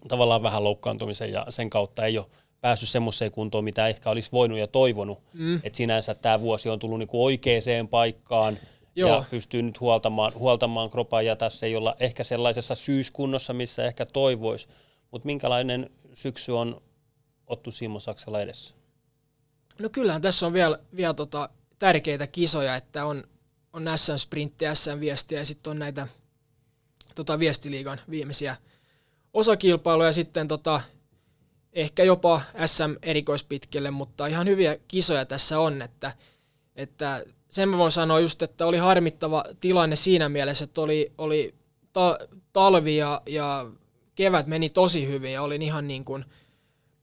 tavallaan 0.07 0.43
vähän 0.43 0.63
loukkaantumisen 0.63 1.31
ja 1.31 1.45
sen 1.49 1.69
kautta 1.69 2.05
ei 2.05 2.17
ole 2.17 2.25
päässyt 2.61 2.89
semmoiseen 2.89 3.31
kuntoon, 3.31 3.63
mitä 3.63 3.87
ehkä 3.87 4.09
olisi 4.09 4.29
voinut 4.31 4.59
ja 4.59 4.67
toivonut. 4.67 5.19
Mm. 5.33 5.55
Että 5.63 5.77
sinänsä 5.77 6.15
tämä 6.15 6.41
vuosi 6.41 6.69
on 6.69 6.79
tullut 6.79 6.99
niinku 6.99 7.25
oikeaan 7.25 7.87
paikkaan 7.89 8.57
Joo. 8.97 9.15
ja 9.15 9.23
pystyy 9.29 9.61
nyt 9.61 9.79
huoltamaan, 9.79 10.33
huoltamaan 10.35 10.89
kropaa 10.89 11.21
ja 11.21 11.35
tässä 11.35 11.65
ei 11.65 11.75
olla 11.75 11.95
ehkä 11.99 12.23
sellaisessa 12.23 12.75
syyskunnossa, 12.75 13.53
missä 13.53 13.85
ehkä 13.85 14.05
toivoisi. 14.05 14.67
Mutta 15.11 15.25
minkälainen 15.25 15.89
syksy 16.13 16.51
on 16.51 16.81
Ottu 17.47 17.71
Simo 17.71 17.99
Saksalla 17.99 18.41
edessä? 18.41 18.75
No 19.81 19.89
kyllähän 19.89 20.21
tässä 20.21 20.45
on 20.45 20.53
vielä, 20.53 20.79
vielä 20.95 21.13
tota 21.13 21.49
tärkeitä 21.79 22.27
kisoja, 22.27 22.75
että 22.75 23.05
on, 23.05 23.23
on 23.73 23.83
SM-sprintti, 23.95 24.65
SM-viestiä 24.73 25.39
ja 25.39 25.45
sitten 25.45 25.71
on 25.71 25.79
näitä 25.79 26.07
tota 27.15 27.39
viestiliigan 27.39 28.01
viimeisiä 28.09 28.55
osakilpailuja 29.33 30.09
ja 30.09 30.13
sitten 30.13 30.47
tota, 30.47 30.81
ehkä 31.73 32.03
jopa 32.03 32.41
SM-erikoispitkälle, 32.65 33.91
mutta 33.91 34.27
ihan 34.27 34.47
hyviä 34.47 34.77
kisoja 34.87 35.25
tässä 35.25 35.59
on, 35.59 35.81
että, 35.81 36.13
että 36.75 37.25
sen 37.49 37.69
mä 37.69 37.77
voin 37.77 37.91
sanoa 37.91 38.19
just, 38.19 38.41
että 38.41 38.65
oli 38.65 38.77
harmittava 38.77 39.43
tilanne 39.59 39.95
siinä 39.95 40.29
mielessä, 40.29 40.63
että 40.63 40.81
oli, 40.81 41.11
oli 41.17 41.55
ta- 41.93 42.17
talvi 42.53 42.97
ja, 42.97 43.21
ja 43.25 43.71
kevät 44.15 44.47
meni 44.47 44.69
tosi 44.69 45.07
hyvin 45.07 45.33
ja 45.33 45.41
olin 45.41 45.61
ihan 45.61 45.87
niin 45.87 46.05
kuin 46.05 46.25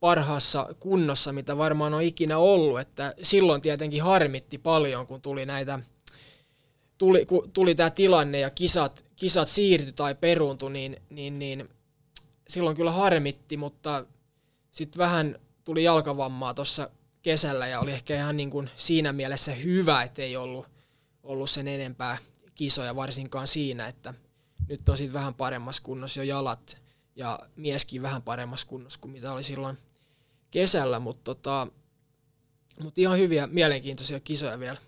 parhaassa 0.01 0.69
kunnossa, 0.81 1.33
mitä 1.33 1.57
varmaan 1.57 1.95
on 1.95 2.03
ikinä 2.03 2.39
ollut, 2.39 2.81
että 2.81 3.15
silloin 3.23 3.61
tietenkin 3.61 4.03
harmitti 4.03 4.59
paljon, 4.59 5.07
kun 5.07 5.23
tuli 5.23 5.47
näitä 5.47 5.79
tuli, 6.99 7.27
tuli 7.53 7.75
tämä 7.75 7.91
tilanne 7.91 8.41
ja 8.41 8.51
kisat, 8.51 9.05
kisat 9.17 9.49
siirtyi 9.49 9.93
tai 9.93 10.15
peruuntui, 10.15 10.73
niin, 10.73 10.97
niin, 11.11 11.39
niin 11.39 11.69
silloin 12.49 12.77
kyllä 12.77 12.93
harmitti, 12.93 13.57
mutta 13.57 14.07
sitten 14.73 14.99
vähän 14.99 15.39
tuli 15.65 15.85
jalkavammaa 15.85 16.55
tuossa 16.55 16.91
kesällä 17.25 17.67
ja 17.67 17.81
oli 17.81 17.93
ehkä 17.93 18.17
ihan 18.17 18.37
niin 18.37 18.51
kuin 18.51 18.71
siinä 18.77 19.13
mielessä 19.13 19.53
hyvä, 19.55 20.03
että 20.03 20.23
ei 20.23 20.37
ollut, 20.37 20.67
ollut 21.23 21.51
sen 21.51 21.69
enempää 21.69 22.19
kisoja 22.55 22.97
varsinkaan 22.97 23.47
siinä, 23.47 23.89
että 23.89 24.15
nyt 24.69 24.89
on 24.89 24.97
sitten 24.97 25.15
vähän 25.15 25.35
paremmassa 25.35 25.83
kunnossa 25.83 26.21
jo 26.21 26.25
jalat 26.25 26.77
ja 27.17 27.39
mieskin 27.57 28.03
vähän 28.03 28.23
paremmassa 28.23 28.67
kunnossa 28.67 29.01
kuin 29.01 29.13
mitä 29.13 29.33
oli 29.33 29.43
silloin 29.43 29.79
kesällä, 30.51 30.99
mutta 30.99 31.25
tota, 31.25 31.67
mut 32.83 32.99
ihan 32.99 33.19
hyviä, 33.19 33.47
mielenkiintoisia 33.47 34.21
kisoja 34.21 34.61
vielä. 34.61 34.79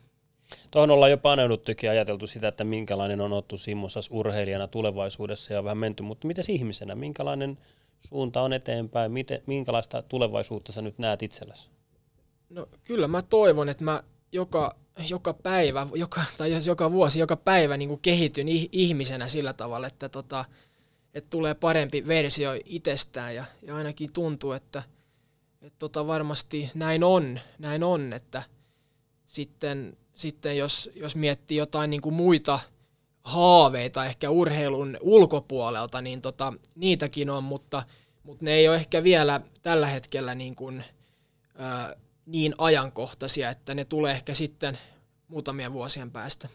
Tuohon 0.71 0.91
ollaan 0.91 1.11
jo 1.11 1.19
paneuduttukin 1.19 1.89
ja 1.89 1.93
ajateltu 1.93 2.27
sitä, 2.27 2.49
että 2.49 2.65
minkälainen 2.65 3.21
on 3.21 3.33
Ottu 3.33 3.59
Simmosas 3.59 4.09
urheilijana 4.11 4.67
tulevaisuudessa 4.67 5.53
ja 5.53 5.65
vähän 5.65 5.79
menty, 5.79 6.03
mutta 6.03 6.27
miten 6.27 6.45
ihmisenä, 6.49 6.95
minkälainen 6.95 7.59
suunta 8.01 8.41
on 8.41 8.53
eteenpäin, 8.53 9.13
miten, 9.13 9.43
minkälaista 9.47 10.03
tulevaisuutta 10.03 10.73
sä 10.73 10.83
nyt 10.83 10.99
näet 10.99 11.23
itsellesi? 11.23 11.76
No 12.51 12.67
kyllä 12.85 13.09
mä 13.09 13.23
toivon, 13.23 13.69
että 13.69 13.85
mä 13.85 14.03
joka, 14.33 14.77
joka 15.11 15.35
päivä, 15.35 15.87
joka, 15.95 16.25
tai 16.39 16.53
jos 16.53 16.67
joka 16.67 16.93
vuosi, 16.93 17.21
joka 17.21 17.37
päivä 17.37 17.77
niin 17.77 17.89
kuin 17.89 18.01
kehityn 18.01 18.47
ih- 18.47 18.69
ihmisenä 18.73 19.29
sillä 19.29 19.53
tavalla, 19.53 19.87
että, 19.87 20.09
tota, 20.09 20.45
että 21.15 21.31
tulee 21.31 21.55
parempi 21.55 22.07
versio 22.07 22.51
itsestään 22.65 23.35
ja, 23.35 23.45
ja 23.63 23.77
ainakin 23.77 24.13
tuntuu, 24.13 24.53
että, 24.53 24.83
että 25.63 25.79
tota 25.79 26.07
varmasti 26.07 26.71
näin 26.75 27.05
on, 27.05 27.41
näin 27.59 27.85
on, 27.85 28.13
että 28.13 28.43
sitten, 29.27 29.97
sitten 30.15 30.59
jos, 30.59 30.91
jos 30.95 31.17
miettii 31.17 31.59
jotain 31.59 31.91
niin 31.91 32.01
kuin 32.01 32.15
muita 32.15 32.59
haaveita 33.23 34.05
ehkä 34.05 34.31
urheilun 34.31 34.99
ulkopuolelta, 35.01 36.01
niin 36.01 36.23
tota, 36.23 36.53
niitäkin 36.75 37.31
on, 37.31 37.45
mutta, 37.45 37.83
mutta 38.23 38.45
ne 38.45 38.53
ei 38.53 38.69
ole 38.69 38.77
ehkä 38.77 39.03
vielä 39.03 39.41
tällä 39.63 39.87
hetkellä 39.87 40.35
niin, 40.35 40.55
kuin, 40.55 40.85
niin 42.27 42.55
ajankohtaisia, 42.59 43.51
että 43.51 43.75
ne 43.75 43.85
tulee 43.85 44.13
ehkä 44.13 44.35
sitten 44.35 44.79
muutamien 45.29 45.73
vuosien 45.73 46.11
päästä. 46.11 46.49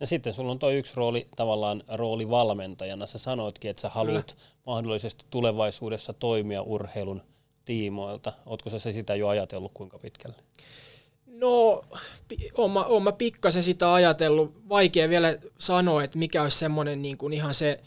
Ja 0.00 0.06
sitten 0.06 0.34
sulla 0.34 0.52
on 0.52 0.58
tuo 0.58 0.70
yksi 0.70 0.92
rooli, 0.96 1.28
tavallaan 1.36 1.82
rooli 1.88 2.30
valmentajana. 2.30 3.06
Sä 3.06 3.18
sanoitkin, 3.18 3.70
että 3.70 3.80
sä 3.80 3.88
haluat 3.88 4.32
Kyllä. 4.32 4.44
mahdollisesti 4.66 5.26
tulevaisuudessa 5.30 6.12
toimia 6.12 6.62
urheilun 6.62 7.22
tiimoilta. 7.64 8.32
Ootko 8.46 8.70
sä 8.70 8.78
se 8.78 8.92
sitä 8.92 9.14
jo 9.14 9.28
ajatellut 9.28 9.72
kuinka 9.74 9.98
pitkälle? 9.98 10.36
No, 11.26 11.82
oon 12.54 12.70
mä, 12.70 12.84
oon 12.84 13.02
mä 13.02 13.12
pikkasen 13.12 13.62
sitä 13.62 13.94
ajatellut. 13.94 14.68
Vaikea 14.68 15.08
vielä 15.08 15.38
sanoa, 15.58 16.04
että 16.04 16.18
mikä 16.18 16.42
olisi 16.42 16.58
semmoinen 16.58 17.02
niin 17.02 17.18
kuin 17.18 17.32
ihan 17.32 17.54
se 17.54 17.80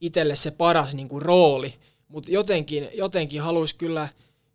itselle 0.00 0.36
se 0.36 0.50
paras 0.50 0.94
niin 0.94 1.08
kuin 1.08 1.22
rooli. 1.22 1.74
Mutta 2.08 2.30
jotenkin, 2.30 2.88
jotenkin 2.94 3.42
haluaisi 3.42 3.76
kyllä, 3.76 4.08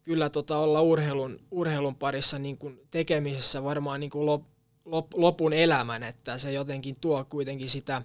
kyllä 0.07 0.29
tota 0.29 0.57
olla 0.57 0.81
urheilun, 0.81 1.39
urheilun 1.51 1.95
parissa 1.95 2.39
niin 2.39 2.57
kuin 2.57 2.79
tekemisessä 2.91 3.63
varmaan 3.63 3.99
niin 3.99 4.09
kuin 4.09 4.25
lop, 4.25 4.43
lop, 4.85 5.13
lopun 5.13 5.53
elämän, 5.53 6.03
että 6.03 6.37
se 6.37 6.51
jotenkin 6.51 6.95
tuo 7.01 7.25
kuitenkin 7.25 7.69
sitä, 7.69 8.01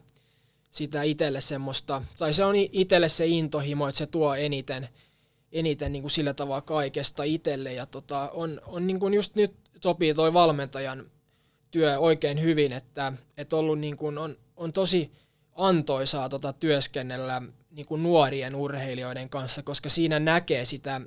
sitä 0.70 1.02
itselle 1.02 1.40
semmoista, 1.40 2.02
tai 2.18 2.32
se 2.32 2.44
on 2.44 2.54
itselle 2.56 3.08
se 3.08 3.26
intohimo, 3.26 3.88
että 3.88 3.98
se 3.98 4.06
tuo 4.06 4.34
eniten, 4.34 4.88
eniten 5.52 5.92
niin 5.92 6.02
kuin 6.02 6.10
sillä 6.10 6.34
tavalla 6.34 6.60
kaikesta 6.60 7.22
itselle. 7.22 7.72
Ja 7.72 7.86
tota, 7.86 8.30
on, 8.32 8.60
on 8.66 8.86
niin 8.86 9.00
kuin 9.00 9.14
just 9.14 9.34
nyt 9.34 9.54
sopii 9.82 10.14
toi 10.14 10.32
valmentajan 10.32 11.10
työ 11.70 11.98
oikein 11.98 12.40
hyvin, 12.40 12.72
että, 12.72 13.12
että 13.36 13.56
ollut 13.56 13.78
niin 13.78 13.96
kuin 13.96 14.18
on, 14.18 14.36
on 14.56 14.72
tosi 14.72 15.12
antoisaa 15.54 16.28
tota 16.28 16.52
työskennellä 16.52 17.42
niin 17.70 17.86
kuin 17.86 18.02
nuorien 18.02 18.54
urheilijoiden 18.54 19.28
kanssa, 19.28 19.62
koska 19.62 19.88
siinä 19.88 20.20
näkee 20.20 20.64
sitä 20.64 21.00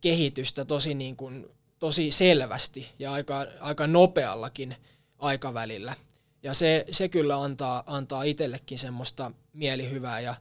kehitystä 0.00 0.64
tosi, 0.64 0.94
niin 0.94 1.16
kuin, 1.16 1.46
tosi 1.78 2.10
selvästi 2.10 2.88
ja 2.98 3.12
aika, 3.12 3.46
aika 3.60 3.86
nopeallakin 3.86 4.76
aikavälillä. 5.18 5.94
Ja 6.42 6.54
se, 6.54 6.84
se 6.90 7.08
kyllä 7.08 7.42
antaa, 7.42 7.82
antaa 7.86 8.22
itsellekin 8.22 8.78
semmoista 8.78 9.32
mielihyvää 9.52 10.20
ja, 10.20 10.34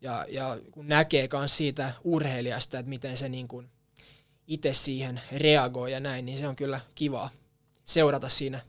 ja, 0.00 0.26
ja 0.28 0.58
kun 0.70 0.88
näkee 0.88 1.28
myös 1.32 1.56
siitä 1.56 1.92
urheilijasta, 2.04 2.78
että 2.78 2.88
miten 2.90 3.16
se 3.16 3.28
niin 3.28 3.48
kuin 3.48 3.70
itse 4.46 4.72
siihen 4.72 5.20
reagoi 5.32 5.92
ja 5.92 6.00
näin, 6.00 6.24
niin 6.24 6.38
se 6.38 6.48
on 6.48 6.56
kyllä 6.56 6.80
kivaa 6.94 7.30
seurata 7.84 8.28
siinä 8.28 8.60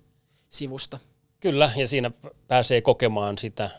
sivusta. 0.50 1.00
Kyllä, 1.40 1.72
ja 1.76 1.88
siinä 1.88 2.12
pääsee 2.48 2.82
kokemaan 2.82 3.38
sitä 3.38 3.70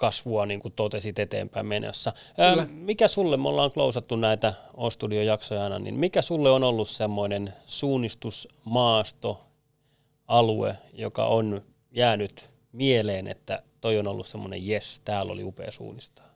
kasvua, 0.00 0.46
niin 0.46 0.60
kuin 0.60 0.74
totesit 0.74 1.18
eteenpäin 1.18 1.66
menossa. 1.66 2.12
Ää, 2.38 2.66
mikä 2.70 3.08
sulle, 3.08 3.36
me 3.36 3.48
ollaan 3.48 3.70
klousattu 3.70 4.16
näitä 4.16 4.54
O-Studio-jaksoja 4.76 5.64
aina, 5.64 5.78
niin 5.78 5.94
mikä 5.94 6.22
sulle 6.22 6.50
on 6.50 6.64
ollut 6.64 6.88
semmoinen 6.88 7.54
suunnistusmaasto, 7.66 9.40
alue, 10.28 10.76
joka 10.92 11.26
on 11.26 11.62
jäänyt 11.90 12.50
mieleen, 12.72 13.26
että 13.26 13.62
toi 13.80 13.98
on 13.98 14.06
ollut 14.06 14.26
semmoinen 14.26 14.66
jes, 14.66 15.00
täällä 15.04 15.32
oli 15.32 15.44
upea 15.44 15.72
suunnistaa? 15.72 16.26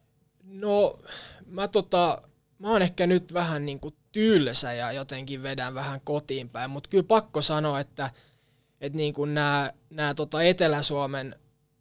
No, 0.43 0.99
mä 1.47 1.69
tota, 1.69 2.23
mä 2.59 2.71
oon 2.71 2.83
ehkä 2.83 3.07
nyt 3.07 3.35
vähän 3.35 3.67
niin 3.67 3.81
kuin 3.81 3.95
tylsä 4.13 4.73
ja 4.73 4.93
jotenkin 4.93 5.43
vedän 5.43 5.75
vähän 5.75 6.01
kotiin 6.05 6.49
päin, 6.49 6.71
mutta 6.71 6.91
kyllä 6.91 7.05
pakko 7.05 7.43
sanoa, 7.43 7.81
että, 7.81 8.11
että 8.81 8.97
niin 8.97 9.15
kuin 9.15 9.35
nämä, 9.35 9.73
nämä 9.91 10.15
tota 10.15 10.43
Etelä-Suomen 10.43 11.37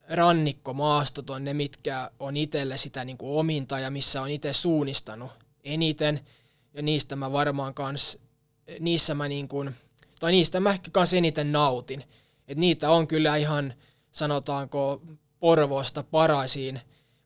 rannikkomaastot 0.10 1.30
on 1.30 1.44
ne, 1.44 1.54
mitkä 1.54 2.12
on 2.20 2.38
itselle 2.38 2.78
sitä 2.78 3.06
niin 3.06 3.18
kuin 3.18 3.40
ominta 3.40 3.80
ja 3.80 3.92
missä 3.92 4.22
on 4.22 4.30
itse 4.30 4.54
suunnistanut 4.54 5.32
eniten. 5.64 6.20
Ja 6.74 6.82
niistä 6.82 7.16
mä 7.16 7.32
varmaan 7.32 7.74
kans, 7.74 8.18
niissä 8.80 9.16
mä 9.16 9.28
niin 9.28 9.48
kuin, 9.48 9.76
tai 10.20 10.32
niistä 10.32 10.60
mä 10.60 10.70
ehkä 10.70 10.92
kans 10.92 11.14
eniten 11.14 11.52
nautin. 11.52 12.04
Et 12.48 12.58
niitä 12.58 12.90
on 12.90 13.08
kyllä 13.08 13.36
ihan, 13.36 13.74
sanotaanko, 14.12 15.02
Porvoosta 15.40 16.04
paraisiin, 16.04 16.82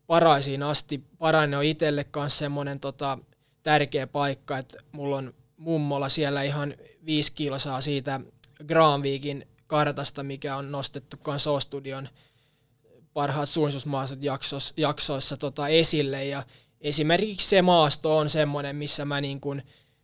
paraisiin 0.07 0.63
asti. 0.63 1.03
Parainen 1.17 1.59
on 1.59 1.65
itselle 1.65 2.03
kanssa 2.03 2.39
semmoinen 2.39 2.79
tota, 2.79 3.19
tärkeä 3.63 4.07
paikka, 4.07 4.57
että 4.57 4.77
mulla 4.91 5.17
on 5.17 5.33
mummolla 5.57 6.09
siellä 6.09 6.43
ihan 6.43 6.75
viisi 7.05 7.33
kilsaa 7.33 7.81
siitä 7.81 8.21
Granvikin 8.67 9.47
kartasta, 9.67 10.23
mikä 10.23 10.55
on 10.55 10.71
nostettu 10.71 11.17
kanssa 11.17 11.59
studion 11.59 12.09
parhaat 13.17 13.49
suunnistusmaastot 13.49 14.23
jaksoissa, 14.23 14.73
jaksoissa 14.77 15.37
tota 15.37 15.67
esille. 15.67 16.25
Ja 16.25 16.43
esimerkiksi 16.81 17.49
se 17.49 17.61
maasto 17.61 18.17
on 18.17 18.29
semmoinen, 18.29 18.75
missä 18.75 19.05
mä 19.05 19.21
niin 19.21 19.41
kun 19.41 19.61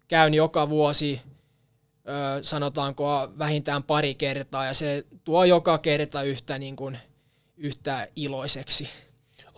käyn 0.07 0.33
joka 0.33 0.69
vuosi 0.69 1.21
ö, 2.07 2.43
sanotaanko 2.43 3.31
vähintään 3.37 3.83
pari 3.83 4.15
kertaa, 4.15 4.65
ja 4.65 4.73
se 4.73 5.03
tuo 5.23 5.43
joka 5.43 5.77
kerta 5.77 6.23
yhtä, 6.23 6.59
niin 6.59 6.75
kuin, 6.75 6.97
yhtä 7.57 8.07
iloiseksi. 8.15 8.89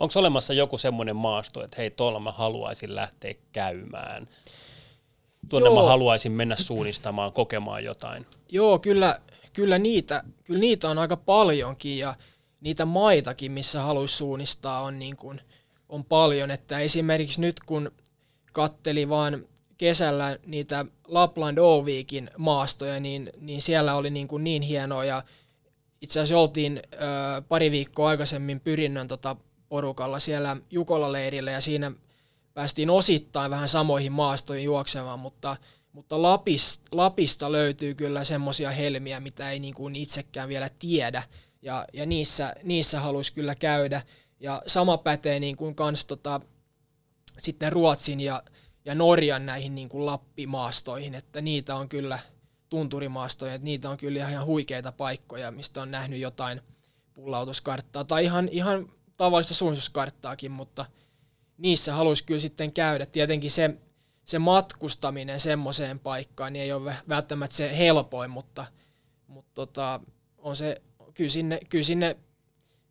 Onko 0.00 0.18
olemassa 0.18 0.52
joku 0.52 0.78
semmoinen 0.78 1.16
maasto, 1.16 1.64
että 1.64 1.76
hei, 1.78 1.90
tuolla 1.90 2.20
mä 2.20 2.32
haluaisin 2.32 2.94
lähteä 2.94 3.34
käymään? 3.52 4.28
Tuonne 5.48 5.68
Joo. 5.68 5.82
mä 5.82 5.88
haluaisin 5.88 6.32
mennä 6.32 6.56
suunnistamaan, 6.56 7.32
kokemaan 7.32 7.84
jotain. 7.84 8.26
Joo, 8.48 8.78
kyllä, 8.78 9.20
kyllä, 9.52 9.78
niitä, 9.78 10.24
kyllä 10.44 10.60
niitä 10.60 10.88
on 10.88 10.98
aika 10.98 11.16
paljonkin, 11.16 11.98
ja 11.98 12.14
niitä 12.66 12.84
maitakin, 12.84 13.52
missä 13.52 13.82
haluaisi 13.82 14.16
suunnistaa, 14.16 14.80
on, 14.80 14.98
niin 14.98 15.16
kuin, 15.16 15.40
on 15.88 16.04
paljon. 16.04 16.50
Että 16.50 16.78
esimerkiksi 16.78 17.40
nyt, 17.40 17.60
kun 17.60 17.90
katteli 18.52 19.08
vaan 19.08 19.44
kesällä 19.78 20.38
niitä 20.46 20.84
Lapland 21.08 21.58
Oviikin 21.58 22.30
maastoja, 22.38 23.00
niin, 23.00 23.32
niin 23.40 23.62
siellä 23.62 23.94
oli 23.94 24.10
niin, 24.10 24.28
kuin 24.28 24.44
niin 24.44 24.62
hienoa 24.62 25.04
ja 25.04 25.22
itse 26.00 26.20
asiassa 26.20 26.40
oltiin 26.40 26.82
ö, 26.92 26.98
pari 27.48 27.70
viikkoa 27.70 28.08
aikaisemmin 28.08 28.60
pyrinnön 28.60 29.08
tota 29.08 29.36
porukalla 29.68 30.18
siellä 30.18 30.56
Jukola-leirillä 30.70 31.50
ja 31.50 31.60
siinä 31.60 31.92
päästiin 32.54 32.90
osittain 32.90 33.50
vähän 33.50 33.68
samoihin 33.68 34.12
maastoihin 34.12 34.64
juoksemaan, 34.64 35.18
mutta, 35.18 35.56
mutta 35.92 36.22
Lapis, 36.22 36.80
Lapista 36.92 37.52
löytyy 37.52 37.94
kyllä 37.94 38.24
semmoisia 38.24 38.70
helmiä, 38.70 39.20
mitä 39.20 39.50
ei 39.50 39.60
niin 39.60 39.74
kuin 39.74 39.96
itsekään 39.96 40.48
vielä 40.48 40.70
tiedä 40.78 41.22
ja, 41.62 41.84
ja 41.92 42.06
niissä, 42.06 42.54
niissä 42.62 43.00
haluaisi 43.00 43.32
kyllä 43.32 43.54
käydä. 43.54 44.02
Ja 44.40 44.62
sama 44.66 44.98
pätee 44.98 45.40
niin 45.40 45.56
kuin 45.56 45.74
kans 45.74 46.04
tota, 46.04 46.40
sitten 47.38 47.72
Ruotsin 47.72 48.20
ja 48.20 48.42
ja 48.86 48.94
Norjan 48.94 49.46
näihin 49.46 49.74
niin 49.74 49.88
kuin 49.88 50.06
Lappimaastoihin, 50.06 51.14
että 51.14 51.40
niitä 51.40 51.76
on 51.76 51.88
kyllä 51.88 52.18
tunturimaastoja, 52.68 53.54
että 53.54 53.64
niitä 53.64 53.90
on 53.90 53.96
kyllä 53.96 54.28
ihan 54.30 54.46
huikeita 54.46 54.92
paikkoja, 54.92 55.50
mistä 55.50 55.82
on 55.82 55.90
nähnyt 55.90 56.20
jotain 56.20 56.60
pullautuskarttaa 57.14 58.04
tai 58.04 58.24
ihan, 58.24 58.48
ihan 58.48 58.88
tavallista 59.16 59.54
suunnistuskarttaakin, 59.54 60.50
mutta 60.50 60.86
niissä 61.58 61.94
haluaisi 61.94 62.24
kyllä 62.24 62.40
sitten 62.40 62.72
käydä. 62.72 63.06
Tietenkin 63.06 63.50
se, 63.50 63.80
se 64.24 64.38
matkustaminen 64.38 65.40
semmoiseen 65.40 65.98
paikkaan 65.98 66.52
niin 66.52 66.62
ei 66.62 66.72
ole 66.72 66.96
välttämättä 67.08 67.56
se 67.56 67.78
helpoin, 67.78 68.30
mutta, 68.30 68.66
mutta 69.26 69.52
tota, 69.54 70.00
on 70.38 70.56
se, 70.56 70.82
kyllä 71.16 71.30
sinne, 71.30 71.60
kyllä 71.68 71.84
sinne, 71.84 72.16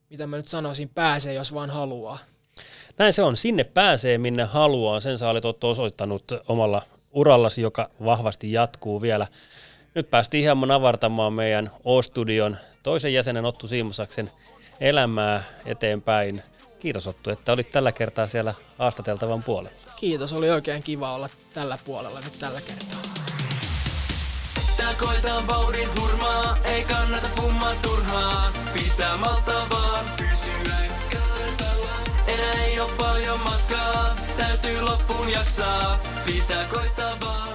mitä 0.10 0.28
mä 0.28 0.38
nyt 0.38 0.48
sanoisin, 0.48 0.90
pääsee, 0.90 1.34
jos 1.34 1.54
vaan 1.54 1.70
haluaa. 1.70 2.20
Näin 2.98 3.14
se 3.14 3.24
on. 3.24 3.38
Sinne 3.38 3.64
pääsee 3.64 4.18
minne 4.18 4.44
haluaa. 4.44 5.00
Sen 5.00 5.18
sä 5.18 5.30
olet 5.30 5.64
osoittanut 5.64 6.24
omalla 6.48 6.82
urallasi, 7.12 7.62
joka 7.62 7.90
vahvasti 8.06 8.52
jatkuu 8.52 9.02
vielä. 9.02 9.28
Nyt 9.96 10.10
päästiin 10.10 10.44
hieman 10.44 10.72
avartamaan 10.72 11.34
meidän 11.34 11.72
O-studion 11.84 12.58
toisen 12.84 13.14
jäsenen 13.14 13.46
Ottu 13.46 13.68
Siimusaksen 13.68 14.32
elämää 14.80 15.44
eteenpäin. 15.66 16.44
Kiitos 16.80 17.08
Ottu, 17.08 17.30
että 17.30 17.52
olit 17.52 17.72
tällä 17.72 17.92
kertaa 17.92 18.28
siellä 18.28 18.54
haastateltavan 18.78 19.44
puolella. 19.44 19.78
Kiitos, 19.96 20.34
oli 20.34 20.50
oikein 20.50 20.84
kiva 20.84 21.14
olla 21.14 21.30
tällä 21.54 21.78
puolella 21.86 22.20
nyt 22.20 22.40
tällä 22.40 22.62
kertaa. 22.62 23.25
Koetaan 25.00 25.48
vauhdin 25.48 25.90
hurmaa, 26.00 26.58
ei 26.66 26.84
kannata 26.84 27.28
pummaa 27.36 27.76
turhaan. 27.76 28.54
Pitää 28.74 29.18
maltaa 29.18 29.68
vaan. 29.70 30.06
Pysyä 30.18 30.76
enää 32.28 32.54
ei 32.66 32.80
oo 32.80 32.90
paljon 32.98 33.40
matkaa, 33.40 34.16
täytyy 34.38 34.82
loppuun 34.82 35.32
jaksaa, 35.32 36.00
pitää 36.26 36.66
koittaa 36.66 37.12
vaan. 37.22 37.55